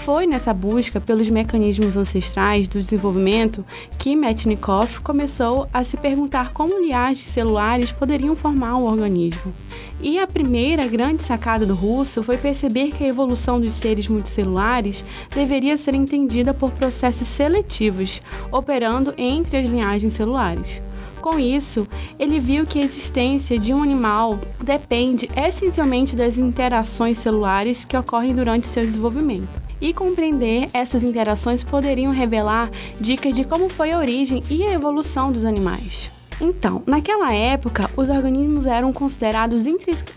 [0.04, 3.62] Foi nessa busca pelos mecanismos ancestrais do desenvolvimento
[3.98, 9.52] que Metchnikoff começou a se perguntar como linhagens celulares poderiam formar um organismo.
[10.00, 15.04] E a primeira grande sacada do russo foi perceber que a evolução dos seres multicelulares
[15.34, 20.80] deveria ser entendida por processos seletivos, operando entre as linhagens celulares.
[21.20, 21.86] Com isso,
[22.18, 28.34] ele viu que a existência de um animal depende essencialmente das interações celulares que ocorrem
[28.34, 29.69] durante seu desenvolvimento.
[29.80, 32.70] E compreender essas interações poderiam revelar
[33.00, 36.10] dicas de como foi a origem e a evolução dos animais.
[36.40, 39.66] Então, naquela época, os organismos eram considerados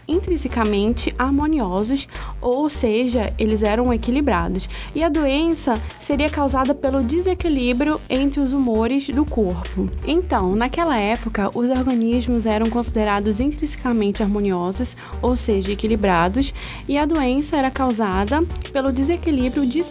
[0.08, 2.08] intrinsecamente harmoniosos,
[2.40, 9.10] ou seja, eles eram equilibrados, e a doença seria causada pelo desequilíbrio entre os humores
[9.10, 9.90] do corpo.
[10.08, 16.54] Então, naquela época, os organismos eram considerados intrinsecamente harmoniosos, ou seja, equilibrados,
[16.88, 18.42] e a doença era causada
[18.72, 19.82] pelo desequilíbrio de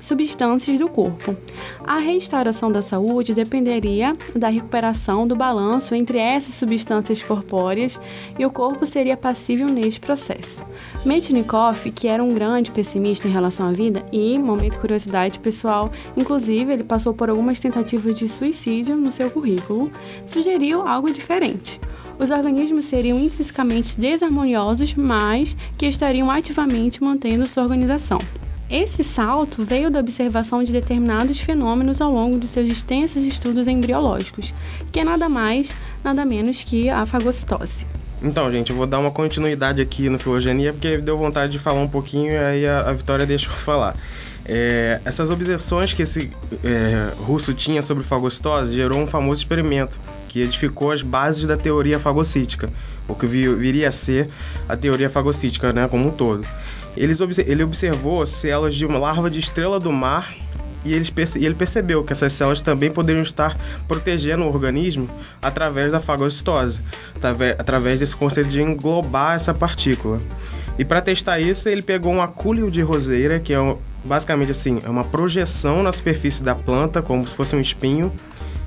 [0.00, 1.36] substâncias do corpo.
[1.86, 8.00] A restauração da saúde dependeria da recuperação do balanço balanço entre essas substâncias corpóreas
[8.38, 10.64] e o corpo seria passível neste processo.
[11.04, 16.72] Metchnikoff, que era um grande pessimista em relação à vida e, momento curiosidade pessoal, inclusive
[16.72, 19.92] ele passou por algumas tentativas de suicídio no seu currículo,
[20.26, 21.78] sugeriu algo diferente.
[22.18, 28.18] Os organismos seriam intrinsecamente desarmoniosos, mas que estariam ativamente mantendo sua organização.
[28.70, 34.52] Esse salto veio da observação de determinados fenômenos ao longo de seus extensos estudos embriológicos,
[34.92, 35.74] que é nada mais,
[36.04, 37.86] nada menos que a fagocitose.
[38.22, 41.80] Então, gente, eu vou dar uma continuidade aqui no Filogenia, porque deu vontade de falar
[41.80, 43.96] um pouquinho e aí a, a Vitória deixou falar.
[44.44, 46.30] É, essas observações que esse
[46.64, 51.98] é, russo tinha sobre fagocitose gerou um famoso experimento que edificou as bases da teoria
[51.98, 52.70] fagocítica,
[53.08, 54.28] o que viria a ser
[54.68, 56.46] a teoria fagocítica né, como um todo.
[56.96, 60.34] Eles, ele observou células de uma larva de estrela do mar
[60.84, 65.08] e, eles, e ele percebeu que essas células também poderiam estar protegendo o organismo
[65.42, 66.80] através da fagocitose,
[67.58, 70.20] através desse conceito de englobar essa partícula.
[70.78, 74.88] E para testar isso, ele pegou um acúleo de roseira, que é basicamente assim, é
[74.88, 78.12] uma projeção na superfície da planta, como se fosse um espinho,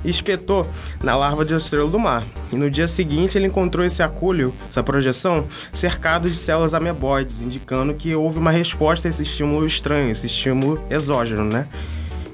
[0.10, 0.68] espetou
[1.03, 2.26] na larva de estrela do mar.
[2.52, 7.94] E no dia seguinte ele encontrou esse acúleo, essa projeção, cercado de células ameboides, indicando
[7.94, 11.68] que houve uma resposta a esse estímulo estranho, esse estímulo exógeno, né?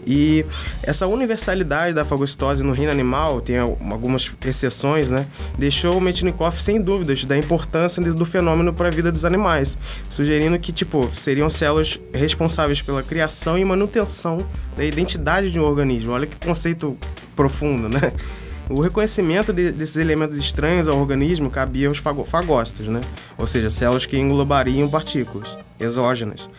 [0.10, 0.46] E
[0.84, 5.28] essa universalidade da fagocitose no reino animal, tem algumas exceções, né?
[5.58, 9.78] Deixou o Metchnikoff sem dúvidas da importância do fenômeno para a vida dos animais,
[10.10, 14.48] sugerindo que, tipo, seriam células responsáveis pela criação e manutenção
[14.78, 16.14] da identidade de um organismo.
[16.14, 16.98] Olha que conceito
[17.36, 18.14] profundo, né?
[18.70, 23.02] O reconhecimento de, desses elementos estranhos ao organismo cabia aos fagócitos, né?
[23.38, 26.50] Ou seja, células que englobariam partículas exógenas.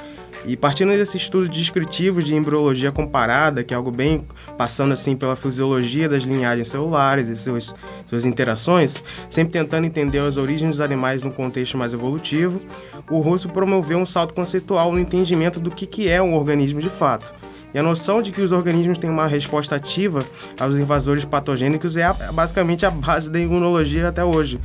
[0.45, 5.37] E partindo desse estudo descritivo de embriologia comparada, que é algo bem passando assim pela
[5.37, 7.75] fisiologia das linhagens celulares e seus,
[8.07, 12.63] suas interações, sempre tentando entender as origens dos animais num contexto mais evolutivo,
[13.11, 16.89] o Russo promoveu um salto conceitual no entendimento do que, que é um organismo de
[16.89, 17.35] fato.
[17.75, 20.25] E a noção de que os organismos têm uma resposta ativa
[20.59, 24.59] aos invasores patogênicos é basicamente a base da imunologia até hoje.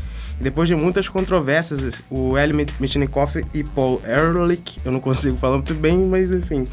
[0.44, 5.74] Depois de muitas controvérsias, o Eli Metchnikoff e Paul Ehrlich, eu não consigo falar muito
[5.74, 6.68] bem, mas enfim,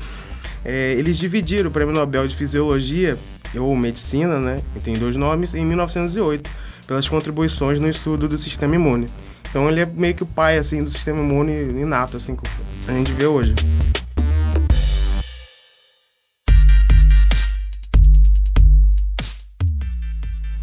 [0.65, 3.17] é, eles dividiram o Prêmio Nobel de Fisiologia
[3.57, 6.51] ou Medicina, né, tem dois nomes, em 1908,
[6.85, 9.07] pelas contribuições no estudo do sistema imune.
[9.49, 12.43] Então ele é meio que o pai assim do sistema imune inato, assim que
[12.89, 13.55] a gente vê hoje.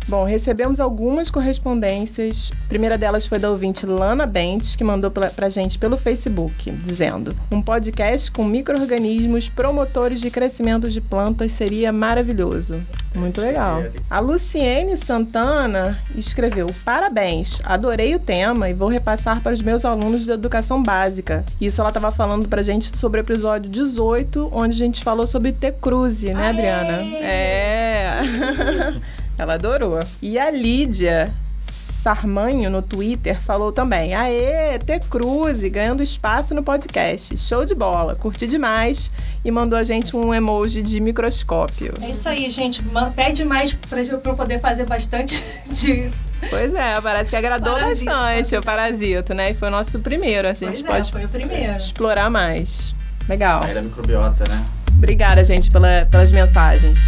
[0.08, 2.50] Bom, recebemos algumas correspondências.
[2.66, 6.72] A primeira delas foi da ouvinte Lana Bentes, que mandou pra, pra gente pelo Facebook,
[6.72, 12.82] dizendo: Um podcast com micro-organismos promotores de crescimento de plantas seria maravilhoso.
[13.14, 13.84] Muito legal.
[14.10, 20.24] A Luciene Santana escreveu: Parabéns, adorei o tema e vou repassar para os meus alunos
[20.24, 21.44] de educação básica.
[21.60, 25.52] Isso ela estava falando pra gente sobre o episódio 18, onde a gente falou sobre
[25.52, 25.74] T.
[25.74, 27.00] Cruze, né, Adriana?
[27.00, 27.28] Aê!
[27.28, 29.18] É.
[29.38, 30.00] Ela adorou.
[30.22, 31.34] E a Lídia
[31.70, 37.38] Sarmanho no Twitter falou também: Aê, T Cruze ganhando espaço no podcast.
[37.38, 39.12] Show de bola, curti demais.
[39.44, 41.94] E mandou a gente um emoji de microscópio.
[42.02, 42.82] É isso aí, gente.
[43.16, 46.10] Pede mais pra eu poder fazer bastante de.
[46.50, 49.52] Pois é, parece que agradou Parasito, bastante o parasito, né?
[49.52, 50.48] E foi o nosso primeiro.
[50.48, 51.78] A gente Pois é, pode foi o primeiro.
[51.78, 52.96] explorar mais.
[53.28, 53.64] Legal.
[53.64, 54.64] Sair da microbiota, né?
[54.98, 57.00] Obrigada, gente, pela, pelas mensagens.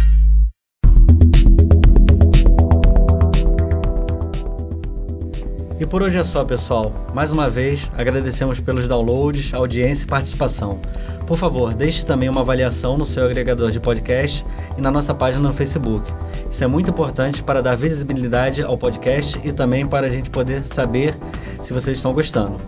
[5.80, 6.92] E por hoje é só, pessoal.
[7.14, 10.78] Mais uma vez, agradecemos pelos downloads, audiência e participação.
[11.26, 14.44] Por favor, deixe também uma avaliação no seu agregador de podcast
[14.76, 16.12] e na nossa página no Facebook.
[16.50, 20.62] Isso é muito importante para dar visibilidade ao podcast e também para a gente poder
[20.64, 21.14] saber
[21.62, 22.58] se vocês estão gostando.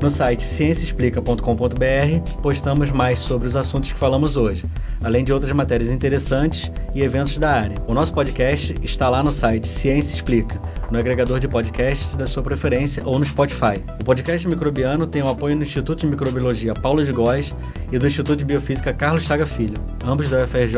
[0.02, 4.66] No site cienciaexplica.com.br postamos mais sobre os assuntos que falamos hoje,
[5.04, 7.76] além de outras matérias interessantes e eventos da área.
[7.86, 10.60] O nosso podcast está lá no site Ciência Explica,
[10.90, 13.82] no agregador de podcasts da sua preferência ou no Spotify.
[14.00, 17.54] O podcast microbiano tem o apoio do Instituto de Microbiologia Paulo de Góes
[17.90, 20.76] e do Instituto de Biofísica Carlos Chaga Filho, ambos da UFRJ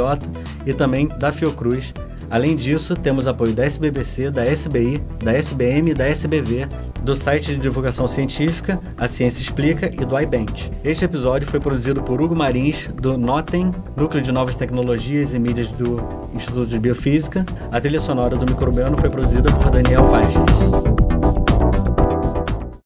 [0.66, 1.92] e também da Fiocruz.
[2.30, 6.66] Além disso, temos apoio da SBBC, da SBI, da SBM e da SBV,
[7.02, 10.70] do site de divulgação científica, a Ciência Explica e do iBent.
[10.82, 13.70] Este episódio foi produzido por Hugo Marins, do NOTEM,
[14.14, 15.96] Núcleo de Novas Tecnologias e Mídias do
[16.32, 17.44] Instituto de Biofísica.
[17.72, 21.13] A trilha sonora do Microbiano foi produzida por Daniel Vasquez.